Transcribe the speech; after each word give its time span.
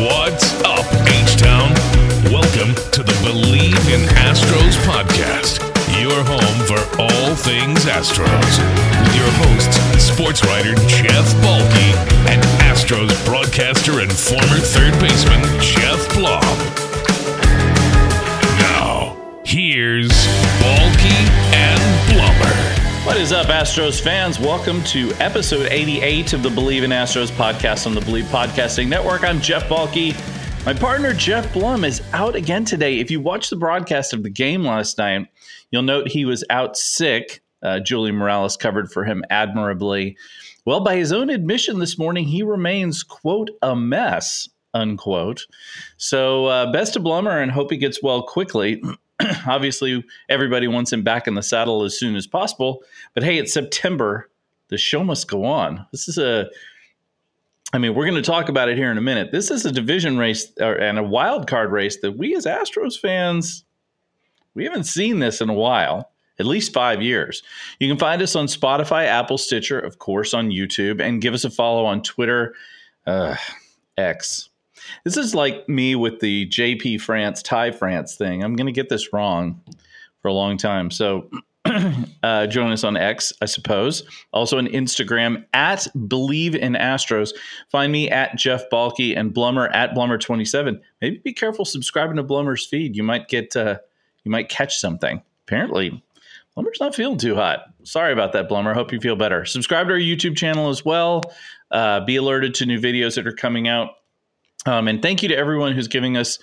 What's 0.00 0.54
up, 0.62 0.86
H 1.08 1.36
Town? 1.36 1.74
Welcome 2.32 2.74
to 2.92 3.02
the 3.02 3.12
Bleav 3.20 3.92
in 3.92 4.08
Astros 4.16 4.74
podcast, 4.88 5.60
your 6.00 6.24
home 6.24 6.60
for 6.64 6.80
all 6.98 7.34
things 7.34 7.84
Astros. 7.84 8.56
With 9.04 9.14
your 9.14 9.30
hosts, 9.44 9.76
sports 10.02 10.42
writer 10.46 10.74
Jeff 10.88 11.26
Balke 11.42 11.92
and 12.30 12.42
Astros 12.62 13.12
broadcaster 13.26 14.00
and 14.00 14.10
former 14.10 14.56
third 14.56 14.98
baseman 15.00 15.42
Geoff 15.60 16.08
Blum. 16.14 16.40
Now, 18.58 19.18
here's 19.44 20.08
Balke 20.62 21.12
and 21.52 22.08
Blummer. 22.08 22.79
What 23.04 23.16
is 23.16 23.32
up, 23.32 23.46
Astros 23.46 24.00
fans? 24.00 24.38
Welcome 24.38 24.84
to 24.84 25.10
episode 25.14 25.68
88 25.72 26.34
of 26.34 26.42
the 26.42 26.50
Bleav 26.50 26.82
in 26.82 26.90
Astros 26.90 27.30
podcast 27.30 27.86
on 27.86 27.94
the 27.94 28.00
Bleav 28.02 28.24
Podcasting 28.24 28.88
Network. 28.88 29.24
I'm 29.24 29.40
Jeff 29.40 29.68
Balke. 29.68 30.14
My 30.66 30.74
partner, 30.74 31.14
Geoff 31.14 31.50
Blum, 31.54 31.82
is 31.84 32.02
out 32.12 32.36
again 32.36 32.66
today. 32.66 32.98
If 32.98 33.10
you 33.10 33.18
watched 33.18 33.48
the 33.48 33.56
broadcast 33.56 34.12
of 34.12 34.22
the 34.22 34.28
game 34.28 34.64
last 34.64 34.98
night, 34.98 35.26
you'll 35.70 35.82
note 35.82 36.08
he 36.08 36.26
was 36.26 36.44
out 36.50 36.76
sick. 36.76 37.42
Uh, 37.62 37.80
Julia 37.80 38.12
Morales 38.12 38.58
covered 38.58 38.92
for 38.92 39.04
him 39.04 39.24
admirably. 39.30 40.16
Well, 40.66 40.80
by 40.80 40.96
his 40.96 41.10
own 41.10 41.30
admission 41.30 41.78
this 41.78 41.98
morning, 41.98 42.24
he 42.24 42.42
remains, 42.42 43.02
quote, 43.02 43.48
a 43.62 43.74
mess, 43.74 44.46
unquote. 44.74 45.46
So, 45.96 46.46
uh, 46.46 46.70
best 46.70 46.96
of 46.96 47.02
Blummer 47.02 47.42
and 47.42 47.50
hope 47.50 47.70
he 47.70 47.78
gets 47.78 48.02
well 48.02 48.22
quickly. 48.22 48.82
Obviously, 49.46 50.04
everybody 50.28 50.68
wants 50.68 50.92
him 50.92 51.02
back 51.02 51.26
in 51.26 51.34
the 51.34 51.42
saddle 51.42 51.84
as 51.84 51.98
soon 51.98 52.16
as 52.16 52.26
possible. 52.26 52.82
But 53.14 53.22
hey, 53.22 53.38
it's 53.38 53.52
September. 53.52 54.30
The 54.68 54.78
show 54.78 55.02
must 55.02 55.28
go 55.28 55.44
on. 55.44 55.86
This 55.90 56.08
is 56.08 56.16
a, 56.18 56.48
I 57.72 57.78
mean, 57.78 57.94
we're 57.94 58.06
going 58.06 58.22
to 58.22 58.30
talk 58.30 58.48
about 58.48 58.68
it 58.68 58.76
here 58.76 58.90
in 58.90 58.98
a 58.98 59.02
minute. 59.02 59.32
This 59.32 59.50
is 59.50 59.64
a 59.64 59.72
division 59.72 60.18
race 60.18 60.52
and 60.58 60.98
a 60.98 61.02
wild 61.02 61.46
card 61.46 61.72
race 61.72 61.98
that 62.00 62.12
we 62.12 62.36
as 62.36 62.46
Astros 62.46 62.98
fans, 62.98 63.64
we 64.54 64.64
haven't 64.64 64.84
seen 64.84 65.20
this 65.20 65.40
in 65.40 65.48
a 65.48 65.54
while, 65.54 66.10
at 66.38 66.46
least 66.46 66.72
five 66.72 67.00
years. 67.00 67.42
You 67.78 67.88
can 67.88 67.98
find 67.98 68.20
us 68.22 68.34
on 68.34 68.46
Spotify, 68.46 69.06
Apple, 69.06 69.38
Stitcher, 69.38 69.78
of 69.78 69.98
course, 69.98 70.34
on 70.34 70.50
YouTube, 70.50 71.00
and 71.00 71.22
give 71.22 71.34
us 71.34 71.44
a 71.44 71.50
follow 71.50 71.84
on 71.84 72.02
Twitter, 72.02 72.54
uh, 73.06 73.36
X. 73.96 74.49
This 75.04 75.16
is 75.16 75.34
like 75.34 75.68
me 75.68 75.94
with 75.94 76.20
the 76.20 76.46
JP 76.48 77.00
France, 77.00 77.42
Ty 77.42 77.72
France 77.72 78.16
thing. 78.16 78.42
I'm 78.42 78.56
going 78.56 78.66
to 78.66 78.72
get 78.72 78.88
this 78.88 79.12
wrong 79.12 79.60
for 80.20 80.28
a 80.28 80.32
long 80.32 80.56
time. 80.56 80.90
So 80.90 81.30
uh, 82.22 82.46
join 82.46 82.72
us 82.72 82.84
on 82.84 82.96
X, 82.96 83.32
I 83.42 83.44
suppose. 83.46 84.02
Also 84.32 84.58
on 84.58 84.66
Instagram 84.66 85.44
at 85.52 85.86
Bleav 85.96 86.54
in 86.54 86.74
Astros. 86.74 87.32
Find 87.70 87.92
me 87.92 88.08
at 88.10 88.36
Jeff 88.36 88.68
Balke 88.70 89.16
and 89.16 89.32
Blummer 89.32 89.68
at 89.74 89.94
Blummer27. 89.94 90.80
Maybe 91.00 91.18
be 91.18 91.32
careful 91.32 91.64
subscribing 91.64 92.16
to 92.16 92.24
Blummer's 92.24 92.66
feed. 92.66 92.96
You 92.96 93.02
might 93.02 93.28
get, 93.28 93.54
uh, 93.56 93.78
you 94.24 94.30
might 94.30 94.48
catch 94.48 94.78
something. 94.78 95.22
Apparently, 95.46 96.02
Blummer's 96.56 96.80
not 96.80 96.94
feeling 96.94 97.18
too 97.18 97.34
hot. 97.34 97.66
Sorry 97.84 98.12
about 98.12 98.32
that, 98.32 98.48
Blummer. 98.48 98.74
Hope 98.74 98.92
you 98.92 99.00
feel 99.00 99.16
better. 99.16 99.44
Subscribe 99.44 99.86
to 99.88 99.94
our 99.94 99.98
YouTube 99.98 100.36
channel 100.36 100.68
as 100.68 100.84
well. 100.84 101.22
Uh, 101.70 102.00
be 102.00 102.16
alerted 102.16 102.54
to 102.54 102.66
new 102.66 102.80
videos 102.80 103.14
that 103.16 103.26
are 103.26 103.32
coming 103.32 103.68
out. 103.68 103.90
Um, 104.66 104.88
and 104.88 105.00
thank 105.00 105.22
you 105.22 105.28
to 105.28 105.36
everyone 105.36 105.72
who's 105.72 105.88
giving 105.88 106.16
us 106.16 106.38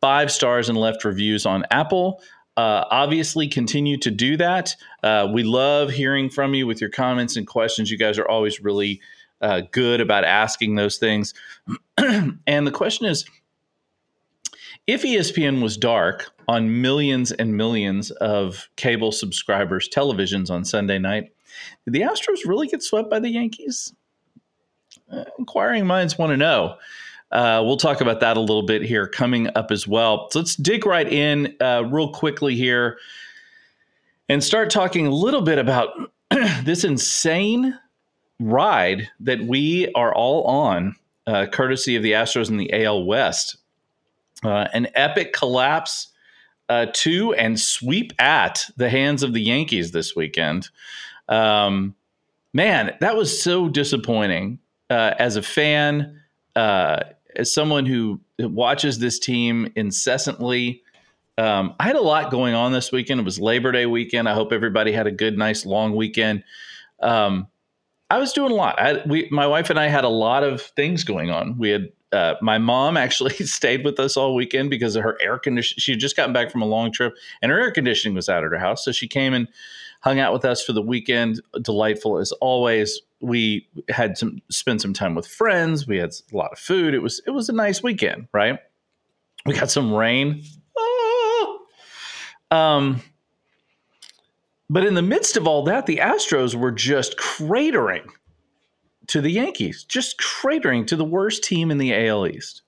five 0.00 0.30
stars 0.30 0.68
and 0.68 0.76
left 0.76 1.04
reviews 1.04 1.46
on 1.46 1.64
Apple. 1.70 2.20
Uh, 2.56 2.84
obviously, 2.90 3.48
continue 3.48 3.98
to 3.98 4.10
do 4.10 4.36
that. 4.36 4.74
Uh, 5.02 5.28
we 5.30 5.42
love 5.42 5.90
hearing 5.90 6.30
from 6.30 6.54
you 6.54 6.66
with 6.66 6.80
your 6.80 6.90
comments 6.90 7.36
and 7.36 7.46
questions. 7.46 7.90
You 7.90 7.98
guys 7.98 8.18
are 8.18 8.28
always 8.28 8.60
really 8.60 9.00
uh, 9.40 9.62
good 9.72 10.00
about 10.00 10.24
asking 10.24 10.74
those 10.74 10.96
things. 10.96 11.34
and 11.98 12.66
the 12.66 12.70
question 12.70 13.06
is 13.06 13.26
if 14.86 15.02
ESPN 15.02 15.62
was 15.62 15.76
dark 15.76 16.30
on 16.48 16.80
millions 16.80 17.32
and 17.32 17.56
millions 17.56 18.10
of 18.12 18.68
cable 18.76 19.12
subscribers' 19.12 19.88
televisions 19.88 20.50
on 20.50 20.64
Sunday 20.64 20.98
night, 20.98 21.32
did 21.84 21.94
the 21.94 22.02
Astros 22.02 22.46
really 22.46 22.68
get 22.68 22.82
swept 22.82 23.10
by 23.10 23.18
the 23.18 23.28
Yankees? 23.28 23.92
Uh, 25.10 25.24
inquiring 25.38 25.86
minds 25.86 26.16
want 26.16 26.30
to 26.30 26.36
know. 26.36 26.76
Uh, 27.32 27.62
we'll 27.64 27.76
talk 27.76 28.00
about 28.00 28.20
that 28.20 28.36
a 28.36 28.40
little 28.40 28.62
bit 28.62 28.82
here 28.82 29.06
coming 29.06 29.48
up 29.56 29.70
as 29.70 29.86
well. 29.86 30.30
So 30.30 30.38
let's 30.38 30.54
dig 30.56 30.86
right 30.86 31.10
in 31.10 31.56
uh, 31.60 31.84
real 31.86 32.12
quickly 32.12 32.54
here 32.54 32.98
and 34.28 34.42
start 34.42 34.70
talking 34.70 35.06
a 35.06 35.10
little 35.10 35.42
bit 35.42 35.58
about 35.58 35.90
this 36.64 36.84
insane 36.84 37.78
ride 38.38 39.08
that 39.20 39.42
we 39.42 39.90
are 39.92 40.14
all 40.14 40.44
on, 40.44 40.94
uh, 41.26 41.46
courtesy 41.46 41.96
of 41.96 42.02
the 42.02 42.12
Astros 42.12 42.48
in 42.48 42.56
the 42.56 42.84
AL 42.84 43.04
West. 43.04 43.56
Uh, 44.44 44.68
an 44.72 44.86
epic 44.94 45.32
collapse 45.32 46.08
uh, 46.68 46.86
to 46.92 47.32
and 47.34 47.58
sweep 47.58 48.12
at 48.20 48.64
the 48.76 48.90
hands 48.90 49.22
of 49.22 49.32
the 49.32 49.40
Yankees 49.40 49.92
this 49.92 50.14
weekend. 50.14 50.68
Um, 51.28 51.94
man, 52.52 52.94
that 53.00 53.16
was 53.16 53.42
so 53.42 53.68
disappointing 53.68 54.58
uh, 54.90 55.14
as 55.18 55.36
a 55.36 55.42
fan 55.42 56.20
uh, 56.54 57.00
as 57.36 57.52
someone 57.52 57.86
who 57.86 58.20
watches 58.38 58.98
this 58.98 59.18
team 59.18 59.72
incessantly, 59.76 60.82
um, 61.38 61.74
I 61.78 61.84
had 61.84 61.96
a 61.96 62.02
lot 62.02 62.30
going 62.30 62.54
on 62.54 62.72
this 62.72 62.90
weekend. 62.90 63.20
It 63.20 63.24
was 63.24 63.38
Labor 63.38 63.72
Day 63.72 63.86
weekend. 63.86 64.28
I 64.28 64.34
hope 64.34 64.52
everybody 64.52 64.92
had 64.92 65.06
a 65.06 65.12
good, 65.12 65.36
nice, 65.36 65.66
long 65.66 65.94
weekend. 65.94 66.44
Um, 67.00 67.48
I 68.10 68.18
was 68.18 68.32
doing 68.32 68.52
a 68.52 68.54
lot. 68.54 68.80
I, 68.80 69.02
we, 69.06 69.28
my 69.30 69.46
wife 69.46 69.68
and 69.68 69.78
I 69.78 69.88
had 69.88 70.04
a 70.04 70.08
lot 70.08 70.44
of 70.44 70.62
things 70.62 71.04
going 71.04 71.30
on. 71.30 71.58
We 71.58 71.70
had 71.70 71.88
uh, 72.12 72.34
my 72.40 72.56
mom 72.58 72.96
actually 72.96 73.34
stayed 73.34 73.84
with 73.84 74.00
us 74.00 74.16
all 74.16 74.34
weekend 74.34 74.70
because 74.70 74.96
of 74.96 75.02
her 75.02 75.18
air 75.20 75.38
conditioning. 75.38 75.80
She 75.80 75.92
had 75.92 76.00
just 76.00 76.16
gotten 76.16 76.32
back 76.32 76.50
from 76.50 76.62
a 76.62 76.66
long 76.66 76.92
trip, 76.92 77.14
and 77.42 77.52
her 77.52 77.60
air 77.60 77.70
conditioning 77.70 78.14
was 78.14 78.28
out 78.28 78.44
at 78.44 78.50
her 78.50 78.58
house, 78.58 78.84
so 78.84 78.92
she 78.92 79.08
came 79.08 79.34
and 79.34 79.48
hung 80.06 80.20
out 80.20 80.32
with 80.32 80.44
us 80.44 80.62
for 80.62 80.72
the 80.72 80.80
weekend. 80.80 81.40
Delightful 81.60 82.18
as 82.18 82.30
always 82.40 83.00
we 83.20 83.68
had 83.88 84.16
some 84.16 84.40
spent 84.52 84.80
some 84.80 84.92
time 84.92 85.16
with 85.16 85.26
friends. 85.26 85.88
We 85.88 85.96
had 85.96 86.12
a 86.32 86.36
lot 86.36 86.52
of 86.52 86.60
food. 86.60 86.94
It 86.94 87.00
was 87.00 87.20
it 87.26 87.32
was 87.32 87.48
a 87.48 87.52
nice 87.52 87.82
weekend, 87.82 88.28
right? 88.32 88.60
We 89.46 89.54
got 89.54 89.68
some 89.68 89.92
rain. 89.92 90.44
Ah! 90.78 91.56
Um, 92.52 93.02
but 94.70 94.84
in 94.84 94.94
the 94.94 95.02
midst 95.02 95.36
of 95.36 95.48
all 95.48 95.64
that, 95.64 95.86
the 95.86 95.96
Astros 95.96 96.54
were 96.54 96.70
just 96.70 97.16
cratering 97.16 98.08
to 99.08 99.20
the 99.20 99.30
Yankees, 99.30 99.82
just 99.82 100.20
cratering 100.20 100.86
to 100.86 100.94
the 100.94 101.04
worst 101.04 101.42
team 101.42 101.72
in 101.72 101.78
the 101.78 101.92
AL 102.06 102.28
East. 102.28 102.62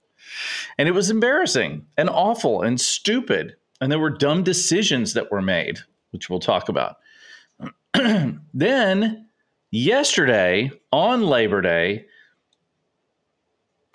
And 0.76 0.88
it 0.88 0.92
was 0.92 1.08
embarrassing 1.08 1.86
and 1.96 2.10
awful 2.10 2.62
and 2.62 2.80
stupid. 2.80 3.54
And 3.80 3.92
there 3.92 4.00
were 4.00 4.10
dumb 4.10 4.42
decisions 4.42 5.14
that 5.14 5.30
were 5.30 5.42
made, 5.42 5.78
which 6.10 6.28
we'll 6.28 6.40
talk 6.40 6.68
about. 6.68 6.96
then 8.54 9.28
yesterday 9.70 10.70
on 10.92 11.22
Labor 11.22 11.60
Day, 11.60 12.06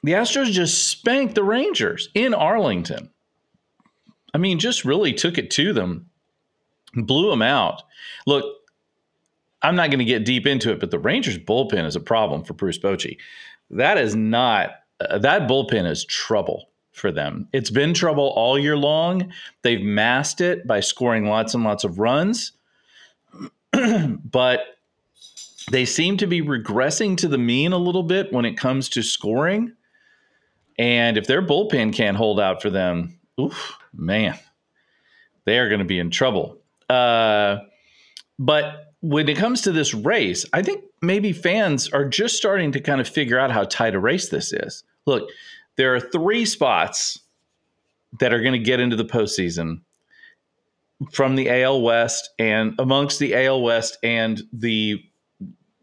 the 0.04 0.14
Astros 0.14 0.52
just 0.52 0.90
spanked 0.90 1.36
the 1.36 1.44
Rangers 1.44 2.10
in 2.14 2.34
Arlington. 2.34 3.10
I 4.34 4.38
mean, 4.38 4.60
just 4.60 4.84
really 4.84 5.14
took 5.14 5.38
it 5.38 5.52
to 5.52 5.74
them, 5.74 6.10
blew 6.94 7.30
them 7.30 7.42
out. 7.42 7.84
Look, 8.26 8.46
I'm 9.62 9.76
not 9.76 9.90
going 9.90 10.00
to 10.00 10.06
get 10.06 10.26
deep 10.26 10.46
into 10.46 10.72
it, 10.72 10.80
but 10.80 10.92
the 10.92 11.00
Rangers 11.00 11.38
bullpen 11.38 11.86
is 11.86 11.96
a 11.96 12.02
problem 12.02 12.44
for 12.44 12.54
Bruce 12.54 12.78
Bochy. 12.78 13.18
That 13.70 13.98
is 13.98 14.16
not, 14.16 14.72
uh, 15.00 15.20
that 15.20 15.48
bullpen 15.48 15.90
is 15.90 16.04
trouble 16.04 16.70
for 16.92 17.12
them. 17.12 17.48
It's 17.54 17.70
been 17.70 17.94
trouble 17.94 18.34
all 18.36 18.60
year 18.60 18.78
long. 18.78 19.32
They've 19.62 19.82
masked 19.82 20.42
it 20.42 20.68
by 20.68 20.82
scoring 20.82 21.26
lots 21.26 21.54
and 21.54 21.64
lots 21.64 21.84
of 21.84 21.98
runs. 21.98 22.52
but 24.32 24.62
they 25.72 25.86
seem 25.86 26.18
to 26.18 26.28
be 26.28 26.42
regressing 26.42 27.18
to 27.18 27.28
the 27.28 27.38
mean 27.38 27.74
a 27.74 27.78
little 27.78 28.04
bit 28.04 28.32
when 28.32 28.46
it 28.46 28.58
comes 28.58 28.90
to 28.90 29.02
scoring. 29.02 29.74
And 30.78 31.18
if 31.18 31.28
their 31.28 31.42
bullpen 31.42 31.94
can't 31.94 32.18
hold 32.18 32.40
out 32.40 32.62
for 32.62 32.70
them, 32.70 33.20
oof, 33.40 33.78
man, 33.94 34.38
they 35.46 35.60
are 35.60 35.70
going 35.70 35.80
to 35.80 35.86
be 35.86 36.00
in 36.00 36.10
trouble. 36.10 36.58
Uh, 36.90 37.60
but 38.40 38.94
when 39.02 39.28
it 39.30 39.38
comes 39.38 39.62
to 39.62 39.72
this 39.72 39.94
race, 39.94 40.46
I 40.54 40.62
think 40.62 40.84
maybe 41.02 41.34
fans 41.34 41.90
are 41.90 42.08
just 42.08 42.36
starting 42.36 42.72
to 42.72 42.80
kind 42.80 43.02
of 43.02 43.08
figure 43.08 43.40
out 43.40 43.52
how 43.52 43.66
tight 43.66 43.96
a 43.96 44.00
race 44.00 44.30
this 44.30 44.54
is. 44.54 44.84
Look, 45.06 45.30
there 45.76 45.94
are 45.96 46.00
three 46.00 46.46
spots 46.46 47.20
that 48.20 48.34
are 48.34 48.40
going 48.40 48.54
to 48.54 48.60
get 48.60 48.80
into 48.80 48.96
the 48.96 49.06
postseason 49.06 49.82
from 51.12 51.36
the 51.36 51.50
AL 51.50 51.82
West 51.82 52.30
and 52.40 52.76
amongst 52.80 53.20
the 53.20 53.36
AL 53.36 53.62
West 53.62 53.98
and 54.04 54.42
the 54.52 55.04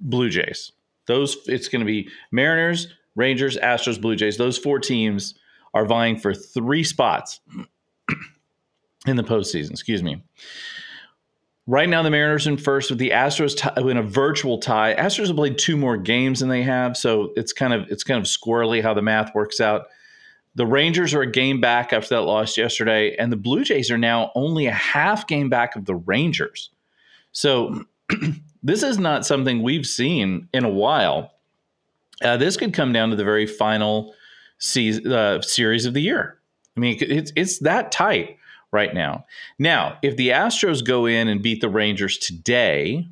Blue 0.00 0.31
Jays. 0.31 0.72
Those 1.06 1.37
it's 1.46 1.69
going 1.69 1.81
to 1.81 1.87
be 1.87 2.08
Mariners, 2.31 2.88
Rangers, 3.14 3.56
Astros, 3.56 4.00
Blue 4.00 4.17
Jays. 4.17 4.37
Those 4.37 4.58
four 4.58 4.78
teams 4.78 5.34
are 5.75 5.84
vying 5.84 6.19
for 6.19 6.34
three 6.34 6.84
spots 6.84 7.40
in 9.06 9.17
the 9.17 9.25
postseason. 9.25 9.70
Excuse 9.70 10.02
me. 10.02 10.22
Right 11.66 11.88
now, 11.88 12.02
the 12.02 12.11
Mariners 12.11 12.46
in 12.46 12.56
first 12.56 12.90
with 12.90 12.99
the 12.99 13.11
Astros 13.11 13.56
t- 13.56 13.88
in 13.88 13.96
a 13.96 14.02
virtual 14.02 14.58
tie. 14.58 14.94
Astros 14.94 15.28
have 15.28 15.37
played 15.37 15.58
two 15.58 15.76
more 15.76 15.96
games 15.96 16.40
than 16.40 16.49
they 16.49 16.62
have, 16.62 16.96
so 16.96 17.32
it's 17.37 17.52
kind 17.52 17.73
of 17.73 17.88
it's 17.90 18.02
kind 18.02 18.19
of 18.19 18.25
squirrely 18.26 18.82
how 18.82 18.94
the 18.94 19.02
math 19.02 19.34
works 19.34 19.61
out. 19.61 19.87
The 20.56 20.67
Rangers 20.67 21.14
are 21.14 21.23
a 21.23 21.31
game 21.31 21.61
back 21.61 21.93
after 21.93 22.17
that 22.17 22.23
loss 22.23 22.56
yesterday, 22.58 23.14
and 23.17 23.31
the 23.31 23.37
Blue 23.37 23.64
Jays 23.64 23.91
are 23.91 23.99
now 23.99 24.32
only 24.35 24.67
a 24.67 24.73
half 24.73 25.26
game 25.26 25.49
back 25.49 25.76
of 25.76 25.85
the 25.85 25.94
Rangers. 25.94 26.70
So 27.32 27.85
this 28.62 28.82
is 28.82 28.99
not 28.99 29.25
something 29.25 29.62
we've 29.62 29.87
seen 29.87 30.49
in 30.52 30.64
a 30.64 30.70
while. 30.70 31.32
Uh, 32.23 32.37
this 32.37 32.56
could 32.56 32.75
come 32.75 32.93
down 32.93 33.11
to 33.11 33.17
the 33.17 33.25
very 33.25 33.47
final 33.47 34.14
season, 34.58 35.11
uh, 35.12 35.41
series 35.41 35.87
of 35.87 35.94
the 35.94 36.02
year. 36.02 36.38
I 36.76 36.81
mean, 36.81 36.97
it's 37.00 37.32
it's 37.37 37.58
that 37.61 37.93
tight 37.93 38.37
right 38.73 38.94
now. 38.94 39.26
Now, 39.58 39.99
if 40.02 40.17
the 40.17 40.29
Astros 40.31 40.85
go 40.85 41.06
in 41.06 41.29
and 41.29 41.43
beat 41.43 41.61
the 41.61 41.69
Rangers 41.69 42.19
today, 42.19 43.08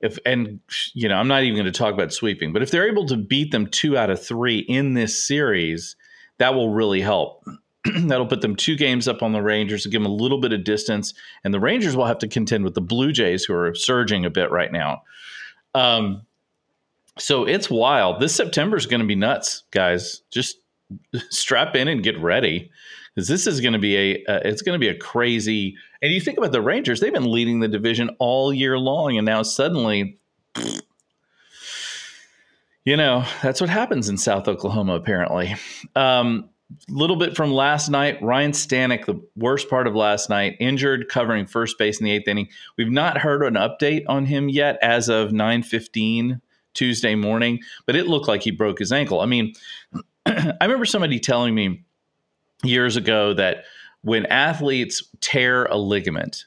if 0.00 0.18
and 0.24 0.60
you 0.94 1.08
know, 1.08 1.16
I'm 1.16 1.28
not 1.28 1.42
even 1.42 1.54
going 1.54 1.72
to 1.72 1.78
talk 1.78 1.94
about 1.94 2.12
sweeping, 2.12 2.52
but 2.52 2.62
if 2.62 2.70
they're 2.70 2.88
able 2.88 3.06
to 3.06 3.16
beat 3.16 3.50
them 3.50 3.66
two 3.66 3.96
out 3.96 4.10
of 4.10 4.24
three 4.24 4.58
in 4.60 4.94
this 4.94 5.22
series, 5.22 5.96
that 6.38 6.54
will 6.54 6.70
really 6.70 7.00
help. 7.00 7.44
That'll 7.84 8.26
put 8.26 8.40
them 8.40 8.56
two 8.56 8.76
games 8.76 9.08
up 9.08 9.22
on 9.22 9.32
the 9.32 9.42
Rangers 9.42 9.84
and 9.84 9.92
give 9.92 10.02
them 10.02 10.10
a 10.10 10.14
little 10.14 10.40
bit 10.40 10.52
of 10.52 10.64
distance, 10.64 11.14
and 11.44 11.52
the 11.52 11.60
Rangers 11.60 11.96
will 11.96 12.06
have 12.06 12.18
to 12.18 12.28
contend 12.28 12.64
with 12.64 12.74
the 12.74 12.80
Blue 12.80 13.12
Jays, 13.12 13.44
who 13.44 13.54
are 13.54 13.74
surging 13.74 14.24
a 14.24 14.30
bit 14.30 14.50
right 14.50 14.72
now. 14.72 15.02
Um, 15.74 16.22
so 17.18 17.44
it's 17.44 17.70
wild. 17.70 18.20
This 18.20 18.34
September 18.34 18.76
is 18.76 18.86
going 18.86 19.00
to 19.00 19.06
be 19.06 19.14
nuts, 19.14 19.64
guys. 19.70 20.22
Just 20.30 20.58
strap 21.30 21.74
in 21.76 21.88
and 21.88 22.02
get 22.02 22.18
ready 22.18 22.70
because 23.14 23.28
this 23.28 23.46
is 23.46 23.60
going 23.60 23.72
to 23.72 23.78
be 23.78 23.96
a 23.96 24.14
uh, 24.26 24.40
it's 24.44 24.62
going 24.62 24.74
to 24.74 24.80
be 24.80 24.88
a 24.88 24.98
crazy. 24.98 25.76
And 26.02 26.12
you 26.12 26.20
think 26.20 26.38
about 26.38 26.52
the 26.52 26.62
Rangers; 26.62 27.00
they've 27.00 27.12
been 27.12 27.30
leading 27.30 27.60
the 27.60 27.68
division 27.68 28.10
all 28.18 28.52
year 28.52 28.78
long, 28.78 29.16
and 29.16 29.26
now 29.26 29.42
suddenly, 29.42 30.18
you 32.84 32.96
know, 32.96 33.24
that's 33.42 33.60
what 33.60 33.70
happens 33.70 34.08
in 34.08 34.16
South 34.16 34.48
Oklahoma. 34.48 34.94
Apparently, 34.94 35.54
um, 35.94 36.48
a 36.88 36.92
little 36.92 37.16
bit 37.16 37.36
from 37.36 37.52
last 37.52 37.90
night. 37.90 38.22
Ryan 38.22 38.52
Stanek, 38.52 39.06
the 39.06 39.20
worst 39.36 39.68
part 39.68 39.86
of 39.86 39.94
last 39.94 40.30
night, 40.30 40.56
injured, 40.60 41.08
covering 41.08 41.46
first 41.46 41.78
base 41.78 42.00
in 42.00 42.04
the 42.04 42.12
eighth 42.12 42.28
inning. 42.28 42.48
We've 42.78 42.90
not 42.90 43.18
heard 43.18 43.42
an 43.42 43.54
update 43.54 44.04
on 44.08 44.26
him 44.26 44.48
yet 44.48 44.78
as 44.82 45.08
of 45.08 45.32
nine 45.32 45.62
fifteen 45.62 46.40
Tuesday 46.72 47.14
morning, 47.14 47.60
but 47.86 47.96
it 47.96 48.06
looked 48.06 48.28
like 48.28 48.42
he 48.42 48.50
broke 48.50 48.78
his 48.78 48.92
ankle. 48.92 49.20
I 49.20 49.26
mean, 49.26 49.52
I 50.26 50.56
remember 50.62 50.86
somebody 50.86 51.18
telling 51.18 51.54
me 51.54 51.84
years 52.62 52.96
ago 52.96 53.34
that 53.34 53.64
when 54.02 54.26
athletes 54.26 55.02
tear 55.20 55.66
a 55.66 55.76
ligament 55.76 56.44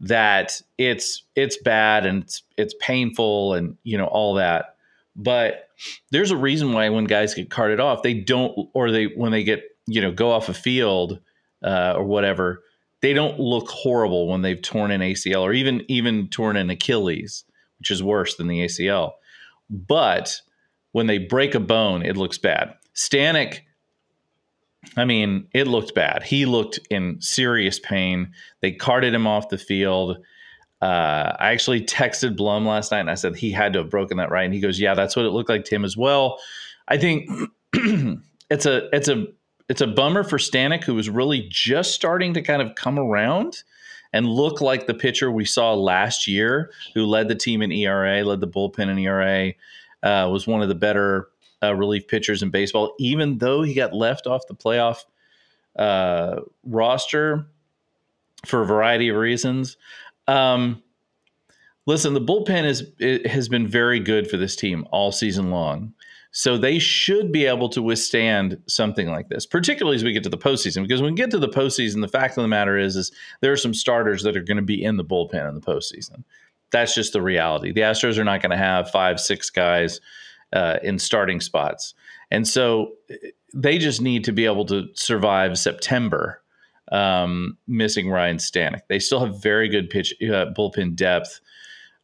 that 0.00 0.60
it's 0.76 1.24
it's 1.34 1.56
bad 1.58 2.06
and 2.06 2.22
it's 2.22 2.42
it's 2.56 2.74
painful 2.80 3.54
and 3.54 3.76
you 3.82 3.98
know 3.98 4.06
all 4.06 4.34
that. 4.34 4.76
But 5.16 5.68
there's 6.10 6.30
a 6.30 6.36
reason 6.36 6.72
why 6.72 6.88
when 6.88 7.04
guys 7.04 7.34
get 7.34 7.50
carted 7.50 7.80
off 7.80 8.02
they 8.02 8.14
don't 8.14 8.68
or 8.74 8.90
they 8.90 9.06
when 9.06 9.32
they 9.32 9.42
get 9.42 9.62
you 9.86 10.00
know 10.00 10.12
go 10.12 10.30
off 10.30 10.48
a 10.48 10.54
field 10.54 11.20
uh, 11.64 11.94
or 11.96 12.04
whatever 12.04 12.62
they 13.00 13.12
don't 13.12 13.38
look 13.38 13.68
horrible 13.68 14.28
when 14.28 14.42
they've 14.42 14.60
torn 14.60 14.90
an 14.90 15.00
ACL 15.00 15.42
or 15.42 15.52
even 15.52 15.84
even 15.88 16.28
torn 16.28 16.56
an 16.56 16.70
Achilles 16.70 17.44
which 17.78 17.90
is 17.90 18.02
worse 18.02 18.36
than 18.36 18.48
the 18.48 18.64
ACL 18.64 19.12
but 19.70 20.40
when 20.92 21.06
they 21.06 21.18
break 21.18 21.54
a 21.54 21.60
bone 21.60 22.02
it 22.02 22.16
looks 22.16 22.38
bad. 22.38 22.74
Stanek 22.94 23.60
I 24.96 25.04
mean, 25.04 25.48
it 25.52 25.66
looked 25.66 25.94
bad. 25.94 26.22
He 26.22 26.46
looked 26.46 26.80
in 26.90 27.20
serious 27.20 27.78
pain. 27.78 28.32
They 28.60 28.72
carted 28.72 29.14
him 29.14 29.26
off 29.26 29.48
the 29.48 29.58
field. 29.58 30.18
Uh, 30.80 31.36
I 31.38 31.50
actually 31.50 31.82
texted 31.84 32.36
Blum 32.36 32.66
last 32.66 32.92
night 32.92 33.00
and 33.00 33.10
I 33.10 33.14
said 33.14 33.36
he 33.36 33.50
had 33.50 33.72
to 33.72 33.80
have 33.80 33.90
broken 33.90 34.16
that 34.18 34.30
right, 34.30 34.44
and 34.44 34.54
he 34.54 34.60
goes, 34.60 34.78
"Yeah, 34.78 34.94
that's 34.94 35.16
what 35.16 35.24
it 35.24 35.30
looked 35.30 35.48
like 35.48 35.64
to 35.64 35.74
him 35.74 35.84
as 35.84 35.96
well." 35.96 36.38
I 36.86 36.98
think 36.98 37.28
it's 37.72 38.66
a 38.66 38.88
it's 38.94 39.08
a 39.08 39.26
it's 39.68 39.80
a 39.80 39.86
bummer 39.86 40.24
for 40.24 40.38
Stanek, 40.38 40.84
who 40.84 40.94
was 40.94 41.10
really 41.10 41.46
just 41.50 41.94
starting 41.94 42.34
to 42.34 42.42
kind 42.42 42.62
of 42.62 42.74
come 42.74 42.98
around 42.98 43.62
and 44.12 44.26
look 44.26 44.60
like 44.60 44.86
the 44.86 44.94
pitcher 44.94 45.30
we 45.30 45.44
saw 45.44 45.74
last 45.74 46.26
year, 46.26 46.70
who 46.94 47.04
led 47.04 47.28
the 47.28 47.34
team 47.34 47.60
in 47.60 47.70
ERA, 47.70 48.24
led 48.24 48.40
the 48.40 48.48
bullpen 48.48 48.88
in 48.88 48.98
ERA, 48.98 49.52
uh, 50.02 50.28
was 50.30 50.46
one 50.46 50.62
of 50.62 50.68
the 50.68 50.74
better 50.74 51.28
uh, 51.62 51.74
relief 51.74 52.06
pitchers 52.08 52.42
in 52.42 52.50
baseball, 52.50 52.94
even 52.98 53.38
though 53.38 53.62
he 53.62 53.74
got 53.74 53.92
left 53.92 54.26
off 54.26 54.46
the 54.46 54.54
playoff 54.54 55.04
uh, 55.76 56.40
roster 56.64 57.46
for 58.46 58.62
a 58.62 58.66
variety 58.66 59.08
of 59.08 59.16
reasons. 59.16 59.76
Um, 60.26 60.82
listen, 61.86 62.14
the 62.14 62.20
bullpen 62.20 62.64
is 62.64 62.86
has 63.30 63.48
been 63.48 63.66
very 63.66 64.00
good 64.00 64.30
for 64.30 64.36
this 64.36 64.56
team 64.56 64.86
all 64.90 65.12
season 65.12 65.50
long. 65.50 65.94
So 66.30 66.58
they 66.58 66.78
should 66.78 67.32
be 67.32 67.46
able 67.46 67.70
to 67.70 67.80
withstand 67.80 68.58
something 68.66 69.08
like 69.08 69.28
this, 69.28 69.46
particularly 69.46 69.96
as 69.96 70.04
we 70.04 70.12
get 70.12 70.22
to 70.24 70.28
the 70.28 70.36
postseason. 70.36 70.82
Because 70.82 71.00
when 71.00 71.12
we 71.12 71.16
get 71.16 71.30
to 71.30 71.38
the 71.38 71.48
postseason, 71.48 72.02
the 72.02 72.08
fact 72.08 72.36
of 72.36 72.42
the 72.42 72.48
matter 72.48 72.76
is, 72.76 72.96
is 72.96 73.10
there 73.40 73.50
are 73.50 73.56
some 73.56 73.72
starters 73.72 74.22
that 74.22 74.36
are 74.36 74.42
going 74.42 74.58
to 74.58 74.62
be 74.62 74.82
in 74.82 74.98
the 74.98 75.04
bullpen 75.04 75.48
in 75.48 75.54
the 75.54 75.60
postseason. 75.60 76.24
That's 76.70 76.94
just 76.94 77.14
the 77.14 77.22
reality. 77.22 77.72
The 77.72 77.80
Astros 77.80 78.18
are 78.18 78.24
not 78.24 78.42
going 78.42 78.50
to 78.50 78.58
have 78.58 78.90
five, 78.90 79.18
six 79.18 79.48
guys 79.48 80.00
uh, 80.52 80.78
in 80.82 80.98
starting 80.98 81.40
spots. 81.40 81.94
And 82.30 82.46
so 82.46 82.92
they 83.54 83.78
just 83.78 84.00
need 84.00 84.24
to 84.24 84.32
be 84.32 84.44
able 84.44 84.66
to 84.66 84.88
survive 84.94 85.58
September, 85.58 86.42
um, 86.92 87.56
missing 87.66 88.10
Ryan 88.10 88.36
Stanek. 88.36 88.82
They 88.88 88.98
still 88.98 89.20
have 89.20 89.42
very 89.42 89.68
good 89.68 89.90
pitch 89.90 90.14
uh, 90.22 90.52
bullpen 90.56 90.94
depth. 90.94 91.40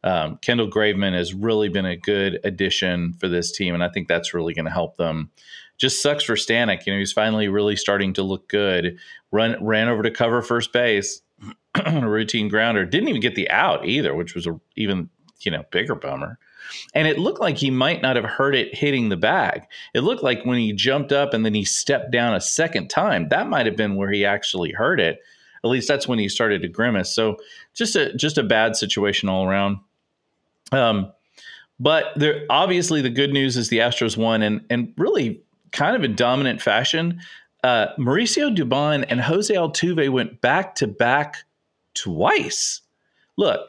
Um, 0.03 0.37
Kendall 0.41 0.69
Graveman 0.69 1.13
has 1.13 1.33
really 1.33 1.69
been 1.69 1.85
a 1.85 1.97
good 1.97 2.39
addition 2.43 3.13
for 3.13 3.27
this 3.27 3.51
team, 3.51 3.73
and 3.73 3.83
I 3.83 3.89
think 3.89 4.07
that's 4.07 4.33
really 4.33 4.53
going 4.53 4.65
to 4.65 4.71
help 4.71 4.97
them. 4.97 5.31
Just 5.77 6.01
sucks 6.01 6.23
for 6.23 6.35
Stanek. 6.35 6.85
You 6.85 6.93
know, 6.93 6.99
he's 6.99 7.11
finally 7.11 7.47
really 7.47 7.75
starting 7.75 8.13
to 8.13 8.23
look 8.23 8.47
good. 8.47 8.97
Run 9.31 9.57
ran 9.65 9.89
over 9.89 10.03
to 10.03 10.11
cover 10.11 10.41
first 10.41 10.71
base 10.71 11.21
on 11.85 12.03
a 12.03 12.09
routine 12.09 12.47
grounder. 12.47 12.85
Didn't 12.85 13.09
even 13.09 13.21
get 13.21 13.35
the 13.35 13.49
out 13.49 13.85
either, 13.85 14.15
which 14.15 14.35
was 14.35 14.47
a 14.47 14.59
even 14.75 15.09
you 15.41 15.51
know 15.51 15.63
bigger 15.71 15.95
bummer. 15.95 16.37
And 16.93 17.07
it 17.07 17.19
looked 17.19 17.41
like 17.41 17.57
he 17.57 17.69
might 17.71 18.01
not 18.01 18.15
have 18.15 18.25
heard 18.25 18.55
it 18.55 18.73
hitting 18.73 19.09
the 19.09 19.17
bag. 19.17 19.63
It 19.93 20.01
looked 20.01 20.23
like 20.23 20.45
when 20.45 20.57
he 20.57 20.73
jumped 20.73 21.11
up 21.11 21.33
and 21.33 21.45
then 21.45 21.53
he 21.53 21.65
stepped 21.65 22.11
down 22.11 22.33
a 22.33 22.41
second 22.41 22.89
time, 22.89 23.29
that 23.29 23.47
might 23.47 23.65
have 23.65 23.75
been 23.75 23.95
where 23.95 24.11
he 24.11 24.25
actually 24.25 24.71
heard 24.71 24.99
it. 24.99 25.19
At 25.63 25.69
least 25.69 25.87
that's 25.87 26.07
when 26.07 26.19
he 26.19 26.29
started 26.29 26.61
to 26.61 26.67
grimace. 26.67 27.09
So 27.09 27.37
just 27.73 27.95
a 27.95 28.15
just 28.15 28.37
a 28.37 28.43
bad 28.43 28.75
situation 28.75 29.29
all 29.29 29.47
around. 29.47 29.77
Um, 30.71 31.11
but 31.79 32.13
there 32.15 32.45
obviously 32.49 33.01
the 33.01 33.09
good 33.09 33.33
news 33.33 33.57
is 33.57 33.69
the 33.69 33.79
Astros 33.79 34.15
won 34.15 34.41
and 34.41 34.61
and 34.69 34.93
really 34.97 35.41
kind 35.71 35.95
of 35.95 36.03
in 36.03 36.15
dominant 36.15 36.61
fashion. 36.61 37.19
Uh, 37.63 37.87
Mauricio 37.97 38.55
Dubon 38.55 39.05
and 39.09 39.19
Jose 39.19 39.53
Altuve 39.53 40.09
went 40.09 40.39
back 40.39 40.75
to 40.75 40.87
back 40.87 41.37
twice. 41.95 42.81
Look, 43.37 43.67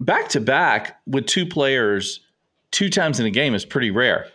back 0.00 0.28
to 0.30 0.40
back 0.40 1.00
with 1.06 1.26
two 1.26 1.46
players 1.46 2.20
two 2.70 2.90
times 2.90 3.20
in 3.20 3.26
a 3.26 3.30
game 3.30 3.54
is 3.54 3.64
pretty 3.64 3.90
rare. 3.90 4.26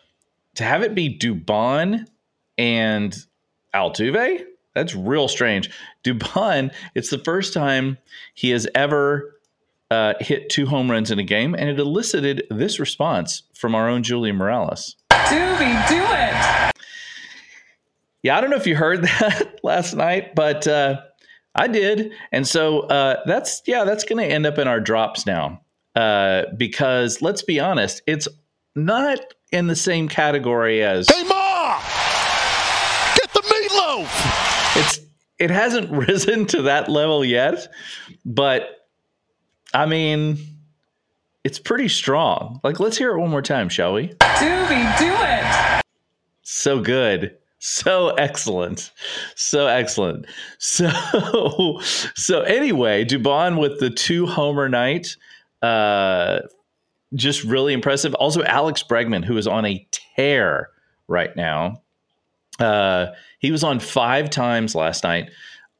To 0.55 0.63
have 0.63 0.81
it 0.81 0.95
be 0.95 1.15
Dubon 1.15 2.07
and 2.57 3.15
Altuve, 3.73 4.45
that's 4.73 4.95
real 4.95 5.27
strange. 5.27 5.69
Dubon, 6.03 6.73
it's 6.95 7.09
the 7.09 7.19
first 7.19 7.53
time 7.53 7.97
he 8.33 8.49
has 8.49 8.67
ever 8.73 9.39
uh, 9.91 10.13
hit 10.19 10.49
two 10.49 10.65
home 10.65 10.89
runs 10.89 11.11
in 11.11 11.19
a 11.19 11.23
game, 11.23 11.53
and 11.53 11.69
it 11.69 11.79
elicited 11.79 12.43
this 12.49 12.79
response 12.79 13.43
from 13.53 13.75
our 13.75 13.87
own 13.87 14.03
Julia 14.03 14.33
Morales. 14.33 14.95
Doobie, 15.11 15.87
do 15.87 16.01
it. 16.01 16.71
Yeah, 18.23 18.37
I 18.37 18.41
don't 18.41 18.49
know 18.49 18.57
if 18.57 18.67
you 18.67 18.75
heard 18.75 19.03
that 19.19 19.59
last 19.63 19.93
night, 19.93 20.33
but 20.35 20.67
uh, 20.67 21.01
I 21.55 21.67
did, 21.67 22.13
and 22.31 22.47
so 22.47 22.81
uh, 22.81 23.21
that's 23.25 23.61
yeah, 23.65 23.83
that's 23.83 24.03
going 24.03 24.19
to 24.19 24.33
end 24.33 24.45
up 24.45 24.57
in 24.57 24.67
our 24.67 24.79
drops 24.79 25.25
now. 25.25 25.61
Uh, 25.95 26.43
because 26.57 27.21
let's 27.21 27.41
be 27.41 27.59
honest, 27.59 28.01
it's 28.07 28.27
not 28.75 29.19
in 29.51 29.67
the 29.67 29.75
same 29.75 30.07
category 30.07 30.81
as 30.81 31.09
Hey 31.09 31.23
Ma, 31.23 31.79
get 33.17 33.33
the 33.33 33.41
meatloaf. 33.41 34.77
It's 34.77 34.99
it 35.39 35.49
hasn't 35.49 35.91
risen 36.07 36.45
to 36.47 36.61
that 36.63 36.87
level 36.87 37.25
yet, 37.25 37.67
but 38.25 38.87
I 39.73 39.85
mean, 39.85 40.37
it's 41.43 41.59
pretty 41.59 41.89
strong. 41.89 42.61
Like, 42.63 42.79
let's 42.79 42.97
hear 42.97 43.11
it 43.11 43.19
one 43.19 43.29
more 43.29 43.41
time, 43.41 43.67
shall 43.67 43.93
we? 43.93 44.09
Doobie, 44.19 44.97
do 44.97 45.13
it. 45.13 45.81
So 46.43 46.79
good. 46.79 47.37
So 47.63 48.09
excellent. 48.09 48.91
So 49.35 49.67
excellent. 49.67 50.25
So 50.57 50.89
so 52.15 52.41
anyway, 52.41 53.05
Dubon 53.05 53.59
with 53.59 53.79
the 53.79 53.89
two 53.89 54.25
homer 54.25 54.67
night. 54.67 55.15
Uh 55.61 56.39
just 57.13 57.43
really 57.43 57.73
impressive. 57.73 58.13
Also, 58.15 58.43
Alex 58.43 58.83
Bregman, 58.83 59.25
who 59.25 59.37
is 59.37 59.47
on 59.47 59.65
a 59.65 59.85
tear 59.91 60.69
right 61.07 61.35
now. 61.35 61.81
Uh, 62.59 63.07
he 63.39 63.51
was 63.51 63.63
on 63.63 63.79
five 63.79 64.29
times 64.29 64.75
last 64.75 65.03
night. 65.03 65.29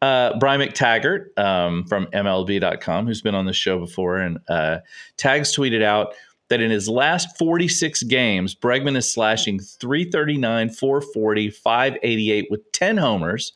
Uh, 0.02 0.38
Brian 0.40 0.60
McTaggart 0.62 1.38
um, 1.38 1.86
from 1.86 2.08
MLB.com, 2.08 3.06
who's 3.06 3.22
been 3.22 3.36
on 3.36 3.46
the 3.46 3.54
show 3.54 3.80
before, 3.80 4.18
and 4.18 4.40
uh, 4.50 4.80
Tags 5.18 5.56
tweeted 5.56 5.84
out 5.84 6.14
that 6.52 6.60
in 6.60 6.70
his 6.70 6.90
last 6.90 7.38
46 7.38 8.04
games, 8.04 8.54
Bregman 8.54 8.98
is 8.98 9.10
slashing 9.10 9.58
339, 9.58 10.70
440, 10.70 11.50
588 11.50 12.48
with 12.52 12.72
10 12.74 12.98
homers, 12.98 13.54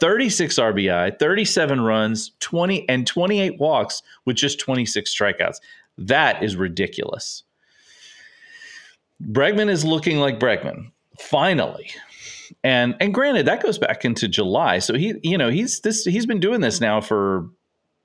36 0.00 0.58
RBI, 0.58 1.18
37 1.18 1.82
runs, 1.82 2.32
20 2.40 2.88
and 2.88 3.06
28 3.06 3.60
walks 3.60 4.02
with 4.24 4.36
just 4.36 4.58
26 4.58 5.14
strikeouts. 5.14 5.56
That 5.98 6.42
is 6.42 6.56
ridiculous. 6.56 7.42
Bregman 9.22 9.68
is 9.68 9.84
looking 9.84 10.18
like 10.18 10.40
Bregman 10.40 10.92
finally. 11.18 11.90
And 12.64 12.94
and 13.00 13.12
granted 13.12 13.46
that 13.46 13.62
goes 13.62 13.78
back 13.78 14.06
into 14.06 14.28
July. 14.28 14.78
So 14.78 14.94
he 14.94 15.14
you 15.22 15.36
know, 15.36 15.50
he's 15.50 15.80
this 15.80 16.04
he's 16.04 16.24
been 16.24 16.40
doing 16.40 16.62
this 16.62 16.80
now 16.80 17.02
for 17.02 17.50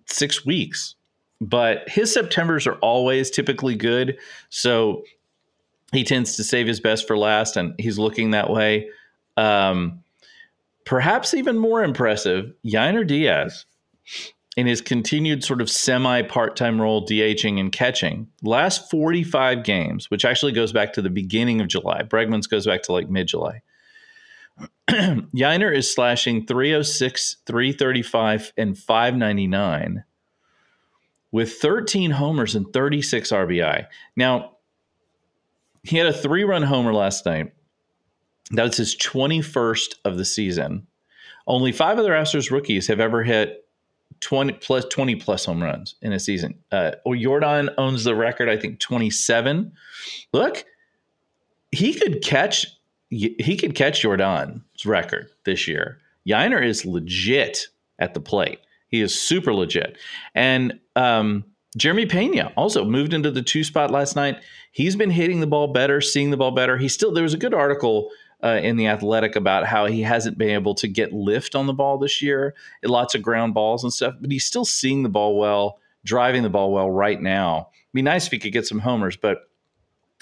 6 0.07 0.45
weeks. 0.45 0.95
But 1.41 1.89
his 1.89 2.13
Septembers 2.13 2.65
are 2.67 2.75
always 2.75 3.29
typically 3.29 3.75
good. 3.75 4.17
So 4.49 5.03
he 5.91 6.03
tends 6.03 6.35
to 6.37 6.43
save 6.43 6.67
his 6.67 6.79
best 6.79 7.07
for 7.07 7.17
last 7.17 7.57
and 7.57 7.73
he's 7.77 7.99
looking 7.99 8.31
that 8.31 8.49
way. 8.49 8.89
Um 9.37 9.99
perhaps 10.85 11.33
even 11.33 11.57
more 11.57 11.83
impressive, 11.83 12.53
Yainer 12.65 13.05
Diaz 13.05 13.65
in 14.55 14.67
his 14.67 14.81
continued 14.81 15.43
sort 15.43 15.61
of 15.61 15.69
semi 15.69 16.21
part 16.21 16.55
time 16.55 16.81
role, 16.81 17.05
DHing 17.05 17.59
and 17.59 17.71
catching, 17.71 18.27
last 18.41 18.89
45 18.89 19.63
games, 19.63 20.09
which 20.09 20.25
actually 20.25 20.53
goes 20.53 20.71
back 20.71 20.93
to 20.93 21.01
the 21.01 21.09
beginning 21.09 21.61
of 21.61 21.67
July, 21.67 22.01
Bregman's 22.03 22.47
goes 22.47 22.65
back 22.65 22.83
to 22.83 22.93
like 22.93 23.09
mid 23.09 23.27
July. 23.27 23.61
Yainer 24.89 25.75
is 25.75 25.93
slashing 25.93 26.45
306, 26.45 27.37
335, 27.45 28.53
and 28.57 28.77
599 28.77 30.03
with 31.31 31.53
13 31.53 32.11
homers 32.11 32.55
and 32.55 32.71
36 32.71 33.31
RBI. 33.31 33.87
Now, 34.15 34.57
he 35.83 35.97
had 35.97 36.07
a 36.07 36.13
three 36.13 36.43
run 36.43 36.63
homer 36.63 36.93
last 36.93 37.25
night. 37.25 37.53
That 38.51 38.63
was 38.63 38.77
his 38.77 38.95
21st 38.95 39.95
of 40.05 40.17
the 40.17 40.25
season. 40.25 40.87
Only 41.47 41.71
five 41.71 41.99
other 41.99 42.11
Astros 42.11 42.51
rookies 42.51 42.87
have 42.87 42.99
ever 42.99 43.23
hit 43.23 43.65
20 44.21 44.53
plus 44.53 44.85
20 44.85 45.15
plus 45.15 45.45
home 45.45 45.61
runs 45.61 45.95
in 46.01 46.13
a 46.13 46.19
season. 46.19 46.57
Uh, 46.71 46.91
Yordan 47.05 47.73
owns 47.77 48.03
the 48.03 48.15
record, 48.15 48.49
I 48.49 48.57
think 48.57 48.79
27. 48.79 49.71
Look, 50.33 50.65
he 51.71 51.93
could 51.93 52.23
catch 52.23 52.67
he 53.09 53.55
could 53.55 53.75
catch 53.75 54.01
Yordan's 54.01 54.85
record 54.85 55.29
this 55.45 55.67
year. 55.67 55.99
Yainer 56.27 56.65
is 56.65 56.85
legit 56.85 57.67
at 57.99 58.13
the 58.13 58.19
plate. 58.19 58.59
He 58.95 59.01
is 59.01 59.19
super 59.19 59.53
legit. 59.53 59.97
And 60.33 60.79
um, 60.95 61.43
Jeremy 61.75 62.05
Pena 62.05 62.53
also 62.55 62.85
moved 62.85 63.13
into 63.13 63.29
the 63.29 63.41
two 63.41 63.65
spot 63.65 63.91
last 63.91 64.15
night. 64.15 64.37
He's 64.71 64.95
been 64.95 65.09
hitting 65.09 65.41
the 65.41 65.47
ball 65.47 65.67
better, 65.67 65.99
seeing 65.99 66.29
the 66.31 66.37
ball 66.37 66.51
better. 66.51 66.77
He 66.77 66.87
still 66.87 67.11
there 67.11 67.23
was 67.23 67.33
a 67.33 67.37
good 67.37 67.53
article 67.53 68.09
uh, 68.41 68.59
in 68.63 68.77
the 68.77 68.87
Athletic 68.87 69.35
about 69.35 69.65
how 69.65 69.85
he 69.85 70.01
hasn't 70.01 70.37
been 70.37 70.51
able 70.51 70.75
to 70.75 70.87
get 70.87 71.11
lift 71.11 71.55
on 71.55 71.67
the 71.67 71.73
ball 71.73 71.97
this 71.97 72.21
year, 72.21 72.55
lots 72.85 73.15
of 73.15 73.21
ground 73.21 73.53
balls 73.53 73.83
and 73.83 73.91
stuff, 73.91 74.13
but 74.21 74.31
he's 74.31 74.45
still 74.45 74.63
seeing 74.63 75.03
the 75.03 75.09
ball 75.09 75.37
well, 75.37 75.79
driving 76.05 76.43
the 76.43 76.49
ball 76.49 76.71
well 76.71 76.89
right 76.89 77.21
now. 77.21 77.67
Be 77.93 78.01
nice 78.01 78.27
if 78.27 78.31
he 78.31 78.39
could 78.39 78.53
get 78.53 78.65
some 78.65 78.79
homers, 78.79 79.17
but 79.17 79.39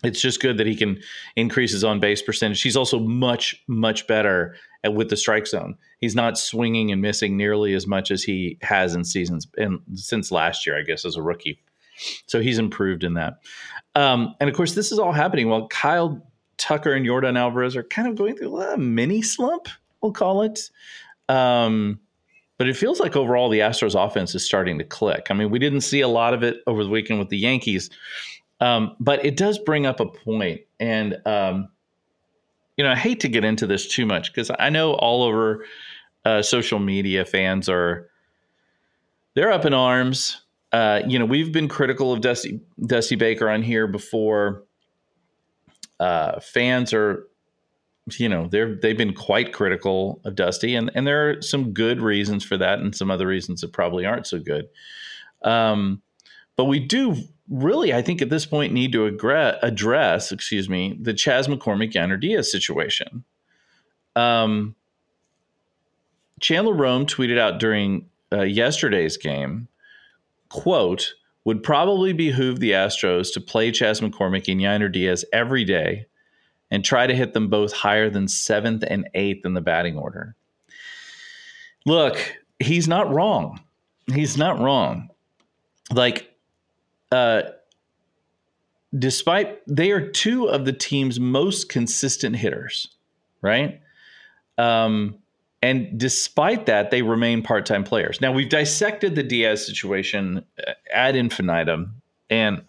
it's 0.03 0.21
just 0.21 0.41
good 0.41 0.57
that 0.57 0.67
he 0.67 0.75
can 0.75 1.01
increase 1.35 1.71
his 1.71 1.83
on 1.83 1.99
base 1.99 2.21
percentage. 2.21 2.61
He's 2.61 2.75
also 2.75 2.99
much, 2.99 3.63
much 3.67 4.05
better 4.07 4.55
at, 4.83 4.93
with 4.93 5.09
the 5.09 5.17
strike 5.17 5.47
zone. 5.47 5.75
He's 5.99 6.15
not 6.15 6.37
swinging 6.37 6.91
and 6.91 7.01
missing 7.01 7.37
nearly 7.37 7.73
as 7.73 7.87
much 7.87 8.11
as 8.11 8.23
he 8.23 8.57
has 8.61 8.95
in 8.95 9.05
seasons 9.05 9.47
and 9.57 9.79
since 9.95 10.31
last 10.31 10.67
year, 10.67 10.77
I 10.77 10.81
guess, 10.83 11.05
as 11.05 11.15
a 11.15 11.21
rookie. 11.21 11.59
So 12.25 12.41
he's 12.41 12.59
improved 12.59 13.03
in 13.03 13.13
that. 13.13 13.39
Um, 13.95 14.35
and 14.39 14.49
of 14.49 14.55
course, 14.55 14.75
this 14.75 14.91
is 14.91 14.99
all 14.99 15.11
happening 15.11 15.47
while 15.47 15.67
Kyle 15.67 16.21
Tucker 16.57 16.93
and 16.93 17.05
Yordan 17.05 17.37
Alvarez 17.37 17.75
are 17.75 17.83
kind 17.83 18.07
of 18.07 18.15
going 18.15 18.35
through 18.35 18.61
a 18.61 18.77
mini 18.77 19.21
slump, 19.21 19.67
we'll 20.01 20.11
call 20.11 20.41
it. 20.41 20.69
Um, 21.29 21.99
but 22.57 22.67
it 22.67 22.77
feels 22.77 22.99
like 22.99 23.15
overall 23.15 23.49
the 23.49 23.59
Astros 23.59 23.95
offense 23.95 24.35
is 24.35 24.45
starting 24.45 24.77
to 24.77 24.83
click. 24.83 25.27
I 25.29 25.33
mean, 25.33 25.49
we 25.49 25.59
didn't 25.59 25.81
see 25.81 26.01
a 26.01 26.07
lot 26.07 26.33
of 26.33 26.43
it 26.43 26.57
over 26.67 26.83
the 26.83 26.89
weekend 26.89 27.19
with 27.19 27.29
the 27.29 27.37
Yankees, 27.37 27.89
um, 28.63 28.95
but 28.97 29.25
it 29.25 29.35
does 29.35 29.59
bring 29.59 29.85
up 29.85 29.99
a. 29.99 30.65
And, 30.79 31.17
um, 31.25 31.67
you 32.77 32.83
know, 32.85 32.91
I 32.91 32.95
hate 32.95 33.19
to 33.19 33.27
get 33.27 33.43
into 33.43 33.67
this 33.67 33.89
too 33.89 34.05
much 34.05 34.31
because 34.31 34.49
I 34.57 34.69
know 34.69 34.93
all 34.93 35.23
over 35.23 35.65
uh, 36.23 36.41
social 36.41 36.79
media 36.79 37.25
fans 37.25 37.67
are 37.67 38.09
they're 39.33 39.51
up 39.51 39.65
in 39.65 39.73
arms. 39.73 40.41
Uh, 40.71 41.01
you 41.05 41.19
know, 41.19 41.25
we've 41.25 41.51
been 41.51 41.67
critical 41.67 42.13
of 42.13 42.21
Dusty 42.21 42.61
Dusty 42.87 43.17
Baker 43.17 43.49
on 43.49 43.63
here 43.63 43.85
before 43.85 44.63
uh, 45.99 46.39
fans 46.39 46.93
are, 46.93 47.27
you 48.17 48.29
know, 48.29 48.47
they're 48.47 48.75
they've 48.75 48.97
been 48.97 49.13
quite 49.13 49.51
critical 49.51 50.21
of 50.23 50.35
Dusty, 50.35 50.73
and 50.73 50.89
and 50.95 51.05
there 51.05 51.29
are 51.29 51.41
some 51.41 51.73
good 51.73 51.99
reasons 51.99 52.45
for 52.45 52.55
that, 52.55 52.79
and 52.79 52.95
some 52.95 53.11
other 53.11 53.27
reasons 53.27 53.59
that 53.59 53.73
probably 53.73 54.05
aren't 54.05 54.25
so 54.25 54.39
good. 54.39 54.69
Um, 55.43 56.01
but 56.55 56.65
we 56.65 56.79
do 56.79 57.17
really, 57.49 57.93
I 57.93 58.01
think, 58.01 58.21
at 58.21 58.29
this 58.29 58.45
point, 58.45 58.73
need 58.73 58.91
to 58.93 59.05
address, 59.05 59.57
address 59.61 60.31
excuse 60.31 60.69
me, 60.69 60.97
the 61.01 61.13
Chas 61.13 61.47
McCormick 61.47 61.93
Yainer 61.93 62.19
Diaz 62.19 62.51
situation. 62.51 63.23
Um, 64.15 64.75
Chandler 66.39 66.73
Rome 66.73 67.05
tweeted 67.05 67.39
out 67.39 67.59
during 67.59 68.09
uh, 68.31 68.41
yesterday's 68.41 69.17
game, 69.17 69.67
quote, 70.49 71.13
would 71.45 71.63
probably 71.63 72.13
behoove 72.13 72.59
the 72.59 72.71
Astros 72.71 73.33
to 73.33 73.41
play 73.41 73.71
Chas 73.71 73.99
McCormick 73.99 74.51
and 74.51 74.61
Yainer 74.61 74.91
Diaz 74.91 75.25
every 75.33 75.65
day 75.65 76.05
and 76.71 76.83
try 76.83 77.05
to 77.05 77.15
hit 77.15 77.33
them 77.33 77.49
both 77.49 77.73
higher 77.73 78.09
than 78.09 78.27
seventh 78.27 78.83
and 78.87 79.09
eighth 79.13 79.45
in 79.45 79.53
the 79.53 79.61
batting 79.61 79.97
order. 79.97 80.35
Look, 81.85 82.37
he's 82.59 82.87
not 82.87 83.13
wrong. 83.13 83.61
He's 84.13 84.37
not 84.37 84.59
wrong. 84.59 85.09
Like, 85.91 86.32
uh, 87.13 87.43
despite 88.97 89.61
they 89.67 89.91
are 89.91 90.09
two 90.09 90.49
of 90.49 90.65
the 90.65 90.73
team's 90.73 91.19
most 91.19 91.69
consistent 91.69 92.35
hitters, 92.35 92.87
right? 93.41 93.79
Um, 94.57 95.19
and 95.61 95.97
despite 95.97 96.65
that, 96.65 96.91
they 96.91 97.03
remain 97.03 97.43
part 97.43 97.65
time 97.65 97.83
players. 97.83 98.19
Now, 98.19 98.31
we've 98.31 98.49
dissected 98.49 99.15
the 99.15 99.23
Diaz 99.23 99.65
situation 99.65 100.43
uh, 100.67 100.73
ad 100.91 101.15
infinitum. 101.15 102.01
And 102.29 102.63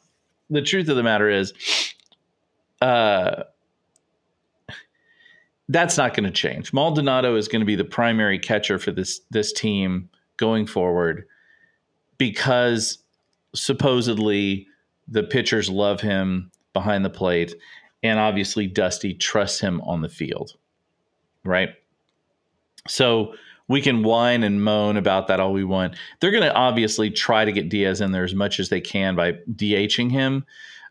the 0.50 0.62
truth 0.62 0.88
of 0.88 0.96
the 0.96 1.02
matter 1.02 1.28
is, 1.28 1.54
uh, 2.82 3.44
that's 5.70 5.96
not 5.96 6.14
going 6.14 6.24
to 6.24 6.30
change. 6.30 6.72
Maldonado 6.74 7.36
is 7.36 7.48
going 7.48 7.60
to 7.60 7.66
be 7.66 7.76
the 7.76 7.84
primary 7.84 8.38
catcher 8.38 8.78
for 8.78 8.92
this 8.92 9.22
this 9.30 9.54
team 9.54 10.10
going 10.36 10.66
forward 10.66 11.26
because 12.18 12.98
supposedly 13.54 14.66
the 15.08 15.22
pitchers 15.22 15.68
love 15.70 16.00
him 16.00 16.50
behind 16.72 17.04
the 17.04 17.10
plate 17.10 17.54
and 18.02 18.18
obviously 18.18 18.66
Dusty 18.66 19.14
trusts 19.14 19.60
him 19.60 19.80
on 19.80 20.02
the 20.02 20.08
field. 20.08 20.52
Right? 21.44 21.70
So 22.86 23.34
we 23.66 23.80
can 23.80 24.02
whine 24.02 24.42
and 24.42 24.62
moan 24.62 24.96
about 24.96 25.26
that 25.28 25.40
all 25.40 25.52
we 25.52 25.64
want. 25.64 25.96
They're 26.20 26.30
going 26.30 26.42
to 26.42 26.54
obviously 26.54 27.10
try 27.10 27.44
to 27.44 27.52
get 27.52 27.70
Diaz 27.70 28.00
in 28.00 28.12
there 28.12 28.24
as 28.24 28.34
much 28.34 28.60
as 28.60 28.68
they 28.68 28.80
can 28.80 29.16
by 29.16 29.32
DHing 29.50 30.10
him. 30.10 30.44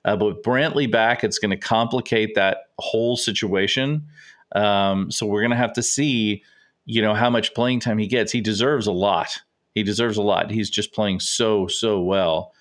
Uh, 0.06 0.18
but 0.18 0.26
with 0.26 0.44
Brantley 0.44 0.92
back, 0.92 1.24
it's 1.24 1.38
going 1.38 1.52
to 1.52 1.58
complicate 1.58 2.36
that 2.36 2.70
whole 2.80 3.16
situation. 3.16 4.08
Um, 4.56 5.12
so 5.12 5.26
we're 5.26 5.42
going 5.42 5.52
to 5.52 5.58
have 5.58 5.74
to 5.74 5.84
see, 5.84 6.44
you 6.86 7.02
know, 7.02 7.14
how 7.14 7.30
much 7.30 7.54
playing 7.54 7.80
time 7.80 8.00
he 8.00 8.08
gets. 8.08 8.32
He 8.32 8.42
deserves 8.42 8.88
a 8.88 8.92
lot. 8.92 9.40
He 9.74 9.84
deserves 9.84 10.18
a 10.18 10.22
lot. 10.22 10.52
He's 10.52 10.70
just 10.70 10.94
playing 10.94 11.20
so 11.20 11.68
so 11.68 12.02
well. 12.02 12.54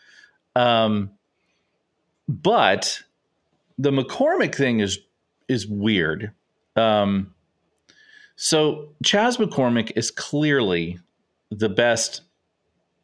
Um, 0.57 1.11
but 2.29 3.03
the 3.79 3.91
McCormick 3.91 4.55
thing 4.55 4.81
is 4.81 4.99
is 5.49 5.67
weird. 5.67 6.33
Um, 6.77 7.35
so 8.37 8.89
Chas 9.05 9.37
McCormick 9.37 9.93
is 9.97 10.11
clearly 10.11 10.99
the 11.51 11.69
best 11.69 12.23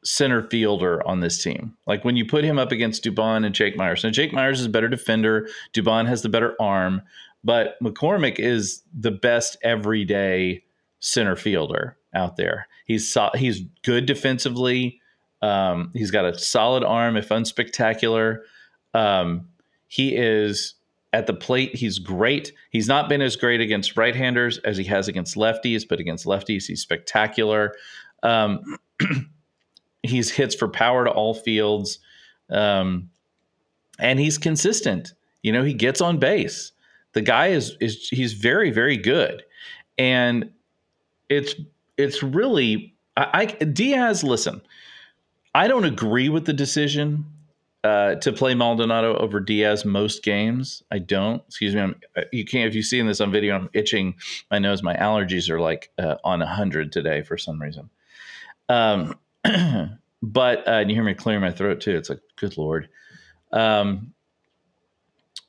center 0.04 0.42
fielder 0.42 1.06
on 1.06 1.20
this 1.20 1.42
team. 1.42 1.76
Like 1.86 2.04
when 2.04 2.16
you 2.16 2.24
put 2.24 2.44
him 2.44 2.58
up 2.58 2.72
against 2.72 3.04
Dubon 3.04 3.44
and 3.44 3.54
Jake 3.54 3.76
Meyers. 3.76 4.04
Now 4.04 4.10
Jake 4.10 4.32
Meyers 4.32 4.60
is 4.60 4.66
a 4.66 4.70
better 4.70 4.88
defender. 4.88 5.48
Dubon 5.74 6.06
has 6.06 6.22
the 6.22 6.30
better 6.30 6.54
arm, 6.60 7.02
but 7.44 7.76
McCormick 7.82 8.38
is 8.38 8.82
the 8.98 9.10
best 9.10 9.58
everyday 9.62 10.64
center 11.00 11.36
fielder 11.36 11.97
out 12.14 12.36
there. 12.36 12.68
He's 12.84 13.10
so, 13.10 13.30
he's 13.34 13.62
good 13.82 14.06
defensively. 14.06 15.00
Um, 15.42 15.90
he's 15.94 16.10
got 16.10 16.24
a 16.24 16.38
solid 16.38 16.84
arm, 16.84 17.16
if 17.16 17.28
unspectacular. 17.28 18.38
Um, 18.94 19.48
he 19.86 20.16
is 20.16 20.74
at 21.12 21.26
the 21.26 21.34
plate. 21.34 21.74
He's 21.74 21.98
great. 21.98 22.52
He's 22.70 22.88
not 22.88 23.08
been 23.08 23.22
as 23.22 23.36
great 23.36 23.60
against 23.60 23.96
right-handers 23.96 24.58
as 24.58 24.76
he 24.76 24.84
has 24.84 25.08
against 25.08 25.36
lefties, 25.36 25.86
but 25.88 26.00
against 26.00 26.26
lefties, 26.26 26.66
he's 26.66 26.82
spectacular. 26.82 27.74
Um, 28.22 28.78
he's 30.02 30.30
hits 30.30 30.54
for 30.54 30.68
power 30.68 31.04
to 31.04 31.10
all 31.10 31.34
fields, 31.34 31.98
um, 32.50 33.10
and 33.98 34.18
he's 34.18 34.38
consistent. 34.38 35.12
You 35.42 35.52
know, 35.52 35.62
he 35.62 35.74
gets 35.74 36.00
on 36.00 36.18
base. 36.18 36.72
The 37.12 37.22
guy 37.22 37.48
is 37.48 37.76
is 37.80 38.08
he's 38.08 38.34
very 38.34 38.70
very 38.70 38.96
good, 38.96 39.42
and 39.96 40.50
it's 41.28 41.54
it's 41.98 42.22
really 42.22 42.94
I, 43.16 43.28
I 43.60 43.64
Diaz. 43.64 44.24
Listen, 44.24 44.62
I 45.54 45.68
don't 45.68 45.84
agree 45.84 46.28
with 46.28 46.46
the 46.46 46.52
decision 46.52 47.26
uh, 47.84 48.14
to 48.16 48.32
play 48.32 48.54
Maldonado 48.54 49.16
over 49.16 49.40
Diaz 49.40 49.84
most 49.84 50.22
games. 50.22 50.82
I 50.90 50.98
don't. 51.00 51.42
Excuse 51.46 51.74
me. 51.74 51.80
I'm, 51.82 52.00
uh, 52.16 52.22
you 52.32 52.44
can't. 52.44 52.68
If 52.68 52.74
you 52.74 52.82
see 52.82 52.98
in 52.98 53.06
this 53.06 53.20
on 53.20 53.30
video, 53.30 53.54
I'm 53.56 53.68
itching 53.74 54.14
my 54.50 54.58
nose. 54.58 54.82
My 54.82 54.96
allergies 54.96 55.50
are 55.50 55.60
like 55.60 55.90
uh, 55.98 56.16
on 56.24 56.40
hundred 56.40 56.92
today 56.92 57.22
for 57.22 57.36
some 57.36 57.60
reason. 57.60 57.90
Um, 58.68 59.18
but 60.22 60.68
uh, 60.68 60.84
you 60.86 60.94
hear 60.94 61.04
me 61.04 61.14
clearing 61.14 61.42
my 61.42 61.52
throat 61.52 61.80
too. 61.80 61.96
It's 61.96 62.08
like, 62.08 62.20
good 62.36 62.56
lord. 62.56 62.88
Um, 63.52 64.12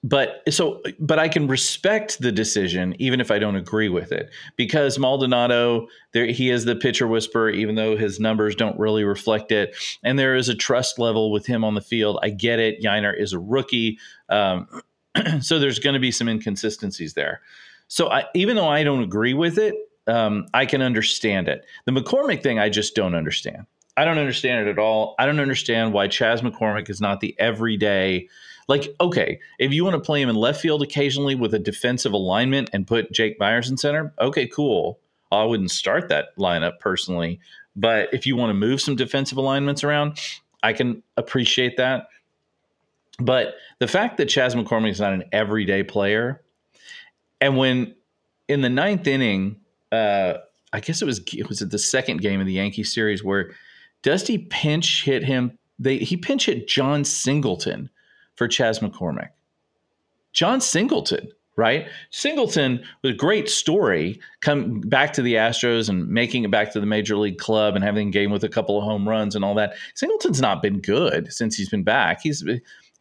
but 0.04 0.42
so 0.50 0.82
but 1.00 1.20
i 1.20 1.28
can 1.28 1.48
respect 1.48 2.20
the 2.22 2.32
decision 2.32 2.96
even 3.00 3.20
if 3.20 3.32
i 3.32 3.40
don't 3.40 3.56
agree 3.56 3.90
with 3.90 4.12
it. 4.12 4.30
Because 4.56 4.98
maldonado 4.98 5.88
there 6.14 6.26
he 6.26 6.50
is 6.50 6.66
the 6.66 6.76
pitcher 6.76 7.08
whisperer 7.08 7.50
even 7.50 7.76
though 7.76 7.98
his 7.98 8.20
numbers 8.20 8.56
don't 8.56 8.80
really 8.80 9.04
reflect 9.04 9.52
it. 9.52 9.76
And 10.04 10.18
there 10.18 10.36
is 10.36 10.48
a 10.48 10.56
trust 10.56 11.00
level 11.00 11.32
with 11.32 11.46
him 11.46 11.64
on 11.64 11.76
the 11.76 11.82
field. 11.82 12.20
I 12.24 12.30
get 12.30 12.60
it. 12.60 12.82
Yainer 12.82 13.18
is 13.18 13.34
a 13.34 13.40
rookie. 13.40 14.00
Um, 14.30 14.68
so 15.42 15.60
there's 15.60 15.80
going 15.80 15.96
to 15.96 16.00
be 16.00 16.12
some 16.12 16.30
inconsistencies 16.30 17.14
there. 17.14 17.42
So 17.88 18.10
I, 18.10 18.26
even 18.34 18.56
though 18.56 18.70
i 18.70 18.84
don't 18.84 19.04
agree 19.04 19.34
with 19.34 19.58
it 19.58 19.76
um, 20.08 20.46
i 20.54 20.66
can 20.66 20.82
understand 20.82 21.50
it. 21.50 21.66
The 21.86 21.92
mccormick 21.92 22.42
thing 22.42 22.58
i 22.58 22.70
just 22.70 22.96
don't 22.96 23.16
understand. 23.16 23.66
I 23.98 24.06
don't 24.06 24.18
understand 24.18 24.66
it 24.66 24.72
at 24.72 24.80
all. 24.80 25.14
I 25.20 25.26
don't 25.26 25.42
understand 25.42 25.92
why 25.92 26.08
chas 26.08 26.40
mccormick 26.40 26.90
is 26.90 27.02
not 27.02 27.20
the 27.20 27.36
everyday 27.38 28.30
like, 28.70 28.96
okay, 29.02 29.40
if 29.58 29.74
you 29.74 29.84
want 29.84 29.96
to 29.96 30.00
play 30.00 30.22
him 30.22 30.30
in 30.30 30.36
left 30.36 30.62
field 30.62 30.84
occasionally 30.84 31.34
with 31.34 31.56
a 31.56 31.60
defensive 31.60 32.14
alignment 32.14 32.70
and 32.72 32.86
put 32.86 33.12
Jake 33.12 33.40
Meyers 33.40 33.68
in 33.68 33.78
center, 33.78 34.14
okay, 34.22 34.48
cool. 34.48 35.00
I 35.32 35.44
wouldn't 35.44 35.72
start 35.72 36.08
that 36.10 36.38
lineup 36.38 36.80
personally. 36.80 37.40
But 37.76 38.14
if 38.14 38.28
you 38.28 38.36
want 38.36 38.52
to 38.52 38.54
move 38.54 38.80
some 38.80 38.96
defensive 38.96 39.40
alignments 39.40 39.84
around, 39.84 40.20
I 40.62 40.74
can 40.74 41.02
appreciate 41.18 41.78
that. 41.78 42.10
But 43.20 43.56
the 43.80 43.88
fact 43.88 44.18
that 44.18 44.28
Chas 44.28 44.54
McCormick 44.54 44.92
is 44.92 45.00
not 45.00 45.14
an 45.14 45.24
everyday 45.32 45.82
player, 45.82 46.42
and 47.42 47.58
when 47.58 47.96
in 48.48 48.62
the 48.62 48.70
ninth 48.70 49.08
inning, 49.08 49.60
uh, 49.92 50.36
I 50.72 50.80
guess 50.80 51.02
it 51.02 51.06
was 51.06 51.22
it 51.34 51.50
was 51.50 51.60
the 51.60 51.80
second 51.80 52.22
game 52.22 52.40
of 52.40 52.46
the 52.46 52.54
Yankee 52.54 52.84
series 52.84 53.24
where 53.24 53.52
Dusty 54.04 54.38
pinch 54.38 55.04
hit 55.04 55.24
him. 55.24 55.58
They 55.80 55.98
he 55.98 56.16
pinch 56.16 56.46
hit 56.46 56.68
Jon 56.68 57.04
Singleton 57.04 57.90
for 58.40 58.48
Chas 58.48 58.80
McCormick. 58.80 59.32
Jon 60.32 60.62
Singleton, 60.62 61.30
right? 61.58 61.90
Singleton 62.10 62.82
was 63.04 63.12
a 63.12 63.18
great 63.18 63.50
story, 63.50 64.18
come 64.40 64.80
back 64.80 65.12
to 65.14 65.22
the 65.22 65.34
Astros 65.34 65.90
and 65.90 66.08
making 66.08 66.46
it 66.46 66.52
back 66.52 66.72
to 66.72 66.80
the 66.80 66.86
major 66.86 67.18
league 67.18 67.38
club 67.38 67.76
and 67.76 67.84
having 67.84 68.08
a 68.08 68.12
game 68.12 68.32
with 68.32 68.46
a 68.46 68.50
couple 68.50 68.78
of 68.78 68.86
home 68.86 69.10
runs 69.10 69.36
and 69.36 69.44
all 69.44 69.56
that. 69.56 69.76
Singleton's 69.94 70.40
not 70.40 70.62
been 70.62 70.80
good 70.80 71.34
since 71.34 71.58
he's 71.58 71.68
been 71.68 71.84
back. 71.84 72.22
He's 72.22 72.40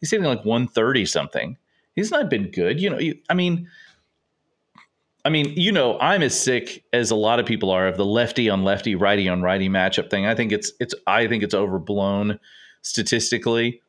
he's 0.00 0.10
hitting 0.10 0.26
like 0.26 0.44
130 0.44 1.06
something. 1.06 1.56
He's 1.94 2.10
not 2.10 2.28
been 2.28 2.50
good. 2.50 2.80
You 2.80 2.90
know, 2.90 2.98
you, 2.98 3.16
I 3.30 3.34
mean, 3.34 3.68
I 5.24 5.28
mean, 5.28 5.52
you 5.56 5.70
know, 5.70 6.00
I'm 6.00 6.22
as 6.22 6.36
sick 6.36 6.82
as 6.92 7.12
a 7.12 7.16
lot 7.16 7.38
of 7.38 7.46
people 7.46 7.70
are 7.70 7.86
of 7.86 7.96
the 7.96 8.04
lefty 8.04 8.50
on 8.50 8.64
lefty, 8.64 8.96
righty 8.96 9.28
on 9.28 9.40
righty 9.40 9.68
matchup 9.68 10.10
thing. 10.10 10.26
I 10.26 10.34
think 10.34 10.50
it's 10.50 10.72
it's 10.80 10.96
I 11.06 11.28
think 11.28 11.44
it's 11.44 11.54
overblown 11.54 12.40
statistically. 12.82 13.82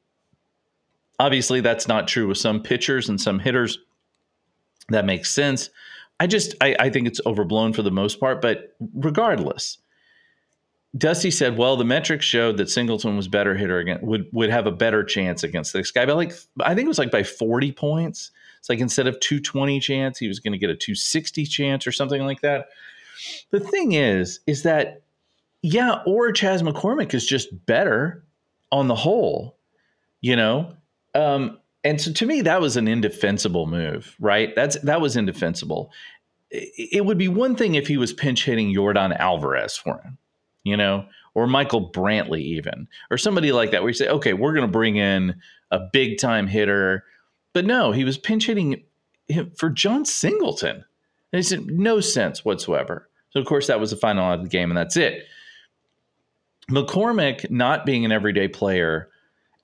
Obviously, 1.19 1.61
that's 1.61 1.87
not 1.87 2.07
true 2.07 2.27
with 2.27 2.37
some 2.37 2.63
pitchers 2.63 3.09
and 3.09 3.19
some 3.19 3.39
hitters. 3.39 3.77
That 4.89 5.05
makes 5.05 5.29
sense. 5.29 5.69
I 6.19 6.27
just 6.27 6.55
I, 6.61 6.75
I 6.79 6.89
think 6.89 7.07
it's 7.07 7.21
overblown 7.25 7.73
for 7.73 7.81
the 7.81 7.91
most 7.91 8.19
part. 8.19 8.41
But 8.41 8.75
regardless, 8.93 9.77
Dusty 10.97 11.31
said, 11.31 11.57
"Well, 11.57 11.77
the 11.77 11.85
metrics 11.85 12.25
showed 12.25 12.57
that 12.57 12.69
Singleton 12.69 13.15
was 13.15 13.27
better 13.27 13.55
hitter 13.55 13.79
again 13.79 13.99
would 14.01 14.27
would 14.31 14.49
have 14.49 14.65
a 14.65 14.71
better 14.71 15.03
chance 15.03 15.43
against 15.43 15.73
this 15.73 15.91
guy. 15.91 16.05
But 16.05 16.15
like 16.15 16.33
I 16.61 16.73
think 16.73 16.85
it 16.85 16.89
was 16.89 16.99
like 16.99 17.11
by 17.11 17.23
forty 17.23 17.71
points. 17.71 18.31
It's 18.59 18.69
like 18.69 18.79
instead 18.79 19.07
of 19.07 19.19
two 19.19 19.39
twenty 19.39 19.79
chance, 19.79 20.17
he 20.17 20.27
was 20.27 20.39
going 20.39 20.53
to 20.53 20.57
get 20.57 20.69
a 20.69 20.75
two 20.75 20.95
sixty 20.95 21.45
chance 21.45 21.85
or 21.85 21.91
something 21.91 22.23
like 22.23 22.41
that. 22.41 22.69
The 23.51 23.59
thing 23.59 23.93
is, 23.93 24.39
is 24.47 24.63
that 24.63 25.03
yeah, 25.61 26.01
or 26.05 26.31
Chas 26.31 26.61
McCormick 26.61 27.13
is 27.13 27.25
just 27.25 27.65
better 27.65 28.23
on 28.71 28.87
the 28.87 28.95
whole. 28.95 29.57
You 30.21 30.35
know, 30.35 30.73
um, 31.13 31.59
and 31.83 31.99
so 31.99 32.11
to 32.11 32.25
me, 32.25 32.41
that 32.41 32.61
was 32.61 32.77
an 32.77 32.87
indefensible 32.87 33.65
move, 33.65 34.15
right? 34.19 34.53
That's 34.55 34.77
that 34.81 35.01
was 35.01 35.15
indefensible. 35.15 35.91
It, 36.51 37.05
would 37.05 37.19
be 37.19 37.27
one 37.27 37.55
thing 37.55 37.75
if 37.75 37.87
he 37.87 37.97
was 37.97 38.11
pinch 38.11 38.45
hitting 38.45 38.73
Yordan 38.73 39.15
Alvarez 39.17 39.77
for 39.77 40.01
him, 40.01 40.17
you 40.63 40.75
know, 40.75 41.05
or 41.35 41.45
Michael 41.45 41.91
Brantley 41.91 42.41
even, 42.41 42.87
or 43.11 43.19
somebody 43.19 43.51
like 43.51 43.69
that, 43.69 43.83
where 43.83 43.89
you 43.89 43.93
say, 43.93 44.09
okay, 44.09 44.33
we're 44.33 44.53
going 44.53 44.65
to 44.65 44.71
bring 44.71 44.95
in 44.95 45.35
a 45.69 45.79
big 45.93 46.17
time 46.17 46.47
hitter, 46.47 47.03
but 47.53 47.65
no, 47.65 47.91
he 47.91 48.03
was 48.03 48.17
pinch 48.17 48.47
hitting 48.47 48.83
him 49.27 49.51
for 49.55 49.69
Jon 49.69 50.05
Singleton. 50.05 50.83
And 51.31 51.45
it 51.45 51.65
made 51.67 51.79
no 51.79 51.99
sense 51.99 52.43
whatsoever. 52.43 53.07
So 53.29 53.39
of 53.39 53.45
course 53.45 53.67
that 53.67 53.79
was 53.79 53.91
the 53.91 53.95
final 53.95 54.25
out 54.25 54.39
of 54.39 54.43
the 54.43 54.49
game, 54.49 54.71
and 54.71 54.77
that's 54.77 54.97
it. 54.97 55.25
McCormick 56.71 57.49
not 57.51 57.85
being 57.85 58.05
an 58.05 58.11
everyday 58.11 58.47
player 58.47 59.09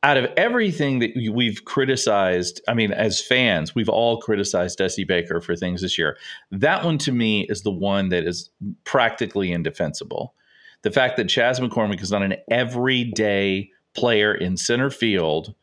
out 0.05 0.17
of 0.17 0.31
everything 0.37 0.99
that 0.99 1.13
we've 1.33 1.65
criticized, 1.65 2.61
I 2.67 2.75
mean, 2.75 2.91
as 2.91 3.19
fans, 3.19 3.73
we've 3.73 3.89
all 3.89 4.21
criticized 4.21 4.77
Dusty 4.77 5.03
Baker 5.03 5.41
for 5.41 5.55
things 5.55 5.81
this 5.81 5.97
year. 5.97 6.15
That 6.51 6.85
one 6.85 6.99
to 6.99 7.11
me 7.11 7.47
is 7.49 7.63
the 7.63 7.71
one 7.71 8.09
that 8.09 8.23
is 8.23 8.51
practically 8.83 9.51
indefensible. 9.51 10.35
The 10.83 10.91
fact 10.91 11.17
that 11.17 11.27
Chas 11.27 11.59
McCormick 11.59 12.03
is 12.03 12.11
not 12.11 12.21
an 12.21 12.35
everyday 12.51 13.71
player 13.95 14.35
in 14.35 14.57
center 14.57 14.91
field, 14.91 15.55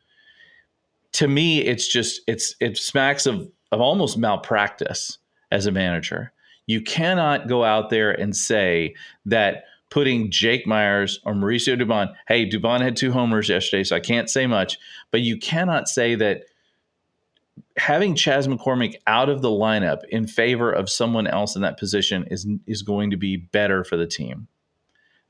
to 1.13 1.29
me, 1.29 1.61
it's 1.61 1.87
just 1.87 2.19
it's 2.27 2.53
it 2.59 2.77
smacks 2.77 3.25
of 3.25 3.49
of 3.71 3.79
almost 3.79 4.17
malpractice 4.17 5.19
as 5.51 5.67
a 5.67 5.71
manager. 5.71 6.33
You 6.65 6.81
cannot 6.81 7.47
go 7.47 7.63
out 7.63 7.89
there 7.89 8.11
and 8.11 8.35
say 8.35 8.95
that 9.25 9.63
putting 9.93 10.31
Jake 10.31 10.65
Meyers 10.65 11.19
or 11.23 11.35
Mauricio 11.35 11.79
Dubon. 11.79 12.15
Hey, 12.27 12.49
Dubon 12.49 12.81
had 12.81 12.97
two 12.97 13.11
homers 13.11 13.47
yesterday, 13.47 13.83
so 13.83 13.95
I 13.95 13.99
can't 13.99 14.27
say 14.27 14.47
much, 14.47 14.79
but 15.11 15.21
you 15.21 15.37
cannot 15.37 15.87
say 15.87 16.15
that 16.15 16.45
having 17.77 18.15
Chas 18.15 18.47
McCormick 18.47 18.95
out 19.05 19.29
of 19.29 19.43
the 19.43 19.51
lineup 19.51 19.99
in 20.09 20.25
favor 20.25 20.71
of 20.71 20.89
someone 20.89 21.27
else 21.27 21.55
in 21.55 21.61
that 21.61 21.77
position 21.77 22.25
is 22.31 22.47
is 22.65 22.81
going 22.81 23.11
to 23.11 23.17
be 23.17 23.37
better 23.37 23.83
for 23.83 23.95
the 23.95 24.07
team. 24.07 24.47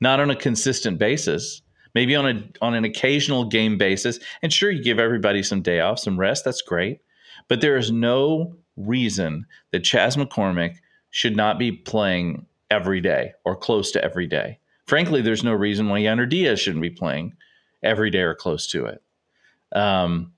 Not 0.00 0.18
on 0.18 0.30
a 0.30 0.36
consistent 0.36 0.98
basis, 0.98 1.60
maybe 1.94 2.16
on 2.16 2.26
a 2.26 2.42
on 2.62 2.72
an 2.72 2.86
occasional 2.86 3.44
game 3.44 3.76
basis. 3.76 4.18
And 4.40 4.50
sure, 4.50 4.70
you 4.70 4.82
give 4.82 4.98
everybody 4.98 5.42
some 5.42 5.60
day 5.60 5.80
off, 5.80 5.98
some 5.98 6.18
rest. 6.18 6.42
That's 6.42 6.62
great, 6.62 7.02
but 7.48 7.60
there 7.60 7.76
is 7.76 7.92
no 7.92 8.56
reason 8.78 9.44
that 9.72 9.84
Chas 9.84 10.16
McCormick 10.16 10.76
should 11.10 11.36
not 11.36 11.58
be 11.58 11.70
playing 11.70 12.46
every 12.70 13.00
day 13.00 13.32
or 13.44 13.56
close 13.56 13.90
to 13.92 14.04
every 14.04 14.26
day. 14.26 14.58
Frankly, 14.86 15.22
there's 15.22 15.44
no 15.44 15.52
reason 15.52 15.88
why 15.88 16.00
Yainer 16.00 16.28
Diaz 16.28 16.60
shouldn't 16.60 16.82
be 16.82 16.90
playing 16.90 17.34
every 17.82 18.10
day 18.10 18.20
or 18.20 18.34
close 18.34 18.66
to 18.68 18.86
it. 18.86 19.02
Um, 19.74 20.34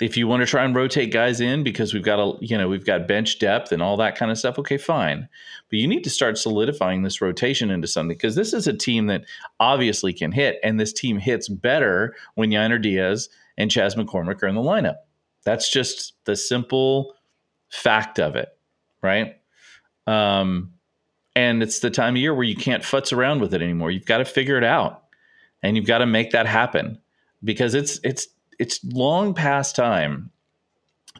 if 0.00 0.16
you 0.16 0.26
want 0.26 0.40
to 0.40 0.46
try 0.46 0.64
and 0.64 0.74
rotate 0.74 1.12
guys 1.12 1.40
in 1.40 1.62
because 1.62 1.92
we've 1.92 2.04
got 2.04 2.18
a 2.18 2.32
you 2.40 2.56
know 2.56 2.68
we've 2.68 2.86
got 2.86 3.06
bench 3.06 3.38
depth 3.38 3.70
and 3.70 3.82
all 3.82 3.96
that 3.96 4.16
kind 4.16 4.30
of 4.30 4.38
stuff 4.38 4.58
okay 4.58 4.78
fine 4.78 5.28
but 5.68 5.78
you 5.78 5.86
need 5.86 6.02
to 6.02 6.10
start 6.10 6.38
solidifying 6.38 7.02
this 7.02 7.20
rotation 7.20 7.70
into 7.70 7.86
something 7.86 8.16
because 8.16 8.34
this 8.34 8.52
is 8.52 8.66
a 8.66 8.72
team 8.72 9.06
that 9.06 9.24
obviously 9.60 10.12
can 10.12 10.32
hit 10.32 10.58
and 10.64 10.80
this 10.80 10.92
team 10.92 11.18
hits 11.18 11.48
better 11.48 12.14
when 12.34 12.50
Yainer 12.50 12.80
Diaz 12.80 13.28
and 13.58 13.70
Chas 13.70 13.94
McCormick 13.94 14.42
are 14.42 14.48
in 14.48 14.54
the 14.54 14.62
lineup 14.62 14.96
that's 15.44 15.70
just 15.70 16.14
the 16.24 16.36
simple 16.36 17.14
fact 17.68 18.18
of 18.18 18.36
it 18.36 18.48
right 19.02 19.36
um, 20.06 20.72
and 21.36 21.62
it's 21.62 21.80
the 21.80 21.90
time 21.90 22.14
of 22.14 22.20
year 22.20 22.34
where 22.34 22.44
you 22.44 22.56
can't 22.56 22.82
futz 22.82 23.16
around 23.16 23.40
with 23.40 23.54
it 23.54 23.62
anymore. 23.62 23.90
You've 23.90 24.06
got 24.06 24.18
to 24.18 24.24
figure 24.24 24.56
it 24.58 24.64
out. 24.64 25.04
and 25.62 25.76
you've 25.76 25.86
got 25.86 25.98
to 25.98 26.06
make 26.06 26.30
that 26.32 26.46
happen 26.46 26.98
because 27.44 27.74
it's 27.74 28.00
it's 28.02 28.28
it's 28.58 28.80
long 28.84 29.34
past 29.34 29.76
time 29.76 30.30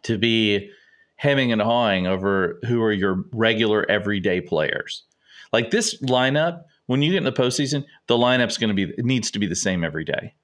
to 0.02 0.18
be 0.18 0.70
hemming 1.16 1.52
and 1.52 1.60
hawing 1.60 2.06
over 2.06 2.58
who 2.66 2.82
are 2.82 2.92
your 2.92 3.24
regular 3.32 3.88
everyday 3.90 4.40
players. 4.40 5.04
Like 5.52 5.70
this 5.70 6.00
lineup, 6.02 6.64
when 6.86 7.02
you 7.02 7.12
get 7.12 7.18
in 7.18 7.24
the 7.24 7.32
postseason, 7.32 7.84
the 8.06 8.16
lineup's 8.16 8.58
going 8.58 8.74
to 8.74 8.74
be 8.74 8.92
it 8.96 9.04
needs 9.04 9.30
to 9.32 9.38
be 9.38 9.46
the 9.46 9.56
same 9.56 9.84
every 9.84 10.04
day. 10.04 10.34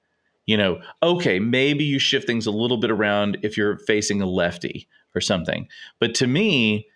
You 0.45 0.57
know, 0.57 0.79
okay, 1.03 1.39
maybe 1.39 1.83
you 1.83 1.99
shift 1.99 2.25
things 2.25 2.47
a 2.47 2.51
little 2.51 2.77
bit 2.77 2.91
around 2.91 3.37
if 3.43 3.57
you're 3.57 3.79
facing 3.79 4.21
a 4.21 4.25
lefty 4.25 4.87
or 5.13 5.21
something. 5.21 5.67
But 5.99 6.15
to 6.15 6.27
me, 6.27 6.87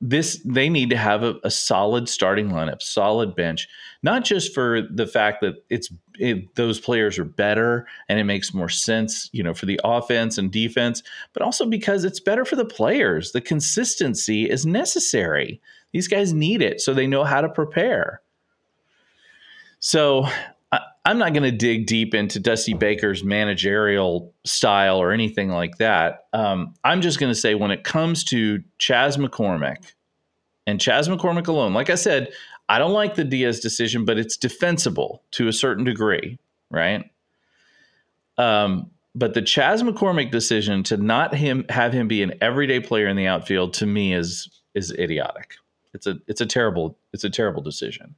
this 0.00 0.40
they 0.44 0.68
need 0.68 0.90
to 0.90 0.96
have 0.96 1.22
a, 1.22 1.36
a, 1.44 1.50
solid 1.50 2.08
starting 2.08 2.50
lineup, 2.50 2.82
solid 2.82 3.34
bench, 3.34 3.68
not 4.02 4.24
just 4.24 4.52
for 4.52 4.82
the 4.82 5.06
fact 5.06 5.40
that 5.40 5.64
it's 5.70 5.90
it, 6.18 6.54
those 6.56 6.78
players 6.78 7.18
are 7.18 7.24
better 7.24 7.86
and 8.08 8.18
it 8.18 8.24
makes 8.24 8.52
more 8.52 8.68
sense, 8.68 9.30
you 9.32 9.42
know, 9.42 9.54
for 9.54 9.66
the 9.66 9.80
offense 9.82 10.36
and 10.36 10.52
defense, 10.52 11.02
but 11.32 11.42
also 11.42 11.64
because 11.64 12.04
it's 12.04 12.20
better 12.20 12.44
for 12.44 12.56
the 12.56 12.64
players. 12.64 13.32
The 13.32 13.40
consistency 13.40 14.48
is 14.48 14.66
necessary. 14.66 15.60
These 15.92 16.08
guys 16.08 16.32
need 16.32 16.60
it 16.60 16.80
so 16.80 16.92
they 16.92 17.06
know 17.06 17.24
how 17.24 17.40
to 17.40 17.48
prepare. 17.48 18.20
So 19.78 20.26
I'm 21.06 21.18
not 21.18 21.34
going 21.34 21.42
to 21.42 21.50
dig 21.50 21.86
deep 21.86 22.14
into 22.14 22.40
Dusty 22.40 22.72
Baker's 22.72 23.22
managerial 23.22 24.32
style 24.44 24.98
or 24.98 25.12
anything 25.12 25.50
like 25.50 25.76
that. 25.76 26.26
Um, 26.32 26.74
I'm 26.82 27.02
just 27.02 27.20
going 27.20 27.30
to 27.30 27.38
say 27.38 27.54
when 27.54 27.70
it 27.70 27.84
comes 27.84 28.24
to 28.24 28.62
Chas 28.78 29.18
McCormick 29.18 29.92
and 30.66 30.80
Chas 30.80 31.08
McCormick 31.08 31.46
alone, 31.46 31.74
like 31.74 31.90
I 31.90 31.94
said, 31.94 32.32
I 32.70 32.78
don't 32.78 32.92
like 32.92 33.16
the 33.16 33.24
Diaz 33.24 33.60
decision, 33.60 34.06
but 34.06 34.18
it's 34.18 34.38
defensible 34.38 35.22
to 35.32 35.48
a 35.48 35.52
certain 35.52 35.84
degree, 35.84 36.38
right? 36.70 37.10
Um, 38.38 38.90
but 39.14 39.34
the 39.34 39.42
Chas 39.42 39.82
McCormick 39.82 40.30
decision 40.30 40.82
to 40.84 40.96
not 40.96 41.34
him 41.34 41.66
have 41.68 41.92
him 41.92 42.08
be 42.08 42.22
an 42.22 42.32
everyday 42.40 42.80
player 42.80 43.06
in 43.06 43.16
the 43.16 43.26
outfield 43.26 43.74
to 43.74 43.86
me 43.86 44.14
is 44.14 44.48
is 44.74 44.90
idiotic. 44.92 45.54
It's 45.92 46.06
a 46.06 46.16
it's 46.26 46.40
a 46.40 46.46
terrible 46.46 46.96
it's 47.12 47.24
a 47.24 47.30
terrible 47.30 47.62
decision. 47.62 48.16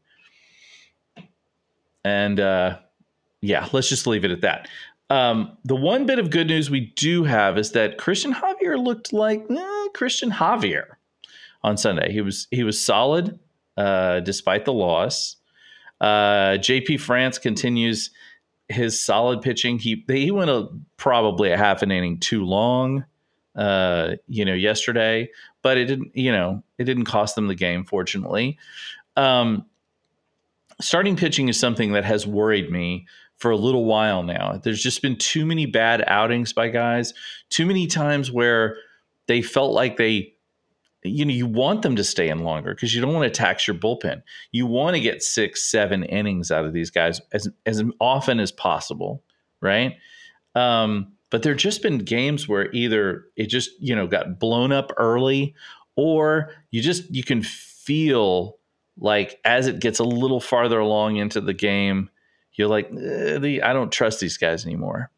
And 2.06 2.38
uh, 2.38 2.78
yeah, 3.40 3.68
let's 3.72 3.88
just 3.88 4.06
leave 4.06 4.24
it 4.24 4.30
at 4.30 4.42
that. 4.42 4.68
Um, 5.10 5.58
the 5.64 5.74
one 5.74 6.06
bit 6.06 6.20
of 6.20 6.30
good 6.30 6.46
news 6.46 6.70
we 6.70 6.92
do 6.94 7.24
have 7.24 7.58
is 7.58 7.72
that 7.72 7.98
Cristian 7.98 8.32
Javier 8.32 8.80
looked 8.82 9.12
like 9.12 9.40
eh, 9.50 9.86
Cristian 9.92 10.30
Javier 10.30 10.84
on 11.64 11.76
Sunday. 11.76 12.12
He 12.12 12.20
was 12.20 12.46
he 12.52 12.62
was 12.62 12.80
solid 12.80 13.40
uh, 13.76 14.20
despite 14.20 14.66
the 14.66 14.72
loss. 14.72 15.34
Uh, 16.00 16.58
JP 16.58 17.00
France 17.00 17.38
continues 17.38 18.10
his 18.68 19.02
solid 19.02 19.42
pitching. 19.42 19.80
He 19.80 20.04
he 20.06 20.30
went 20.30 20.50
a, 20.50 20.68
probably 20.96 21.50
a 21.50 21.58
half 21.58 21.82
an 21.82 21.90
inning 21.90 22.20
too 22.20 22.44
long, 22.44 23.04
uh, 23.56 24.12
you 24.28 24.44
know, 24.44 24.54
yesterday, 24.54 25.28
but 25.62 25.76
it 25.76 25.86
didn't. 25.86 26.16
You 26.16 26.30
know, 26.30 26.62
it 26.78 26.84
didn't 26.84 27.06
cost 27.06 27.34
them 27.34 27.48
the 27.48 27.56
game. 27.56 27.84
Fortunately, 27.84 28.58
um, 29.16 29.66
starting 30.80 31.16
pitching 31.16 31.48
is 31.48 31.58
something 31.58 31.92
that 31.92 32.04
has 32.04 32.26
worried 32.26 32.70
me 32.70 33.06
for 33.36 33.50
a 33.50 33.56
little 33.56 33.84
while 33.84 34.22
now. 34.22 34.60
There's 34.62 34.82
just 34.82 35.02
been 35.02 35.16
too 35.16 35.44
many 35.44 35.66
bad 35.66 36.02
outings 36.06 36.52
by 36.52 36.68
guys, 36.68 37.12
too 37.50 37.66
many 37.66 37.86
times 37.86 38.32
where 38.32 38.76
they 39.26 39.42
felt 39.42 39.72
like 39.72 39.96
they 39.96 40.32
you 41.02 41.24
know 41.24 41.32
you 41.32 41.46
want 41.46 41.82
them 41.82 41.94
to 41.96 42.04
stay 42.04 42.28
in 42.28 42.40
longer 42.40 42.74
because 42.74 42.94
you 42.94 43.00
don't 43.00 43.14
want 43.14 43.32
to 43.32 43.38
tax 43.38 43.66
your 43.66 43.76
bullpen. 43.76 44.22
You 44.52 44.66
want 44.66 44.96
to 44.96 45.00
get 45.00 45.22
six, 45.22 45.62
seven 45.62 46.02
innings 46.02 46.50
out 46.50 46.64
of 46.64 46.72
these 46.72 46.90
guys 46.90 47.20
as 47.32 47.48
as 47.64 47.82
often 48.00 48.40
as 48.40 48.50
possible, 48.50 49.22
right? 49.60 49.96
Um, 50.54 51.12
but 51.30 51.42
there 51.42 51.54
just 51.54 51.82
been 51.82 51.98
games 51.98 52.48
where 52.48 52.72
either 52.72 53.24
it 53.36 53.46
just 53.46 53.70
you 53.78 53.94
know 53.94 54.06
got 54.06 54.40
blown 54.40 54.72
up 54.72 54.92
early, 54.96 55.54
or 55.96 56.50
you 56.70 56.82
just 56.82 57.12
you 57.14 57.22
can 57.22 57.42
feel 57.42 58.58
like 58.98 59.40
as 59.44 59.66
it 59.66 59.80
gets 59.80 59.98
a 59.98 60.04
little 60.04 60.40
farther 60.40 60.78
along 60.78 61.16
into 61.16 61.40
the 61.40 61.54
game, 61.54 62.10
you're 62.54 62.68
like, 62.68 62.86
eh, 62.86 63.38
the, 63.38 63.62
I 63.62 63.72
don't 63.72 63.92
trust 63.92 64.20
these 64.20 64.38
guys 64.38 64.64
anymore. 64.64 65.10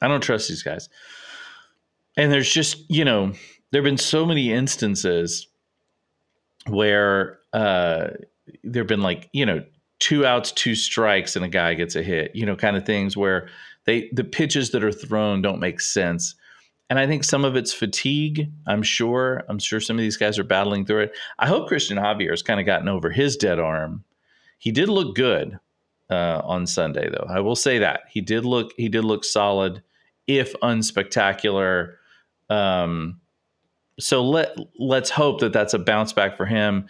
I 0.00 0.08
don't 0.08 0.22
trust 0.22 0.48
these 0.48 0.62
guys. 0.62 0.88
And 2.16 2.30
there's 2.30 2.52
just 2.52 2.84
you 2.88 3.04
know 3.04 3.32
there 3.72 3.80
have 3.80 3.84
been 3.84 3.98
so 3.98 4.24
many 4.24 4.52
instances 4.52 5.48
where 6.68 7.38
uh, 7.52 8.08
there 8.62 8.82
have 8.82 8.88
been 8.88 9.02
like 9.02 9.28
you 9.32 9.46
know 9.46 9.64
two 9.98 10.26
outs, 10.26 10.52
two 10.52 10.74
strikes, 10.74 11.36
and 11.36 11.44
a 11.44 11.48
guy 11.48 11.74
gets 11.74 11.96
a 11.96 12.02
hit. 12.02 12.32
You 12.34 12.46
know, 12.46 12.56
kind 12.56 12.76
of 12.76 12.84
things 12.84 13.16
where 13.16 13.48
they 13.86 14.10
the 14.12 14.24
pitches 14.24 14.70
that 14.70 14.84
are 14.84 14.92
thrown 14.92 15.42
don't 15.42 15.60
make 15.60 15.80
sense. 15.80 16.34
And 16.94 17.00
I 17.00 17.08
think 17.08 17.24
some 17.24 17.44
of 17.44 17.56
it's 17.56 17.72
fatigue. 17.72 18.52
I'm 18.68 18.84
sure. 18.84 19.42
I'm 19.48 19.58
sure 19.58 19.80
some 19.80 19.96
of 19.96 20.00
these 20.00 20.16
guys 20.16 20.38
are 20.38 20.44
battling 20.44 20.86
through 20.86 21.00
it. 21.00 21.16
I 21.40 21.48
hope 21.48 21.68
Cristian 21.68 22.00
Javier 22.00 22.30
has 22.30 22.40
kind 22.40 22.60
of 22.60 22.66
gotten 22.66 22.86
over 22.86 23.10
his 23.10 23.36
dead 23.36 23.58
arm. 23.58 24.04
He 24.58 24.70
did 24.70 24.88
look 24.88 25.16
good 25.16 25.58
uh, 26.08 26.40
on 26.44 26.68
Sunday, 26.68 27.10
though. 27.10 27.26
I 27.28 27.40
will 27.40 27.56
say 27.56 27.80
that 27.80 28.02
he 28.08 28.20
did 28.20 28.44
look 28.44 28.70
he 28.76 28.88
did 28.88 29.02
look 29.02 29.24
solid, 29.24 29.82
if 30.28 30.52
unspectacular. 30.62 31.94
Um, 32.48 33.20
so 33.98 34.22
let 34.22 34.56
let's 34.78 35.10
hope 35.10 35.40
that 35.40 35.52
that's 35.52 35.74
a 35.74 35.80
bounce 35.80 36.12
back 36.12 36.36
for 36.36 36.46
him. 36.46 36.86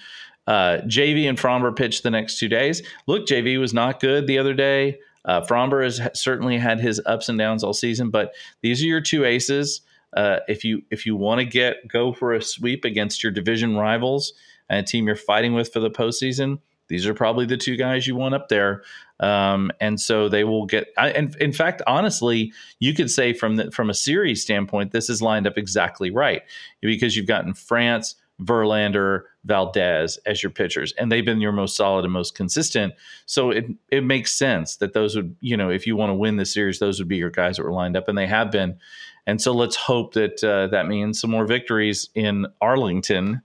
Uh, 0.47 0.81
JV 0.85 1.27
and 1.31 1.39
Framber 1.39 1.75
pitched 1.75 2.03
the 2.03 2.11
next 2.11 2.39
two 2.39 2.49
days. 2.49 2.83
Look, 3.07 3.27
JV 3.27 3.59
was 3.59 3.73
not 3.73 4.01
good 4.01 4.27
the 4.27 4.37
other 4.37 4.53
day. 4.53 4.99
Uh, 5.25 5.41
Framber 5.41 5.83
has 5.83 6.07
certainly 6.13 6.59
had 6.59 6.79
his 6.79 7.01
ups 7.07 7.31
and 7.31 7.39
downs 7.39 7.65
all 7.65 7.73
season, 7.73 8.11
but 8.11 8.35
these 8.61 8.83
are 8.83 8.87
your 8.87 9.01
two 9.01 9.25
aces. 9.25 9.81
Uh, 10.15 10.39
if 10.49 10.65
you 10.65 10.83
if 10.91 11.05
you 11.07 11.17
want 11.17 11.41
to 11.41 11.45
get 11.45 11.89
go 11.89 12.13
for 12.13 12.33
a 12.33 12.43
sweep 12.43 12.85
against 12.85 13.23
your 13.23 13.33
division 13.33 13.77
rivals 13.77 14.33
and 14.69 14.81
a 14.81 14.83
team 14.83 15.07
you're 15.07 15.17
fighting 15.17 15.55
with 15.55 15.73
for 15.73 15.81
the 15.81 15.91
postseason, 15.91 16.59
these 16.89 17.07
are 17.07 17.15
probably 17.15 17.47
the 17.47 17.57
two 17.57 17.77
guys 17.77 18.07
you 18.07 18.15
want 18.15 18.35
up 18.35 18.49
there. 18.49 18.83
Um, 19.21 19.71
and 19.81 20.01
so 20.01 20.29
they 20.29 20.45
will 20.45 20.67
get. 20.67 20.89
I, 20.99 21.11
and 21.11 21.35
in 21.37 21.53
fact, 21.53 21.83
honestly, 21.87 22.53
you 22.79 22.95
could 22.95 23.11
say 23.11 23.33
from 23.33 23.57
the, 23.57 23.71
from 23.71 23.91
a 23.91 23.95
series 23.95 24.43
standpoint, 24.43 24.93
this 24.93 25.09
is 25.09 25.23
lined 25.23 25.47
up 25.47 25.57
exactly 25.57 26.11
right 26.11 26.43
because 26.81 27.17
you've 27.17 27.27
gotten 27.27 27.55
France, 27.55 28.17
Verlander, 28.41 29.23
Valdez 29.45 30.19
as 30.27 30.43
your 30.43 30.51
pitchers, 30.51 30.93
and 30.93 31.11
they've 31.11 31.25
been 31.25 31.41
your 31.41 31.53
most 31.53 31.77
solid 31.77 32.05
and 32.05 32.13
most 32.13 32.35
consistent. 32.35 32.95
So 33.27 33.51
it 33.51 33.67
it 33.91 34.03
makes 34.03 34.33
sense 34.33 34.77
that 34.77 34.93
those 34.93 35.17
would 35.17 35.37
you 35.41 35.57
know 35.57 35.71
if 35.71 35.87
you 35.87 35.97
want 35.97 36.11
to 36.11 36.15
win 36.15 36.37
the 36.37 36.47
series, 36.47 36.79
those 36.79 36.99
would 36.99 37.09
be 37.09 37.17
your 37.17 37.31
guys 37.31 37.57
that 37.57 37.65
were 37.65 37.73
lined 37.73 37.97
up, 37.97 38.09
and 38.09 38.17
they 38.17 38.27
have 38.27 38.51
been. 38.51 38.79
And 39.27 39.41
so 39.41 39.53
let's 39.53 39.77
hope 39.77 40.15
that 40.15 40.45
uh, 40.45 40.67
that 40.69 40.87
means 40.87 41.21
some 41.21 41.31
more 41.31 41.47
victories 41.47 42.11
in 42.15 42.47
Arlington 42.61 43.43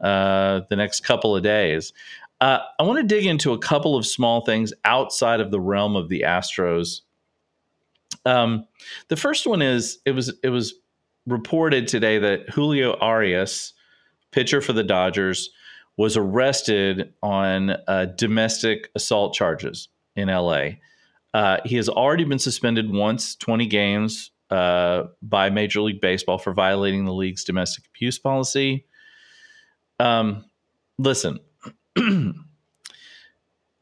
uh, 0.00 0.60
the 0.68 0.76
next 0.76 1.00
couple 1.00 1.34
of 1.34 1.42
days. 1.42 1.92
Uh, 2.40 2.58
I 2.78 2.82
want 2.82 2.98
to 2.98 3.04
dig 3.04 3.26
into 3.26 3.52
a 3.52 3.58
couple 3.58 3.96
of 3.96 4.06
small 4.06 4.44
things 4.44 4.72
outside 4.84 5.40
of 5.40 5.50
the 5.50 5.60
realm 5.60 5.96
of 5.96 6.08
the 6.08 6.24
Astros. 6.26 7.00
Um, 8.26 8.66
the 9.08 9.16
first 9.16 9.46
one 9.46 9.62
is 9.62 9.98
it 10.04 10.12
was 10.12 10.34
it 10.42 10.50
was 10.50 10.74
reported 11.26 11.88
today 11.88 12.18
that 12.18 12.50
Julio 12.50 12.96
Urías, 12.98 13.72
pitcher 14.34 14.60
for 14.60 14.72
the 14.72 14.82
Dodgers, 14.82 15.50
was 15.96 16.16
arrested 16.16 17.12
on 17.22 17.70
uh, 17.86 18.06
domestic 18.16 18.90
assault 18.96 19.32
charges 19.32 19.88
in 20.16 20.28
LA. 20.28 20.70
Uh, 21.32 21.58
he 21.64 21.76
has 21.76 21.88
already 21.88 22.24
been 22.24 22.38
suspended 22.38 22.92
once, 22.92 23.36
20 23.36 23.66
games 23.66 24.32
uh, 24.50 25.04
by 25.22 25.50
Major 25.50 25.80
League 25.80 26.00
Baseball 26.00 26.38
for 26.38 26.52
violating 26.52 27.04
the 27.04 27.12
league's 27.12 27.44
domestic 27.44 27.84
abuse 27.94 28.18
policy. 28.18 28.86
Um, 30.00 30.44
listen, 30.98 31.38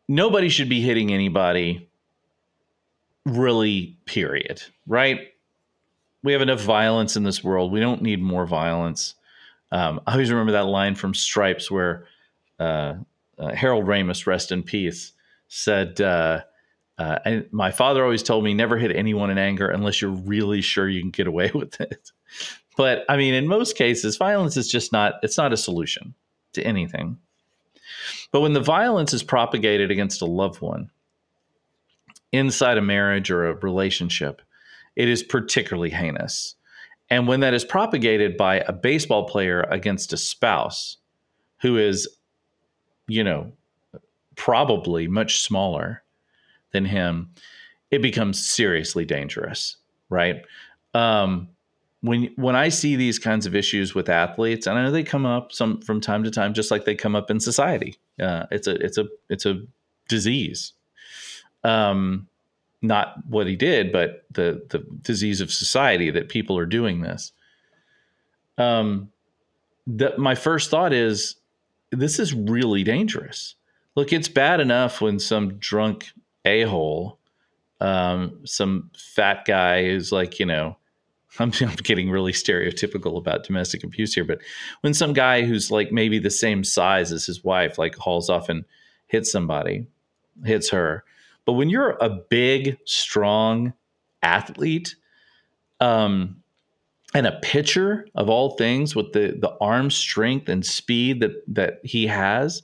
nobody 0.08 0.48
should 0.48 0.68
be 0.68 0.80
hitting 0.82 1.12
anybody 1.12 1.88
really 3.24 3.96
period 4.04 4.60
right 4.86 5.28
we 6.24 6.32
have 6.32 6.42
enough 6.42 6.60
violence 6.60 7.16
in 7.16 7.22
this 7.22 7.42
world 7.44 7.70
we 7.70 7.78
don't 7.78 8.02
need 8.02 8.20
more 8.20 8.46
violence 8.46 9.14
um, 9.72 10.00
i 10.06 10.12
always 10.12 10.30
remember 10.30 10.52
that 10.52 10.66
line 10.66 10.94
from 10.94 11.14
stripes 11.14 11.70
where 11.70 12.06
uh, 12.60 12.94
uh, 13.38 13.54
harold 13.54 13.86
ramis 13.86 14.26
rest 14.26 14.52
in 14.52 14.62
peace 14.62 15.12
said 15.48 16.00
uh, 16.00 16.40
uh 16.98 17.40
my 17.50 17.70
father 17.72 18.04
always 18.04 18.22
told 18.22 18.44
me 18.44 18.54
never 18.54 18.78
hit 18.78 18.94
anyone 18.94 19.30
in 19.30 19.38
anger 19.38 19.68
unless 19.68 20.00
you're 20.00 20.10
really 20.10 20.60
sure 20.60 20.88
you 20.88 21.00
can 21.00 21.10
get 21.10 21.26
away 21.26 21.50
with 21.54 21.80
it 21.80 22.12
but 22.76 23.04
i 23.08 23.16
mean 23.16 23.34
in 23.34 23.48
most 23.48 23.76
cases 23.76 24.16
violence 24.16 24.56
is 24.56 24.68
just 24.68 24.92
not 24.92 25.14
it's 25.24 25.36
not 25.36 25.52
a 25.52 25.56
solution 25.56 26.14
to 26.52 26.62
anything 26.62 27.18
but 28.30 28.40
when 28.40 28.52
the 28.52 28.60
violence 28.60 29.12
is 29.12 29.22
propagated 29.22 29.90
against 29.90 30.22
a 30.22 30.26
loved 30.26 30.60
one 30.60 30.90
inside 32.32 32.78
a 32.78 32.82
marriage 32.82 33.30
or 33.30 33.46
a 33.48 33.54
relationship, 33.56 34.42
it 34.96 35.08
is 35.08 35.22
particularly 35.22 35.90
heinous. 35.90 36.56
And 37.12 37.28
when 37.28 37.40
that 37.40 37.52
is 37.52 37.62
propagated 37.62 38.38
by 38.38 38.60
a 38.60 38.72
baseball 38.72 39.24
player 39.24 39.66
against 39.70 40.14
a 40.14 40.16
spouse 40.16 40.96
who 41.60 41.76
is, 41.76 42.08
you 43.06 43.22
know, 43.22 43.52
probably 44.34 45.06
much 45.08 45.42
smaller 45.42 46.02
than 46.70 46.86
him, 46.86 47.28
it 47.90 48.00
becomes 48.00 48.42
seriously 48.42 49.04
dangerous, 49.04 49.76
right? 50.08 50.42
Um, 50.94 51.50
when 52.00 52.32
when 52.36 52.56
I 52.56 52.70
see 52.70 52.96
these 52.96 53.18
kinds 53.18 53.44
of 53.44 53.54
issues 53.54 53.94
with 53.94 54.08
athletes, 54.08 54.66
and 54.66 54.78
I 54.78 54.82
know 54.82 54.90
they 54.90 55.02
come 55.02 55.26
up 55.26 55.52
some 55.52 55.82
from 55.82 56.00
time 56.00 56.24
to 56.24 56.30
time, 56.30 56.54
just 56.54 56.70
like 56.70 56.86
they 56.86 56.94
come 56.94 57.14
up 57.14 57.30
in 57.30 57.40
society. 57.40 57.98
Uh, 58.18 58.46
it's 58.50 58.66
a 58.66 58.76
it's 58.76 58.96
a 58.96 59.04
it's 59.28 59.44
a 59.44 59.60
disease. 60.08 60.72
Um, 61.62 62.26
not 62.82 63.14
what 63.28 63.46
he 63.46 63.56
did, 63.56 63.92
but 63.92 64.24
the 64.30 64.66
the 64.70 64.84
disease 65.00 65.40
of 65.40 65.52
society 65.52 66.10
that 66.10 66.28
people 66.28 66.58
are 66.58 66.66
doing 66.66 67.00
this. 67.00 67.32
Um, 68.58 69.10
that 69.86 70.18
my 70.18 70.34
first 70.34 70.70
thought 70.70 70.92
is 70.92 71.36
this 71.90 72.18
is 72.18 72.34
really 72.34 72.84
dangerous. 72.84 73.54
Look, 73.94 74.12
it's 74.12 74.28
bad 74.28 74.60
enough 74.60 75.00
when 75.00 75.18
some 75.18 75.58
drunk 75.58 76.12
a 76.44 76.62
hole, 76.62 77.18
um, 77.80 78.40
some 78.44 78.90
fat 78.96 79.44
guy 79.46 79.84
who's 79.84 80.12
like 80.12 80.38
you 80.38 80.46
know 80.46 80.76
I'm, 81.38 81.52
I'm 81.60 81.74
getting 81.76 82.10
really 82.10 82.32
stereotypical 82.32 83.16
about 83.16 83.44
domestic 83.44 83.84
abuse 83.84 84.14
here, 84.14 84.24
but 84.24 84.40
when 84.82 84.94
some 84.94 85.12
guy 85.12 85.42
who's 85.42 85.70
like 85.70 85.92
maybe 85.92 86.18
the 86.18 86.30
same 86.30 86.64
size 86.64 87.12
as 87.12 87.26
his 87.26 87.42
wife, 87.42 87.78
like 87.78 87.94
hauls 87.96 88.28
off 88.28 88.48
and 88.48 88.64
hits 89.06 89.30
somebody, 89.30 89.86
hits 90.44 90.70
her. 90.70 91.04
But 91.44 91.54
when 91.54 91.70
you're 91.70 91.96
a 92.00 92.08
big, 92.08 92.78
strong 92.84 93.72
athlete, 94.22 94.94
um, 95.80 96.42
and 97.14 97.26
a 97.26 97.38
pitcher 97.42 98.06
of 98.14 98.30
all 98.30 98.56
things 98.56 98.96
with 98.96 99.12
the 99.12 99.36
the 99.38 99.54
arm 99.60 99.90
strength 99.90 100.48
and 100.48 100.64
speed 100.64 101.20
that 101.20 101.32
that 101.46 101.80
he 101.84 102.06
has, 102.06 102.62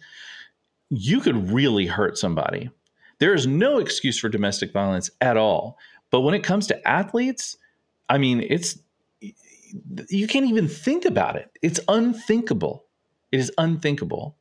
you 0.90 1.20
could 1.20 1.50
really 1.50 1.86
hurt 1.86 2.16
somebody. 2.16 2.70
There 3.18 3.34
is 3.34 3.46
no 3.46 3.78
excuse 3.78 4.18
for 4.18 4.28
domestic 4.28 4.72
violence 4.72 5.10
at 5.20 5.36
all. 5.36 5.78
But 6.10 6.20
when 6.20 6.34
it 6.34 6.44
comes 6.44 6.66
to 6.68 6.88
athletes, 6.88 7.56
I 8.08 8.18
mean, 8.18 8.44
it's 8.48 8.78
you 10.08 10.26
can't 10.26 10.46
even 10.46 10.68
think 10.68 11.04
about 11.04 11.36
it. 11.36 11.50
It's 11.60 11.80
unthinkable. 11.88 12.86
It 13.32 13.40
is 13.40 13.52
unthinkable. 13.58 14.36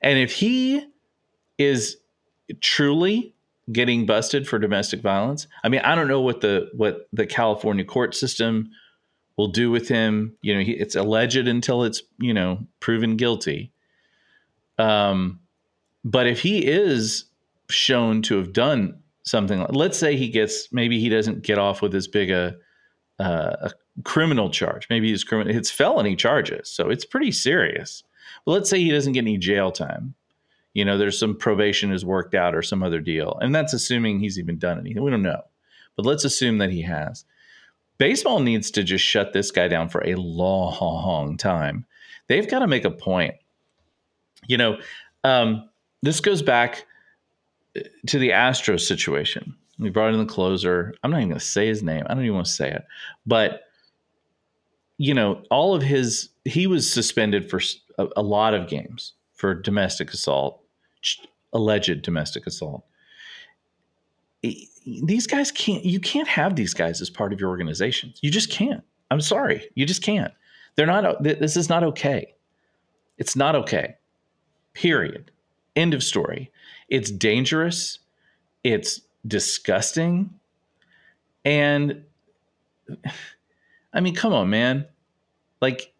And 0.00 0.18
if 0.18 0.32
he 0.32 0.86
is 1.58 1.98
truly 2.60 3.34
getting 3.70 4.06
busted 4.06 4.48
for 4.48 4.58
domestic 4.58 5.00
violence, 5.00 5.46
I 5.62 5.68
mean, 5.68 5.80
I 5.80 5.94
don't 5.94 6.08
know 6.08 6.20
what 6.20 6.40
the 6.40 6.70
what 6.74 7.08
the 7.12 7.26
California 7.26 7.84
court 7.84 8.14
system 8.14 8.70
will 9.36 9.48
do 9.48 9.70
with 9.70 9.88
him. 9.88 10.36
You 10.42 10.54
know, 10.54 10.60
he, 10.62 10.72
it's 10.72 10.94
alleged 10.94 11.46
until 11.48 11.84
it's 11.84 12.02
you 12.18 12.34
know 12.34 12.66
proven 12.80 13.16
guilty. 13.16 13.72
Um, 14.78 15.40
but 16.04 16.26
if 16.26 16.40
he 16.40 16.66
is 16.66 17.26
shown 17.68 18.22
to 18.22 18.36
have 18.36 18.52
done 18.52 18.98
something, 19.24 19.64
let's 19.70 19.98
say 19.98 20.16
he 20.16 20.28
gets 20.28 20.72
maybe 20.72 20.98
he 20.98 21.08
doesn't 21.08 21.42
get 21.42 21.58
off 21.58 21.82
with 21.82 21.94
as 21.94 22.08
big 22.08 22.30
a 22.30 22.56
uh, 23.18 23.56
a 23.62 23.72
criminal 24.04 24.50
charge. 24.50 24.86
Maybe 24.90 25.12
it's 25.12 25.24
criminal. 25.24 25.54
It's 25.54 25.70
felony 25.70 26.16
charges, 26.16 26.68
so 26.68 26.90
it's 26.90 27.04
pretty 27.04 27.32
serious. 27.32 28.02
But 28.44 28.52
let's 28.52 28.70
say 28.70 28.80
he 28.80 28.90
doesn't 28.90 29.12
get 29.12 29.20
any 29.20 29.38
jail 29.38 29.70
time. 29.70 30.14
You 30.74 30.84
know, 30.84 30.96
there's 30.96 31.18
some 31.18 31.36
probation 31.36 31.92
is 31.92 32.04
worked 32.04 32.34
out 32.34 32.54
or 32.54 32.62
some 32.62 32.82
other 32.82 33.00
deal, 33.00 33.38
and 33.40 33.54
that's 33.54 33.72
assuming 33.72 34.20
he's 34.20 34.38
even 34.38 34.58
done 34.58 34.78
anything. 34.78 35.02
We 35.02 35.10
don't 35.10 35.22
know, 35.22 35.42
but 35.96 36.06
let's 36.06 36.24
assume 36.24 36.58
that 36.58 36.70
he 36.70 36.82
has. 36.82 37.24
Baseball 37.98 38.40
needs 38.40 38.70
to 38.72 38.82
just 38.82 39.04
shut 39.04 39.32
this 39.32 39.50
guy 39.50 39.68
down 39.68 39.88
for 39.88 40.02
a 40.06 40.14
long 40.14 41.36
time. 41.36 41.84
They've 42.26 42.48
got 42.48 42.60
to 42.60 42.66
make 42.66 42.84
a 42.84 42.90
point. 42.90 43.34
You 44.48 44.56
know, 44.56 44.78
um, 45.24 45.68
this 46.02 46.20
goes 46.20 46.42
back 46.42 46.86
to 48.06 48.18
the 48.18 48.30
Astros 48.30 48.80
situation. 48.80 49.54
We 49.78 49.90
brought 49.90 50.14
in 50.14 50.20
the 50.20 50.26
closer. 50.26 50.94
I'm 51.02 51.10
not 51.10 51.18
even 51.18 51.30
going 51.30 51.38
to 51.38 51.44
say 51.44 51.66
his 51.66 51.82
name. 51.82 52.04
I 52.06 52.14
don't 52.14 52.24
even 52.24 52.34
want 52.34 52.46
to 52.46 52.52
say 52.52 52.70
it. 52.70 52.84
But 53.26 53.62
you 54.98 55.14
know, 55.14 55.42
all 55.50 55.74
of 55.74 55.82
his 55.82 56.28
he 56.44 56.66
was 56.66 56.90
suspended 56.90 57.50
for 57.50 57.60
a, 57.98 58.06
a 58.16 58.22
lot 58.22 58.54
of 58.54 58.68
games 58.68 59.14
for 59.34 59.54
domestic 59.54 60.12
assault, 60.12 60.61
alleged 61.52 62.02
domestic 62.02 62.46
assault. 62.46 62.84
These 64.42 65.26
guys 65.26 65.52
can't. 65.52 65.84
You 65.84 66.00
can't 66.00 66.28
have 66.28 66.56
these 66.56 66.74
guys 66.74 67.00
as 67.00 67.10
part 67.10 67.32
of 67.32 67.40
your 67.40 67.50
organization. 67.50 68.12
You 68.20 68.30
just 68.30 68.50
can't. 68.50 68.82
I'm 69.10 69.20
sorry. 69.20 69.68
You 69.74 69.86
just 69.86 70.02
can't. 70.02 70.32
They're 70.74 70.86
not. 70.86 71.22
This 71.22 71.56
is 71.56 71.68
not 71.68 71.84
okay. 71.84 72.34
It's 73.18 73.36
not 73.36 73.54
okay. 73.54 73.96
Period. 74.74 75.30
End 75.76 75.94
of 75.94 76.02
story. 76.02 76.50
It's 76.88 77.10
dangerous. 77.10 77.98
It's 78.64 79.00
disgusting. 79.26 80.30
And 81.44 82.04
I 83.94 84.00
mean, 84.00 84.14
come 84.14 84.32
on, 84.32 84.48
man. 84.48 84.86
Like, 85.60 85.92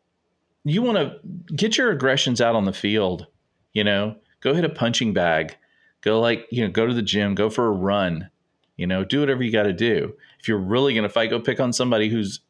you 0.64 0.82
want 0.82 0.96
to 0.98 1.18
get 1.54 1.76
your 1.76 1.90
aggressions 1.90 2.40
out 2.40 2.54
on 2.54 2.64
the 2.64 2.72
field, 2.72 3.26
you 3.74 3.84
know, 3.84 4.16
go 4.42 4.54
hit 4.54 4.64
a 4.64 4.68
punching 4.68 5.12
bag, 5.12 5.56
go 6.00 6.20
like, 6.20 6.46
you 6.50 6.62
know, 6.64 6.70
go 6.70 6.86
to 6.86 6.94
the 6.94 7.02
gym, 7.02 7.34
go 7.34 7.48
for 7.48 7.66
a 7.66 7.72
run, 7.72 8.28
you 8.76 8.86
know, 8.86 9.04
do 9.04 9.20
whatever 9.20 9.42
you 9.42 9.52
got 9.52 9.64
to 9.64 9.72
do. 9.72 10.14
If 10.40 10.48
you're 10.48 10.58
really 10.58 10.92
going 10.92 11.04
to 11.04 11.08
fight, 11.08 11.30
go 11.30 11.40
pick 11.40 11.60
on 11.60 11.72
somebody 11.72 12.08
who's 12.08 12.40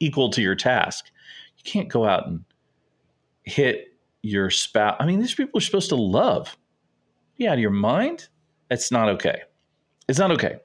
equal 0.00 0.30
to 0.30 0.42
your 0.42 0.54
task. 0.54 1.10
You 1.58 1.70
can't 1.70 1.88
go 1.88 2.06
out 2.06 2.26
and 2.26 2.44
hit 3.44 3.94
your 4.22 4.50
spouse. 4.50 4.96
I 4.98 5.06
mean, 5.06 5.20
these 5.20 5.34
people 5.34 5.58
are 5.58 5.62
supposed 5.62 5.90
to 5.90 5.96
love. 5.96 6.56
You 7.36 7.48
out 7.48 7.54
of 7.54 7.60
your 7.60 7.70
mind? 7.70 8.28
That's 8.68 8.90
not 8.90 9.08
okay. 9.10 9.42
It's 10.08 10.18
not 10.18 10.30
okay. 10.32 10.56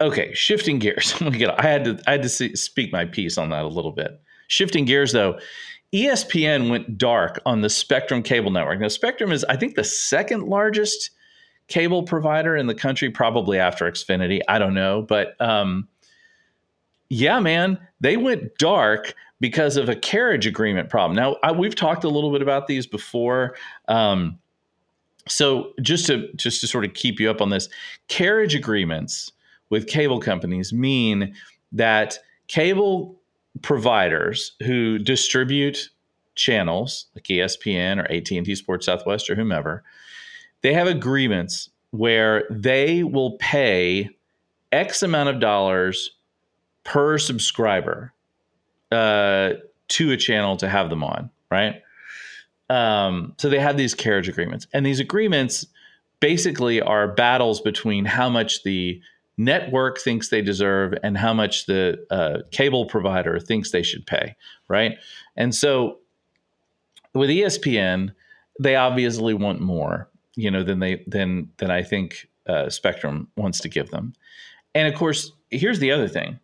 Okay, 0.00 0.32
shifting 0.34 0.78
gears. 0.78 1.14
Oh 1.22 1.30
I 1.58 1.62
had 1.62 1.84
to 1.84 2.02
I 2.06 2.12
had 2.12 2.22
to 2.22 2.28
see, 2.28 2.54
speak 2.56 2.92
my 2.92 3.04
piece 3.04 3.38
on 3.38 3.50
that 3.50 3.64
a 3.64 3.68
little 3.68 3.92
bit. 3.92 4.20
Shifting 4.48 4.84
gears 4.84 5.12
though, 5.12 5.38
ESPN 5.94 6.70
went 6.70 6.98
dark 6.98 7.40
on 7.46 7.60
the 7.60 7.70
Spectrum 7.70 8.22
cable 8.22 8.50
network. 8.50 8.80
Now 8.80 8.88
Spectrum 8.88 9.30
is 9.30 9.44
I 9.44 9.56
think 9.56 9.76
the 9.76 9.84
second 9.84 10.42
largest 10.42 11.10
cable 11.68 12.02
provider 12.02 12.56
in 12.56 12.66
the 12.66 12.74
country, 12.74 13.10
probably 13.10 13.58
after 13.58 13.90
Xfinity. 13.90 14.40
I 14.48 14.58
don't 14.58 14.74
know, 14.74 15.02
but 15.02 15.40
um, 15.40 15.88
yeah, 17.08 17.38
man, 17.38 17.78
they 18.00 18.16
went 18.16 18.58
dark 18.58 19.14
because 19.38 19.76
of 19.76 19.88
a 19.88 19.94
carriage 19.94 20.46
agreement 20.46 20.90
problem. 20.90 21.14
Now 21.14 21.36
I, 21.44 21.52
we've 21.52 21.76
talked 21.76 22.02
a 22.02 22.08
little 22.08 22.32
bit 22.32 22.42
about 22.42 22.66
these 22.66 22.88
before. 22.88 23.56
Um, 23.86 24.38
so 25.28 25.74
just 25.80 26.06
to 26.06 26.28
just 26.34 26.60
to 26.62 26.66
sort 26.66 26.84
of 26.84 26.94
keep 26.94 27.20
you 27.20 27.30
up 27.30 27.40
on 27.40 27.50
this, 27.50 27.68
carriage 28.08 28.56
agreements 28.56 29.30
with 29.70 29.86
cable 29.86 30.18
companies 30.18 30.72
mean 30.72 31.34
that 31.70 32.18
cable 32.48 33.20
providers 33.62 34.52
who 34.62 34.98
distribute 34.98 35.90
channels 36.34 37.06
like 37.14 37.24
ESPN 37.24 37.98
or 37.98 38.10
AT&T 38.10 38.54
Sports 38.54 38.86
Southwest 38.86 39.30
or 39.30 39.34
whomever, 39.34 39.84
they 40.62 40.72
have 40.72 40.86
agreements 40.86 41.70
where 41.90 42.44
they 42.50 43.04
will 43.04 43.32
pay 43.38 44.10
X 44.72 45.02
amount 45.02 45.28
of 45.28 45.38
dollars 45.38 46.10
per 46.82 47.18
subscriber 47.18 48.12
uh, 48.90 49.54
to 49.88 50.10
a 50.10 50.16
channel 50.16 50.56
to 50.56 50.68
have 50.68 50.90
them 50.90 51.04
on, 51.04 51.30
right? 51.50 51.82
Um, 52.68 53.34
so 53.38 53.48
they 53.48 53.60
have 53.60 53.76
these 53.76 53.94
carriage 53.94 54.28
agreements, 54.28 54.66
and 54.72 54.84
these 54.84 55.00
agreements 55.00 55.66
basically 56.20 56.80
are 56.80 57.08
battles 57.08 57.60
between 57.60 58.04
how 58.04 58.28
much 58.28 58.62
the 58.62 59.00
network 59.36 59.98
thinks 59.98 60.28
they 60.28 60.42
deserve 60.42 60.94
and 61.02 61.16
how 61.18 61.34
much 61.34 61.66
the 61.66 62.04
uh, 62.10 62.38
cable 62.52 62.86
provider 62.86 63.40
thinks 63.40 63.70
they 63.70 63.82
should 63.82 64.06
pay, 64.06 64.36
right? 64.68 64.96
And 65.36 65.54
so 65.54 65.98
with 67.14 67.30
ESPN, 67.30 68.12
they 68.60 68.76
obviously 68.76 69.34
want 69.34 69.60
more, 69.60 70.08
you 70.36 70.50
know, 70.50 70.62
than 70.62 70.80
they 70.80 71.04
than 71.06 71.50
than 71.58 71.70
I 71.70 71.82
think 71.82 72.28
uh, 72.46 72.70
Spectrum 72.70 73.28
wants 73.36 73.60
to 73.60 73.68
give 73.68 73.90
them. 73.90 74.12
And 74.74 74.86
of 74.88 74.94
course, 74.94 75.32
here's 75.50 75.80
the 75.80 75.90
other 75.90 76.08
thing: 76.08 76.38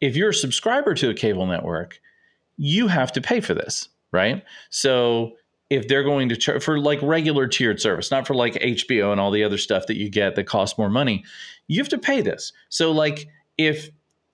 if 0.00 0.16
you're 0.16 0.30
a 0.30 0.34
subscriber 0.34 0.94
to 0.94 1.10
a 1.10 1.14
cable 1.14 1.46
network, 1.46 2.00
you 2.56 2.88
have 2.88 3.12
to 3.12 3.20
pay 3.20 3.40
for 3.40 3.54
this, 3.54 3.88
right? 4.12 4.44
So 4.70 5.32
if 5.70 5.88
they're 5.88 6.04
going 6.04 6.28
to 6.28 6.36
charge 6.36 6.62
for 6.62 6.78
like 6.78 7.00
regular 7.02 7.46
tiered 7.46 7.80
service, 7.80 8.10
not 8.10 8.26
for 8.26 8.34
like 8.34 8.54
HBO 8.54 9.10
and 9.12 9.20
all 9.20 9.30
the 9.30 9.44
other 9.44 9.58
stuff 9.58 9.86
that 9.86 9.96
you 9.96 10.08
get 10.08 10.36
that 10.36 10.44
costs 10.44 10.78
more 10.78 10.90
money, 10.90 11.24
you 11.66 11.80
have 11.80 11.88
to 11.88 11.98
pay 11.98 12.20
this. 12.20 12.52
So, 12.68 12.92
like, 12.92 13.28
if 13.58 13.90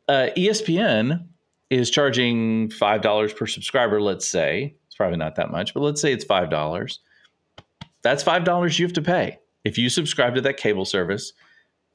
uh, 0.09 0.29
ESPN 0.37 1.27
is 1.71 1.91
charging 1.91 2.69
$5 2.69 3.37
per 3.37 3.47
subscriber, 3.47 4.01
let's 4.01 4.29
say, 4.29 4.75
it's 4.87 4.97
probably 4.97 5.17
not 5.17 5.37
that 5.37 5.51
much, 5.51 5.73
but 5.73 5.81
let's 5.81 6.01
say 6.01 6.13
it's 6.13 6.25
$5. 6.25 6.99
That's 8.03 8.23
$5 8.23 8.79
you 8.79 8.85
have 8.85 8.93
to 8.93 9.03
pay. 9.03 9.39
If 9.65 9.79
you 9.79 9.89
subscribe 9.89 10.35
to 10.35 10.41
that 10.43 10.57
cable 10.59 10.85
service, 10.85 11.33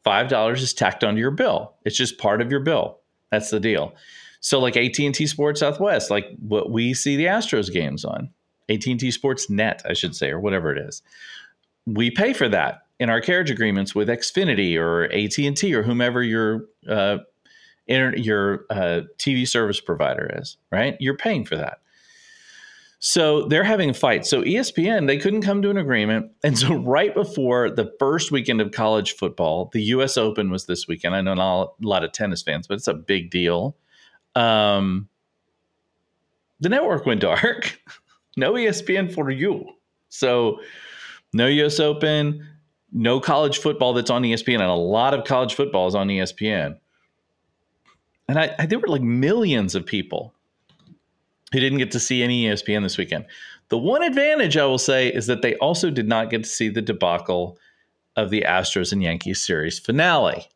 $5 0.05 0.57
is 0.57 0.73
tacked 0.73 1.03
onto 1.03 1.19
your 1.19 1.31
bill. 1.31 1.73
It's 1.85 1.97
just 1.97 2.17
part 2.17 2.41
of 2.41 2.49
your 2.49 2.61
bill. 2.61 2.99
That's 3.29 3.51
the 3.51 3.59
deal. 3.59 3.93
So 4.39 4.59
like 4.59 4.77
AT&T 4.77 5.27
Sports 5.27 5.59
Southwest, 5.59 6.09
like 6.09 6.25
what 6.39 6.71
we 6.71 6.93
see 6.93 7.17
the 7.17 7.25
Astros 7.25 7.71
games 7.71 8.05
on, 8.05 8.29
AT&T 8.69 9.11
Sports 9.11 9.49
Net, 9.49 9.81
I 9.85 9.93
should 9.93 10.15
say, 10.15 10.29
or 10.29 10.39
whatever 10.39 10.71
it 10.71 10.77
is. 10.77 11.01
We 11.85 12.11
pay 12.11 12.33
for 12.33 12.49
that. 12.49 12.83
in 12.99 13.09
our 13.09 13.21
carriage 13.21 13.51
agreements 13.51 13.93
with 13.93 14.07
Xfinity 14.07 14.75
or 14.75 15.05
AT 15.13 15.37
and 15.37 15.55
T 15.55 15.73
or 15.75 15.83
whomever 15.83 16.23
your 16.23 16.65
uh, 16.87 17.19
your 17.87 18.65
uh, 18.69 19.01
TV 19.17 19.47
service 19.47 19.79
provider 19.79 20.29
is, 20.39 20.57
right? 20.71 20.97
You're 20.99 21.15
paying 21.15 21.45
for 21.45 21.55
that. 21.55 21.79
So 22.99 23.43
they're 23.43 23.63
having 23.63 23.91
a 23.91 23.93
fight. 23.93 24.25
So 24.25 24.41
ESPN, 24.41 25.05
they 25.05 25.17
couldn't 25.17 25.43
come 25.43 25.61
to 25.61 25.69
an 25.69 25.77
agreement. 25.77 26.31
And 26.43 26.57
so 26.57 26.75
right 26.81 27.13
before 27.13 27.69
the 27.69 27.93
first 27.99 28.31
weekend 28.31 28.59
of 28.59 28.71
college 28.71 29.13
football, 29.13 29.69
the 29.71 29.81
US 29.83 30.17
Open 30.17 30.49
was 30.49 30.65
this 30.65 30.87
weekend. 30.87 31.15
I 31.15 31.21
know 31.21 31.35
not 31.35 31.75
a 31.81 31.87
lot 31.87 32.03
of 32.03 32.11
tennis 32.11 32.41
fans, 32.41 32.67
but 32.67 32.75
it's 32.75 32.87
a 32.87 32.95
big 32.95 33.29
deal. 33.29 33.77
Um, 34.35 35.09
the 36.59 36.69
network 36.69 37.05
went 37.05 37.21
dark. 37.21 37.79
No 38.37 38.53
ESPN 38.53 39.13
for 39.13 39.29
you. 39.29 39.65
So 40.09 40.61
no 41.33 41.47
US 41.47 41.79
Open, 41.79 42.47
no 42.93 43.19
college 43.19 43.57
football 43.57 43.93
that's 43.93 44.09
on 44.09 44.23
ESPN, 44.23 44.55
and 44.55 44.63
a 44.63 44.73
lot 44.73 45.13
of 45.13 45.25
college 45.25 45.55
football 45.55 45.87
is 45.87 45.95
on 45.95 46.07
ESPN. 46.07 46.77
And 48.29 48.39
I, 48.39 48.55
I 48.57 48.65
there 48.65 48.79
were 48.79 48.87
like 48.87 49.01
millions 49.01 49.75
of 49.75 49.85
people 49.85 50.33
who 51.51 51.59
didn't 51.59 51.79
get 51.79 51.91
to 51.91 51.99
see 51.99 52.23
any 52.23 52.45
ESPN 52.45 52.83
this 52.83 52.97
weekend. 52.97 53.25
The 53.69 53.77
one 53.77 54.03
advantage 54.03 54.55
I 54.55 54.65
will 54.65 54.77
say 54.77 55.09
is 55.09 55.27
that 55.27 55.41
they 55.41 55.55
also 55.55 55.89
did 55.89 56.07
not 56.07 56.29
get 56.29 56.43
to 56.43 56.49
see 56.49 56.69
the 56.69 56.81
debacle 56.81 57.57
of 58.15 58.29
the 58.29 58.43
Astros 58.47 58.91
and 58.91 59.03
Yankees 59.03 59.45
series 59.45 59.79
finale. 59.79 60.47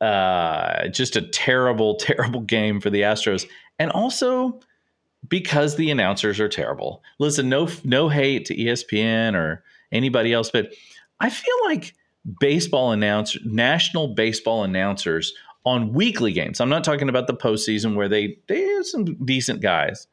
Uh, 0.00 0.88
just 0.88 1.16
a 1.16 1.22
terrible, 1.22 1.94
terrible 2.00 2.40
game 2.40 2.80
for 2.80 2.90
the 2.90 3.02
Astros, 3.02 3.46
and 3.78 3.90
also 3.92 4.60
because 5.28 5.76
the 5.76 5.90
announcers 5.90 6.40
are 6.40 6.48
terrible. 6.48 7.02
Listen, 7.18 7.48
no, 7.48 7.68
no 7.84 8.08
hate 8.08 8.46
to 8.46 8.56
ESPN 8.56 9.34
or 9.34 9.62
anybody 9.92 10.32
else, 10.32 10.50
but 10.50 10.72
I 11.20 11.30
feel 11.30 11.54
like 11.64 11.94
baseball 12.40 12.92
announcer, 12.92 13.38
national 13.44 14.08
baseball 14.14 14.64
announcers 14.64 15.34
on 15.64 15.92
weekly 15.92 16.32
games. 16.32 16.60
I'm 16.60 16.68
not 16.68 16.84
talking 16.84 17.08
about 17.08 17.26
the 17.26 17.34
postseason 17.34 17.94
where 17.94 18.08
they 18.08 18.38
they 18.48 18.62
have 18.62 18.86
some 18.86 19.04
decent 19.24 19.60
guys, 19.60 20.06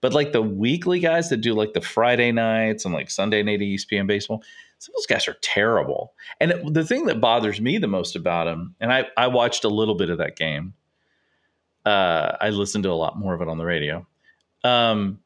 but 0.00 0.14
like 0.14 0.32
the 0.32 0.42
weekly 0.42 0.98
guys 1.00 1.28
that 1.30 1.38
do 1.38 1.54
like 1.54 1.74
the 1.74 1.80
Friday 1.80 2.32
nights 2.32 2.84
and 2.84 2.92
like 2.92 3.10
Sunday 3.10 3.42
night 3.42 3.60
ESPN 3.60 4.06
baseball. 4.06 4.42
Some 4.78 4.92
of 4.92 4.96
those 4.98 5.06
guys 5.06 5.28
are 5.28 5.38
terrible. 5.40 6.12
And 6.38 6.74
the 6.74 6.84
thing 6.84 7.06
that 7.06 7.20
bothers 7.20 7.62
me 7.62 7.78
the 7.78 7.86
most 7.86 8.14
about 8.14 8.44
them, 8.44 8.74
and 8.80 8.92
I 8.92 9.06
I 9.16 9.28
watched 9.28 9.64
a 9.64 9.68
little 9.68 9.94
bit 9.94 10.10
of 10.10 10.18
that 10.18 10.36
game. 10.36 10.74
Uh, 11.84 12.36
I 12.40 12.50
listened 12.50 12.82
to 12.84 12.90
a 12.90 12.94
lot 12.94 13.16
more 13.16 13.32
of 13.32 13.40
it 13.40 13.48
on 13.48 13.58
the 13.58 13.64
radio. 13.64 14.06
Um, 14.66 15.20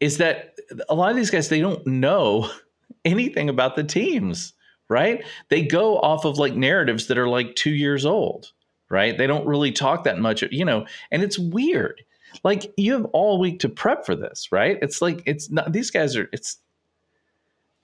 is 0.00 0.18
that 0.18 0.58
a 0.88 0.94
lot 0.94 1.10
of 1.10 1.16
these 1.16 1.30
guys 1.30 1.48
they 1.48 1.60
don't 1.60 1.86
know 1.86 2.50
anything 3.04 3.48
about 3.48 3.76
the 3.76 3.84
teams, 3.84 4.52
right? 4.88 5.24
They 5.48 5.62
go 5.62 5.98
off 5.98 6.24
of 6.24 6.38
like 6.38 6.54
narratives 6.54 7.06
that 7.08 7.18
are 7.18 7.28
like 7.28 7.54
two 7.54 7.74
years 7.74 8.04
old 8.04 8.52
right? 8.94 9.16
They 9.16 9.26
don't 9.26 9.46
really 9.46 9.72
talk 9.72 10.04
that 10.04 10.18
much, 10.18 10.42
you 10.50 10.64
know, 10.64 10.86
and 11.10 11.22
it's 11.22 11.38
weird. 11.38 12.02
Like 12.42 12.72
you 12.76 12.92
have 12.92 13.06
all 13.06 13.38
week 13.38 13.60
to 13.60 13.68
prep 13.68 14.04
for 14.04 14.14
this, 14.14 14.50
right? 14.50 14.78
It's 14.82 15.00
like 15.00 15.22
it's 15.26 15.50
not 15.50 15.72
these 15.72 15.90
guys 15.90 16.16
are 16.16 16.28
it's 16.32 16.58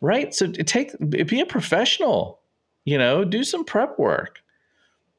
right. 0.01 0.35
So 0.35 0.51
take 0.51 0.93
be 1.09 1.41
a 1.41 1.47
professional, 1.47 2.41
you 2.85 2.97
know, 2.99 3.25
do 3.25 3.45
some 3.45 3.65
prep 3.65 3.99
work. 3.99 4.39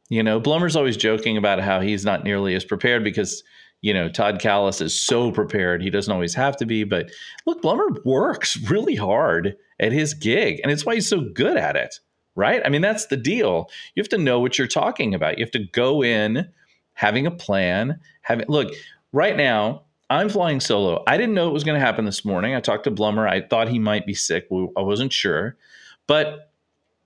You 0.09 0.23
know, 0.23 0.41
Blummer's 0.41 0.75
always 0.75 0.97
joking 0.97 1.37
about 1.37 1.61
how 1.61 1.79
he's 1.79 2.03
not 2.03 2.23
nearly 2.23 2.55
as 2.55 2.65
prepared 2.65 3.03
because 3.03 3.43
you 3.81 3.93
know 3.93 4.09
Todd 4.09 4.39
Kalas 4.39 4.81
is 4.81 4.99
so 4.99 5.31
prepared. 5.31 5.81
He 5.81 5.89
doesn't 5.89 6.13
always 6.13 6.35
have 6.35 6.57
to 6.57 6.65
be, 6.65 6.83
but 6.83 7.11
look, 7.45 7.61
Blummer 7.61 8.03
works 8.05 8.57
really 8.69 8.95
hard 8.95 9.55
at 9.79 9.91
his 9.91 10.13
gig, 10.13 10.59
and 10.63 10.71
it's 10.71 10.85
why 10.85 10.95
he's 10.95 11.09
so 11.09 11.21
good 11.21 11.57
at 11.57 11.75
it 11.75 11.99
right? 12.35 12.61
I 12.65 12.69
mean, 12.69 12.81
that's 12.81 13.07
the 13.07 13.17
deal. 13.17 13.69
You 13.95 14.01
have 14.01 14.09
to 14.09 14.17
know 14.17 14.39
what 14.39 14.57
you're 14.57 14.67
talking 14.67 15.13
about. 15.13 15.37
You 15.37 15.45
have 15.45 15.51
to 15.51 15.67
go 15.73 16.03
in 16.03 16.49
having 16.93 17.27
a 17.27 17.31
plan. 17.31 17.99
Having 18.21 18.45
look 18.47 18.73
right 19.11 19.35
now. 19.35 19.83
I'm 20.09 20.27
flying 20.27 20.59
solo. 20.59 21.03
I 21.07 21.15
didn't 21.15 21.35
know 21.35 21.47
it 21.47 21.53
was 21.53 21.63
going 21.63 21.79
to 21.79 21.85
happen 21.85 22.03
this 22.03 22.25
morning. 22.25 22.53
I 22.53 22.59
talked 22.59 22.83
to 22.83 22.91
Blummer. 22.91 23.29
I 23.29 23.47
thought 23.47 23.69
he 23.69 23.79
might 23.79 24.05
be 24.05 24.13
sick. 24.13 24.47
I 24.51 24.81
wasn't 24.81 25.13
sure, 25.13 25.55
but 26.05 26.51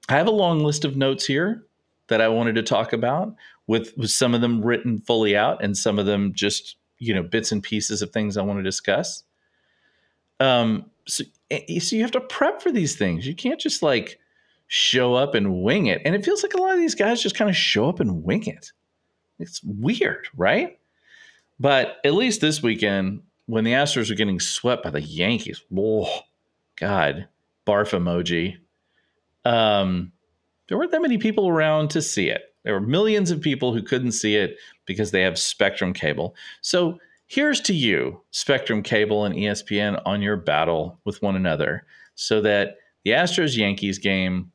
I 0.10 0.14
have 0.14 0.26
a 0.26 0.32
long 0.32 0.62
list 0.62 0.86
of 0.86 0.98
notes 0.98 1.24
here 1.28 1.64
that 2.08 2.20
I 2.20 2.30
wanted 2.30 2.56
to 2.56 2.64
talk 2.64 2.94
about. 2.94 3.36
With, 3.68 3.98
with 3.98 4.12
some 4.12 4.36
of 4.36 4.42
them 4.42 4.64
written 4.64 5.00
fully 5.00 5.36
out, 5.36 5.64
and 5.64 5.76
some 5.76 5.98
of 5.98 6.06
them 6.06 6.34
just 6.34 6.78
you 7.00 7.14
know 7.14 7.24
bits 7.24 7.52
and 7.52 7.64
pieces 7.64 8.02
of 8.02 8.12
things 8.12 8.38
I 8.38 8.44
want 8.44 8.60
to 8.60 8.64
discuss. 8.64 9.24
Um, 10.40 10.92
so, 11.08 11.24
eh, 11.52 11.80
so 11.80 11.96
you 11.96 12.02
have 12.02 12.12
to 12.12 12.22
prep 12.22 12.62
for 12.62 12.72
these 12.72 12.96
things. 12.96 13.26
You 13.26 13.36
can't 13.36 13.60
just 13.60 13.82
like 13.82 14.20
show 14.68 15.14
up 15.14 15.36
and 15.36 15.62
wing 15.62 15.88
it. 15.88 16.02
And 16.06 16.16
it 16.16 16.26
feels 16.26 16.44
like 16.44 16.54
a 16.54 16.58
lot 16.58 16.74
of 16.74 16.80
these 16.80 16.96
guys 16.96 17.22
just 17.22 17.36
kind 17.36 17.50
of 17.50 17.56
show 17.56 17.88
up 17.88 18.00
and 18.00 18.24
wing 18.24 18.46
it. 18.48 18.72
It's 19.40 19.62
weird, 19.64 20.28
right? 20.36 20.80
But 21.60 21.98
at 22.04 22.14
least 22.14 22.42
this 22.42 22.62
weekend, 22.62 23.22
when 23.46 23.64
the 23.64 23.74
Astros 23.74 24.10
are 24.10 24.16
getting 24.16 24.40
swept 24.40 24.84
by 24.84 24.90
the 24.90 25.02
Yankees, 25.02 25.64
oh, 25.78 26.22
God, 26.76 27.28
barf 27.66 27.92
emoji. 27.92 28.58
Um, 29.46 30.12
there 30.68 30.78
weren't 30.78 30.92
that 30.92 31.02
many 31.02 31.18
people 31.18 31.48
around 31.48 31.92
to 31.92 32.02
see 32.02 32.30
it. 32.30 32.55
There 32.66 32.74
were 32.74 32.82
millions 32.82 33.32
of 33.32 33.40
people 33.40 33.74
who 33.74 33.84
couldn't 33.84 34.12
see 34.12 34.36
it 34.36 34.58
because 34.86 35.12
they 35.12 35.22
have 35.22 35.38
Spectrum 35.38 35.94
cable. 35.94 36.36
So 36.62 37.00
here's 37.28 37.62
to 37.62 37.74
you, 37.74 38.20
Spectrum 38.32 38.82
cable 38.82 39.24
and 39.24 39.36
ESPN, 39.36 40.02
on 40.06 40.22
your 40.22 40.36
battle 40.36 41.00
with 41.06 41.22
one 41.22 41.36
another 41.36 41.86
so 42.16 42.42
that 42.42 42.78
the 43.04 43.12
Astros 43.12 43.56
Yankees 43.56 44.00
game 44.00 44.52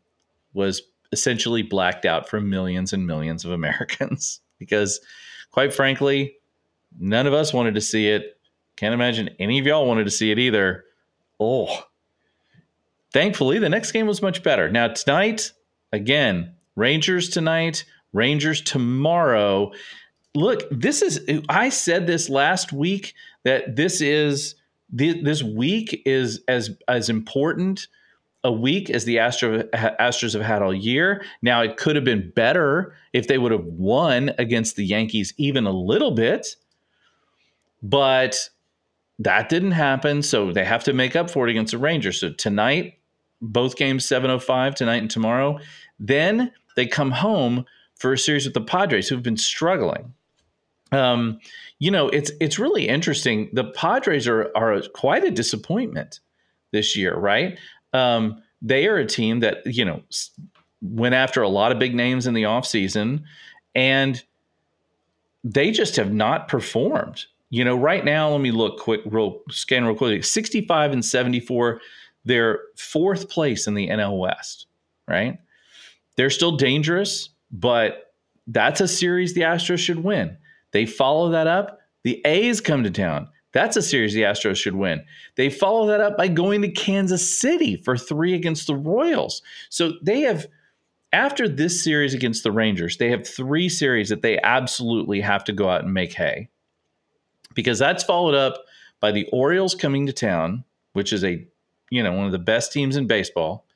was 0.54 0.82
essentially 1.12 1.62
blacked 1.62 2.04
out 2.04 2.28
for 2.28 2.40
millions 2.40 2.92
and 2.92 3.06
millions 3.06 3.44
of 3.44 3.52
Americans 3.52 4.40
because, 4.58 5.00
quite 5.52 5.72
frankly, 5.72 6.34
none 6.98 7.28
of 7.28 7.32
us 7.32 7.54
wanted 7.54 7.76
to 7.76 7.80
see 7.80 8.08
it. 8.08 8.38
Can't 8.74 8.94
imagine 8.94 9.30
any 9.38 9.60
of 9.60 9.66
y'all 9.66 9.86
wanted 9.86 10.04
to 10.04 10.10
see 10.10 10.32
it 10.32 10.38
either. 10.38 10.84
Oh, 11.38 11.84
thankfully, 13.12 13.60
the 13.60 13.68
next 13.68 13.92
game 13.92 14.08
was 14.08 14.20
much 14.20 14.42
better. 14.42 14.68
Now, 14.68 14.88
tonight, 14.88 15.52
again, 15.92 16.54
Rangers 16.76 17.28
tonight, 17.28 17.84
Rangers 18.12 18.60
tomorrow. 18.62 19.72
Look, 20.34 20.62
this 20.70 21.02
is, 21.02 21.20
I 21.48 21.68
said 21.68 22.06
this 22.06 22.28
last 22.28 22.72
week 22.72 23.14
that 23.44 23.76
this 23.76 24.00
is, 24.00 24.54
this 24.88 25.42
week 25.42 26.02
is 26.04 26.42
as, 26.48 26.70
as 26.88 27.08
important 27.08 27.86
a 28.42 28.52
week 28.52 28.88
as 28.88 29.04
the 29.04 29.18
Astro, 29.18 29.64
Astros 29.74 30.32
have 30.32 30.42
had 30.42 30.62
all 30.62 30.74
year. 30.74 31.22
Now, 31.42 31.62
it 31.62 31.76
could 31.76 31.94
have 31.96 32.04
been 32.04 32.32
better 32.34 32.94
if 33.12 33.26
they 33.26 33.38
would 33.38 33.52
have 33.52 33.64
won 33.64 34.30
against 34.38 34.76
the 34.76 34.84
Yankees 34.84 35.34
even 35.36 35.66
a 35.66 35.72
little 35.72 36.12
bit, 36.12 36.56
but 37.82 38.48
that 39.18 39.50
didn't 39.50 39.72
happen. 39.72 40.22
So 40.22 40.52
they 40.52 40.64
have 40.64 40.84
to 40.84 40.94
make 40.94 41.14
up 41.16 41.30
for 41.30 41.46
it 41.46 41.50
against 41.50 41.72
the 41.72 41.78
Rangers. 41.78 42.20
So 42.20 42.32
tonight, 42.32 42.98
both 43.42 43.76
games 43.76 44.06
7:05 44.06 44.74
tonight 44.74 45.02
and 45.02 45.10
tomorrow. 45.10 45.58
Then 45.98 46.52
they 46.76 46.86
come 46.86 47.10
home 47.10 47.66
for 48.00 48.12
a 48.12 48.18
series 48.18 48.44
with 48.44 48.54
the 48.54 48.60
Padres, 48.60 49.08
who've 49.08 49.22
been 49.22 49.36
struggling. 49.36 50.12
Um, 50.90 51.38
you 51.78 51.90
know, 51.90 52.08
it's 52.08 52.32
it's 52.40 52.58
really 52.58 52.88
interesting. 52.88 53.48
The 53.52 53.70
Padres 53.70 54.26
are 54.26 54.50
are 54.56 54.82
quite 54.92 55.22
a 55.22 55.30
disappointment 55.30 56.18
this 56.72 56.96
year, 56.96 57.16
right? 57.16 57.58
Um, 57.92 58.42
they 58.62 58.86
are 58.86 58.96
a 58.96 59.06
team 59.06 59.40
that, 59.40 59.58
you 59.66 59.84
know, 59.84 60.02
went 60.82 61.14
after 61.14 61.42
a 61.42 61.48
lot 61.48 61.72
of 61.72 61.78
big 61.78 61.94
names 61.94 62.26
in 62.26 62.34
the 62.34 62.42
offseason 62.42 63.22
and 63.74 64.22
they 65.44 65.70
just 65.70 65.96
have 65.96 66.12
not 66.12 66.48
performed. 66.48 67.24
You 67.48 67.64
know, 67.64 67.76
right 67.76 68.04
now, 68.04 68.30
let 68.30 68.40
me 68.40 68.50
look 68.50 68.78
quick, 68.78 69.00
real 69.06 69.40
scan 69.50 69.84
real 69.84 69.96
quickly 69.96 70.22
65 70.22 70.92
and 70.92 71.04
74. 71.04 71.80
They're 72.24 72.60
fourth 72.76 73.28
place 73.28 73.66
in 73.66 73.74
the 73.74 73.88
NL 73.88 74.18
West, 74.18 74.66
right? 75.08 75.38
They're 76.16 76.30
still 76.30 76.56
dangerous, 76.56 77.30
but 77.50 78.12
that's 78.46 78.80
a 78.80 78.88
series 78.88 79.34
the 79.34 79.42
Astros 79.42 79.78
should 79.78 80.02
win. 80.02 80.36
They 80.72 80.86
follow 80.86 81.30
that 81.30 81.46
up. 81.46 81.80
The 82.04 82.20
A's 82.24 82.60
come 82.60 82.84
to 82.84 82.90
town. 82.90 83.28
That's 83.52 83.76
a 83.76 83.82
series 83.82 84.14
the 84.14 84.22
Astros 84.22 84.56
should 84.56 84.76
win. 84.76 85.04
They 85.36 85.50
follow 85.50 85.88
that 85.88 86.00
up 86.00 86.16
by 86.16 86.28
going 86.28 86.62
to 86.62 86.70
Kansas 86.70 87.38
City 87.38 87.76
for 87.76 87.96
three 87.96 88.34
against 88.34 88.66
the 88.66 88.76
Royals. 88.76 89.42
So 89.68 89.92
they 90.02 90.20
have, 90.20 90.46
after 91.12 91.48
this 91.48 91.82
series 91.82 92.14
against 92.14 92.44
the 92.44 92.52
Rangers, 92.52 92.96
they 92.96 93.10
have 93.10 93.26
three 93.26 93.68
series 93.68 94.08
that 94.10 94.22
they 94.22 94.38
absolutely 94.38 95.20
have 95.20 95.42
to 95.44 95.52
go 95.52 95.68
out 95.68 95.82
and 95.82 95.92
make 95.92 96.12
hay. 96.12 96.48
Because 97.54 97.80
that's 97.80 98.04
followed 98.04 98.36
up 98.36 98.64
by 99.00 99.10
the 99.10 99.28
Orioles 99.32 99.74
coming 99.74 100.06
to 100.06 100.12
town, 100.12 100.62
which 100.92 101.12
is 101.12 101.24
a, 101.24 101.44
you 101.90 102.02
know, 102.04 102.12
one 102.12 102.26
of 102.26 102.32
the 102.32 102.38
best 102.38 102.72
teams 102.72 102.96
in 102.96 103.08
baseball. 103.08 103.66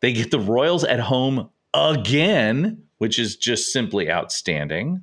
They 0.00 0.12
get 0.12 0.32
the 0.32 0.40
Royals 0.40 0.82
at 0.82 0.98
home 0.98 1.50
again, 1.72 2.83
which 2.98 3.18
is 3.18 3.36
just 3.36 3.72
simply 3.72 4.10
outstanding. 4.10 5.02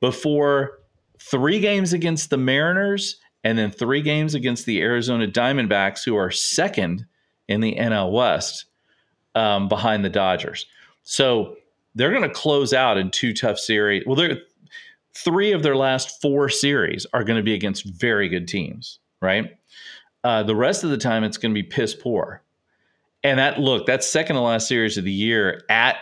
Before 0.00 0.78
three 1.20 1.60
games 1.60 1.92
against 1.92 2.30
the 2.30 2.36
Mariners 2.36 3.16
and 3.44 3.58
then 3.58 3.70
three 3.70 4.02
games 4.02 4.34
against 4.34 4.66
the 4.66 4.80
Arizona 4.82 5.26
Diamondbacks, 5.26 6.04
who 6.04 6.16
are 6.16 6.30
second 6.30 7.06
in 7.48 7.60
the 7.60 7.76
NL 7.76 8.12
West. 8.12 8.66
um, 9.36 9.68
behind 9.68 10.04
the 10.04 10.08
Dodgers. 10.10 10.66
So 11.02 11.56
they're 11.94 12.10
going 12.10 12.22
to 12.22 12.34
close 12.34 12.72
out 12.72 12.96
in 12.98 13.10
two 13.10 13.32
tough 13.32 13.58
series. 13.58 14.02
Well, 14.06 14.16
they're 14.16 14.38
three 15.14 15.52
of 15.52 15.62
their 15.62 15.76
last 15.76 16.20
four 16.20 16.48
series 16.48 17.06
are 17.12 17.22
going 17.22 17.36
to 17.36 17.42
be 17.42 17.54
against 17.54 17.84
very 17.84 18.28
good 18.28 18.48
teams, 18.48 18.98
right? 19.20 19.56
Uh, 20.24 20.42
the 20.42 20.56
rest 20.56 20.84
of 20.84 20.90
the 20.90 20.98
time, 20.98 21.22
it's 21.22 21.36
going 21.36 21.54
to 21.54 21.62
be 21.62 21.66
piss 21.66 21.94
poor. 21.94 22.42
And 23.22 23.38
that 23.38 23.60
look, 23.60 23.86
that 23.86 24.02
second 24.04 24.36
to 24.36 24.42
last 24.42 24.68
series 24.68 24.98
of 24.98 25.04
the 25.04 25.12
year 25.12 25.62
at 25.68 25.96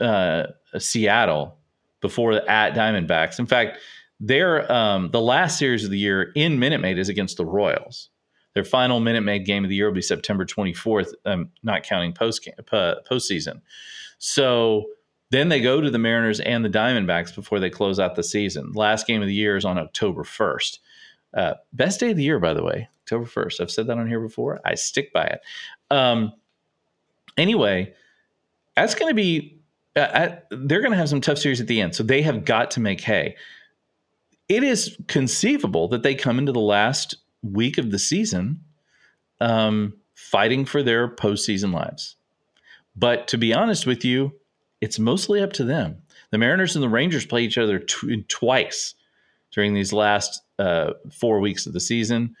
uh, 0.00 0.44
Seattle 0.78 1.58
before 2.00 2.32
at 2.48 2.74
Diamondbacks. 2.74 3.38
In 3.38 3.46
fact, 3.46 3.78
their 4.20 4.70
um, 4.72 5.10
the 5.10 5.20
last 5.20 5.58
series 5.58 5.84
of 5.84 5.90
the 5.90 5.98
year 5.98 6.32
in 6.34 6.58
Minute 6.58 6.80
Maid 6.80 6.98
is 6.98 7.08
against 7.08 7.36
the 7.36 7.46
Royals. 7.46 8.10
Their 8.54 8.64
final 8.64 9.00
Minute 9.00 9.22
Maid 9.22 9.44
game 9.44 9.64
of 9.64 9.68
the 9.68 9.76
year 9.76 9.86
will 9.86 9.94
be 9.94 10.02
September 10.02 10.46
24th, 10.46 11.12
um, 11.26 11.50
not 11.62 11.82
counting 11.82 12.12
post 12.12 12.48
postseason. 12.70 13.60
So 14.18 14.86
then 15.30 15.48
they 15.48 15.60
go 15.60 15.80
to 15.80 15.90
the 15.90 15.98
Mariners 15.98 16.40
and 16.40 16.64
the 16.64 16.70
Diamondbacks 16.70 17.34
before 17.34 17.60
they 17.60 17.70
close 17.70 17.98
out 17.98 18.14
the 18.14 18.22
season. 18.22 18.72
Last 18.72 19.06
game 19.06 19.20
of 19.20 19.28
the 19.28 19.34
year 19.34 19.56
is 19.56 19.64
on 19.64 19.78
October 19.78 20.22
1st. 20.22 20.78
Uh, 21.34 21.54
best 21.72 22.00
day 22.00 22.10
of 22.12 22.16
the 22.16 22.22
year, 22.22 22.38
by 22.38 22.54
the 22.54 22.62
way, 22.62 22.88
October 23.02 23.26
1st. 23.26 23.60
I've 23.60 23.70
said 23.70 23.88
that 23.88 23.98
on 23.98 24.08
here 24.08 24.20
before. 24.20 24.60
I 24.64 24.74
stick 24.74 25.12
by 25.12 25.24
it. 25.24 25.40
Um, 25.90 26.32
anyway, 27.36 27.92
that's 28.76 28.94
going 28.94 29.10
to 29.10 29.14
be, 29.14 29.55
they're 29.96 30.80
going 30.80 30.90
to 30.92 30.96
have 30.96 31.08
some 31.08 31.22
tough 31.22 31.38
series 31.38 31.60
at 31.60 31.66
the 31.66 31.80
end. 31.80 31.94
So 31.94 32.02
they 32.02 32.22
have 32.22 32.44
got 32.44 32.70
to 32.72 32.80
make 32.80 33.00
hay. 33.00 33.36
It 34.48 34.62
is 34.62 34.96
conceivable 35.08 35.88
that 35.88 36.02
they 36.02 36.14
come 36.14 36.38
into 36.38 36.52
the 36.52 36.60
last 36.60 37.16
week 37.42 37.78
of 37.78 37.90
the 37.90 37.98
season 37.98 38.60
um, 39.40 39.94
fighting 40.14 40.64
for 40.64 40.82
their 40.82 41.08
postseason 41.08 41.72
lives. 41.72 42.16
But 42.94 43.28
to 43.28 43.38
be 43.38 43.54
honest 43.54 43.86
with 43.86 44.04
you, 44.04 44.32
it's 44.80 44.98
mostly 44.98 45.42
up 45.42 45.52
to 45.54 45.64
them. 45.64 46.02
The 46.30 46.38
Mariners 46.38 46.76
and 46.76 46.82
the 46.82 46.88
Rangers 46.88 47.26
play 47.26 47.42
each 47.42 47.58
other 47.58 47.78
tw- 47.78 48.28
twice 48.28 48.94
during 49.50 49.74
these 49.74 49.92
last 49.92 50.42
uh, 50.58 50.92
four 51.10 51.40
weeks 51.40 51.66
of 51.66 51.72
the 51.72 51.80
season. 51.80 52.36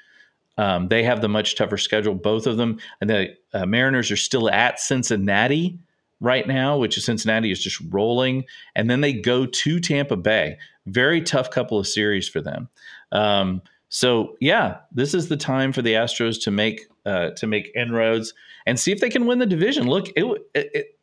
Um, 0.58 0.88
they 0.88 1.02
have 1.02 1.20
the 1.20 1.28
much 1.28 1.56
tougher 1.56 1.78
schedule, 1.78 2.14
both 2.14 2.46
of 2.46 2.56
them. 2.56 2.78
And 3.00 3.10
the 3.10 3.36
uh, 3.52 3.66
Mariners 3.66 4.10
are 4.10 4.16
still 4.16 4.50
at 4.50 4.80
Cincinnati 4.80 5.78
right 6.20 6.46
now, 6.46 6.76
which 6.78 6.96
is 6.96 7.04
Cincinnati 7.04 7.50
is 7.50 7.62
just 7.62 7.80
rolling. 7.90 8.44
And 8.74 8.88
then 8.88 9.00
they 9.00 9.12
go 9.12 9.46
to 9.46 9.80
Tampa 9.80 10.16
Bay. 10.16 10.58
Very 10.86 11.20
tough 11.20 11.50
couple 11.50 11.78
of 11.78 11.86
series 11.86 12.28
for 12.28 12.40
them. 12.40 12.68
Um, 13.12 13.62
so 13.88 14.36
yeah, 14.40 14.78
this 14.92 15.14
is 15.14 15.28
the 15.28 15.36
time 15.36 15.72
for 15.72 15.82
the 15.82 15.92
Astros 15.92 16.42
to 16.42 16.50
make 16.50 16.86
uh, 17.04 17.30
to 17.30 17.46
make 17.46 17.70
inroads 17.74 18.34
and 18.66 18.78
see 18.78 18.90
if 18.90 19.00
they 19.00 19.10
can 19.10 19.26
win 19.26 19.38
the 19.38 19.46
division. 19.46 19.86
Look, 19.86 20.08
it, 20.16 20.24
it, 20.54 20.70
it, 20.74 20.98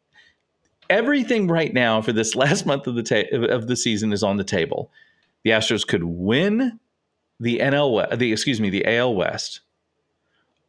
everything 0.90 1.48
right 1.48 1.74
now 1.74 2.02
for 2.02 2.12
this 2.12 2.36
last 2.36 2.66
month 2.66 2.88
of 2.88 2.96
the 2.96 3.04
ta- 3.04 3.36
of 3.36 3.68
the 3.68 3.76
season 3.76 4.12
is 4.14 4.24
on 4.24 4.38
the 4.38 4.44
table. 4.44 4.92
The 5.44 5.52
Astros 5.52 5.88
could 5.88 6.04
win 6.04 6.80
the 7.40 7.60
NL 7.60 8.18
the 8.18 8.32
excuse 8.32 8.62
me 8.62 8.70
the 8.70 8.86
AL 8.86 9.16
West, 9.16 9.62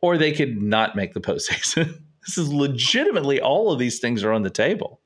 or 0.01 0.17
they 0.17 0.33
could 0.33 0.63
not 0.63 0.97
make 0.97 1.15
the 1.15 1.21
postseason. 1.21 2.01
this 2.27 2.39
is 2.39 2.53
legitimately 2.53 3.41
all 3.41 3.73
of 3.73 3.79
these 3.79 3.99
things 3.99 4.23
are 4.23 4.33
on 4.33 4.43
the 4.43 4.51
table. 4.51 5.01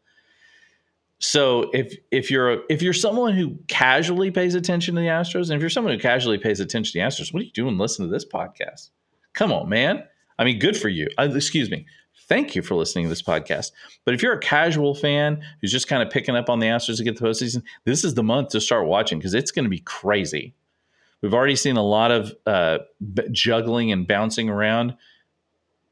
So 1.20 1.70
if 1.72 1.96
if 2.12 2.30
you're 2.30 2.62
if 2.70 2.80
you're 2.80 2.92
someone 2.92 3.34
who 3.34 3.58
casually 3.66 4.30
pays 4.30 4.54
attention 4.54 4.94
to 4.94 5.00
the 5.00 5.08
Astros, 5.08 5.50
and 5.50 5.54
if 5.54 5.60
you're 5.60 5.70
someone 5.70 5.92
who 5.92 5.98
casually 5.98 6.38
pays 6.38 6.60
attention 6.60 6.92
to 6.92 6.98
the 6.98 7.04
Astros, 7.04 7.32
what 7.34 7.42
are 7.42 7.46
you 7.46 7.52
doing? 7.52 7.76
Listen 7.76 8.06
to 8.06 8.10
this 8.10 8.24
podcast. 8.24 8.90
Come 9.32 9.52
on, 9.52 9.68
man. 9.68 10.04
I 10.38 10.44
mean, 10.44 10.60
good 10.60 10.76
for 10.76 10.88
you. 10.88 11.08
Uh, 11.18 11.28
excuse 11.34 11.70
me. 11.70 11.86
Thank 12.28 12.54
you 12.54 12.62
for 12.62 12.74
listening 12.74 13.06
to 13.06 13.08
this 13.08 13.22
podcast. 13.22 13.72
But 14.04 14.14
if 14.14 14.22
you're 14.22 14.34
a 14.34 14.40
casual 14.40 14.94
fan 14.94 15.42
who's 15.60 15.72
just 15.72 15.88
kind 15.88 16.02
of 16.02 16.10
picking 16.10 16.36
up 16.36 16.50
on 16.50 16.58
the 16.58 16.66
Astros 16.66 16.98
to 16.98 17.04
get 17.04 17.18
the 17.18 17.24
postseason, 17.24 17.62
this 17.84 18.04
is 18.04 18.14
the 18.14 18.22
month 18.22 18.50
to 18.50 18.60
start 18.60 18.86
watching 18.86 19.18
because 19.18 19.34
it's 19.34 19.50
going 19.50 19.64
to 19.64 19.70
be 19.70 19.80
crazy. 19.80 20.54
We've 21.22 21.34
already 21.34 21.56
seen 21.56 21.76
a 21.76 21.82
lot 21.82 22.10
of 22.12 22.32
uh, 22.46 22.78
juggling 23.32 23.90
and 23.90 24.06
bouncing 24.06 24.48
around. 24.48 24.94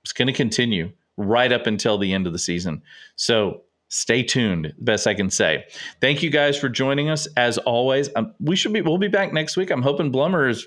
It's 0.03 0.13
going 0.13 0.29
to 0.29 0.35
continue 0.35 0.93
right 1.17 1.53
up 1.53 1.67
until 1.67 1.99
the 1.99 2.13
end 2.13 2.27
of 2.27 2.33
the 2.33 2.39
season. 2.39 2.83
So 3.17 3.63
stay 3.89 4.23
tuned 4.23 4.75
best 4.79 5.07
i 5.07 5.15
can 5.15 5.31
say. 5.31 5.65
Thank 6.01 6.23
you 6.23 6.31
guys 6.31 6.59
for 6.59 6.69
joining 6.69 7.09
us. 7.09 7.29
As 7.37 7.59
always 7.59 8.09
um, 8.17 8.35
we 8.41 8.57
should 8.57 8.73
be 8.73 8.83
we'll 8.83 8.99
be 8.99 9.09
back 9.09 9.33
next 9.33 9.57
week. 9.57 9.71
I'm 9.71 9.83
hoping 9.83 10.13
blummer 10.13 10.51
is 10.51 10.67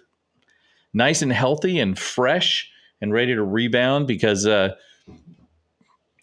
nice 0.93 1.22
and 1.22 1.32
healthy 1.32 1.80
and 1.80 1.97
fresh 1.97 2.70
and 3.02 3.14
ready 3.14 3.36
to 3.36 3.43
rebound 3.43 4.08
because 4.08 4.45
uh, 4.45 4.76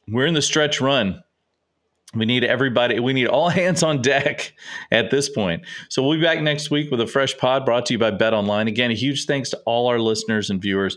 we're 0.09 0.27
in 0.27 0.35
the 0.35 0.43
stretch 0.43 0.81
run. 0.81 1.23
We 2.15 2.25
need 2.25 2.45
everybody 2.45 2.99
we 2.99 3.13
need 3.13 3.27
all 3.27 3.49
hands 3.51 3.83
on 3.83 4.01
deck 4.01 4.55
at 4.91 5.11
this 5.11 5.29
point. 5.29 5.65
So 5.89 6.03
we'll 6.03 6.17
be 6.17 6.23
back 6.25 6.41
next 6.41 6.71
week 6.71 6.91
with 6.91 7.01
a 7.01 7.07
fresh 7.07 7.37
pod 7.37 7.67
brought 7.67 7.87
to 7.87 7.93
you 7.93 7.99
by 7.99 8.11
BetOnline. 8.11 8.69
Again 8.69 8.91
a 8.91 8.95
huge 8.95 9.27
thanks 9.27 9.51
to 9.51 9.59
all 9.67 9.89
our 9.89 9.99
listeners 9.99 10.49
and 10.49 10.63
viewers 10.63 10.97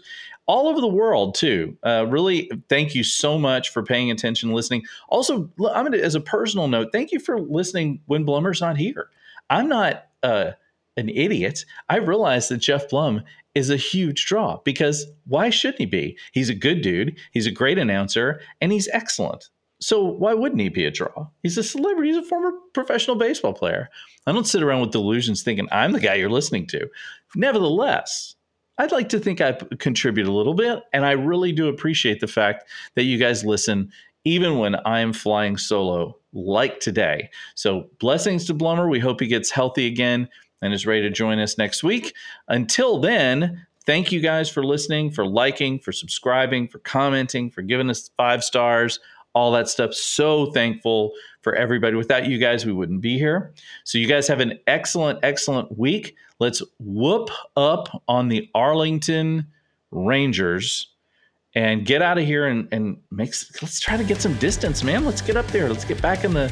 all 0.50 0.68
over 0.68 0.82
the 0.82 0.88
world 0.88 1.36
too. 1.36 1.78
Uh, 1.84 2.08
really, 2.10 2.50
thank 2.70 2.95
you 2.95 3.04
so 3.04 3.38
much 3.38 3.70
for 3.70 3.84
paying 3.84 4.10
attention, 4.10 4.52
listening. 4.52 4.84
Also, 5.08 5.47
I'm 5.72 5.86
gonna, 5.86 5.97
as 5.97 6.16
a 6.16 6.20
personal 6.20 6.68
note, 6.68 6.89
thank 6.91 7.12
you 7.12 7.20
for 7.20 7.39
listening 7.39 8.02
when 8.08 8.26
Blummer's 8.26 8.60
not 8.60 8.76
here. 8.76 9.10
I'm 9.52 9.70
not 9.70 10.08
uh, 10.24 10.52
an 10.97 11.10
idiot. 11.10 11.66
I 11.88 11.97
realize 11.97 12.50
that 12.50 12.58
Geoff 12.58 12.89
Blum 12.89 13.22
is 13.54 13.70
a 13.70 13.78
huge 13.78 14.26
draw 14.26 14.58
because 14.66 15.06
why 15.28 15.52
shouldn't 15.52 15.82
he 15.82 15.86
be? 15.86 16.18
He's 16.32 16.50
a 16.50 16.56
good 16.56 16.82
dude. 16.82 17.16
He's 17.32 17.45
a 17.45 17.52
great 17.52 17.78
announcer, 17.78 18.41
and 18.60 18.72
he's 18.72 18.89
excellent. 18.91 19.50
So 19.80 20.04
why 20.04 20.34
wouldn't 20.34 20.62
he 20.62 20.70
be 20.70 20.86
a 20.86 20.91
draw? 20.91 21.28
He's 21.43 21.60
a 21.60 21.64
celebrity. 21.64 22.10
He's 22.10 22.26
a 22.26 22.28
former 22.28 22.54
professional 22.74 23.18
baseball 23.18 23.54
player. 23.54 23.88
I 24.26 24.32
don't 24.32 24.47
sit 24.47 24.64
around 24.64 24.82
with 24.82 24.91
delusions 24.91 25.43
thinking 25.43 25.68
I'm 25.72 25.91
the 25.91 26.00
guy 26.00 26.16
you're 26.16 26.28
listening 26.28 26.66
to. 26.68 26.89
Nevertheless, 27.36 28.36
I'd 28.80 28.94
like 28.94 29.10
to 29.10 29.20
think 29.20 29.42
I 29.42 29.52
contribute 29.78 30.28
a 30.28 30.32
little 30.32 30.54
bit. 30.54 30.84
And 30.94 31.06
I 31.06 31.12
really 31.12 31.52
do 31.52 31.68
appreciate 31.68 32.22
the 32.22 32.28
fact 32.28 32.64
that 32.96 33.04
you 33.04 33.18
guys 33.18 33.44
listen, 33.44 33.92
even 34.24 34.58
when 34.58 34.76
I'm 34.86 35.12
flying 35.14 35.58
solo 35.58 36.18
like 36.34 36.80
today. 36.80 37.30
So, 37.56 37.90
blessings 38.00 38.46
to 38.46 38.54
Blummer. 38.54 38.90
We 38.90 39.00
hope 39.00 39.20
he 39.20 39.28
gets 39.28 39.52
healthy 39.52 39.86
again 39.86 40.30
and 40.62 40.74
is 40.74 40.86
ready 40.86 41.02
to 41.02 41.10
join 41.10 41.40
us 41.40 41.58
next 41.58 41.84
week. 41.84 42.14
Until 42.48 43.00
then, 43.00 43.66
thank 43.86 44.12
you 44.12 44.22
guys 44.22 44.50
for 44.50 44.64
listening, 44.64 45.12
for 45.12 45.26
liking, 45.26 45.80
for 45.80 45.92
subscribing, 45.92 46.68
for 46.68 46.80
commenting, 46.80 47.50
for 47.50 47.62
giving 47.62 47.90
us 47.90 48.10
five 48.18 48.44
stars, 48.44 49.00
all 49.34 49.52
that 49.52 49.70
stuff. 49.70 49.94
So 49.94 50.52
thankful 50.52 51.14
for 51.42 51.56
everybody. 51.56 51.96
Without 51.96 52.28
you 52.28 52.38
guys, 52.38 52.66
we 52.66 52.74
wouldn't 52.74 53.02
be 53.02 53.18
here. 53.18 53.54
So, 53.84 53.98
you 53.98 54.08
guys 54.08 54.28
have 54.28 54.40
an 54.40 54.60
excellent, 54.68 55.20
excellent 55.24 55.78
week. 55.78 56.16
Let's 56.40 56.62
whoop 56.80 57.30
up 57.56 58.04
on 58.08 58.28
the 58.28 58.50
Arlington 58.56 59.48
Rangers 59.92 60.88
and 61.56 61.86
get 61.86 62.02
out 62.02 62.18
of 62.18 62.26
here 62.26 62.48
and, 62.48 62.68
and 62.72 62.98
make 63.12 63.34
let's 63.62 63.80
try 63.80 63.98
to 63.98 64.04
get 64.04 64.22
some 64.22 64.36
distance, 64.36 64.84
man. 64.84 65.06
Let's 65.06 65.22
get 65.22 65.36
up 65.36 65.48
there. 65.48 65.68
Let's 65.68 65.86
get 65.86 66.02
back 66.02 66.24
in 66.24 66.34
the 66.34 66.52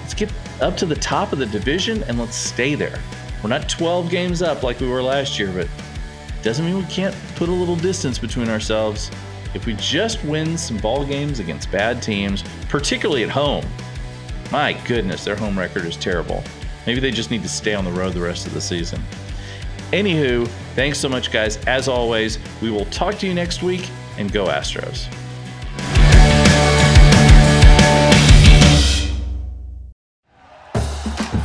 let's 0.00 0.14
get 0.14 0.32
up 0.60 0.76
to 0.78 0.86
the 0.86 0.94
top 0.94 1.32
of 1.32 1.38
the 1.38 1.46
division 1.46 2.02
and 2.04 2.18
let's 2.18 2.36
stay 2.36 2.74
there. 2.74 3.00
We're 3.42 3.50
not 3.50 3.68
12 3.68 4.08
games 4.08 4.42
up 4.42 4.62
like 4.62 4.80
we 4.80 4.88
were 4.88 5.02
last 5.02 5.38
year, 5.38 5.52
but 5.52 5.68
doesn't 6.42 6.64
mean 6.64 6.78
we 6.78 6.84
can't 6.84 7.14
put 7.34 7.48
a 7.48 7.52
little 7.52 7.76
distance 7.76 8.18
between 8.18 8.48
ourselves. 8.48 9.10
If 9.54 9.66
we 9.66 9.74
just 9.74 10.22
win 10.24 10.58
some 10.58 10.78
ball 10.78 11.04
games 11.04 11.40
against 11.40 11.70
bad 11.70 12.02
teams, 12.02 12.44
particularly 12.68 13.24
at 13.24 13.30
home, 13.30 13.64
my 14.52 14.74
goodness, 14.86 15.24
their 15.24 15.36
home 15.36 15.58
record 15.58 15.84
is 15.84 15.96
terrible. 15.96 16.42
Maybe 16.86 17.00
they 17.00 17.10
just 17.10 17.30
need 17.30 17.42
to 17.42 17.48
stay 17.48 17.74
on 17.74 17.84
the 17.84 17.90
road 17.90 18.12
the 18.12 18.20
rest 18.20 18.46
of 18.46 18.54
the 18.54 18.60
season. 18.60 19.02
Anywho, 19.92 20.46
thanks 20.74 20.98
so 20.98 21.08
much, 21.08 21.32
guys. 21.32 21.56
As 21.66 21.88
always, 21.88 22.38
we 22.60 22.70
will 22.70 22.86
talk 22.86 23.16
to 23.18 23.26
you 23.26 23.34
next 23.34 23.62
week 23.62 23.88
and 24.18 24.32
go 24.32 24.46
Astros. 24.46 25.06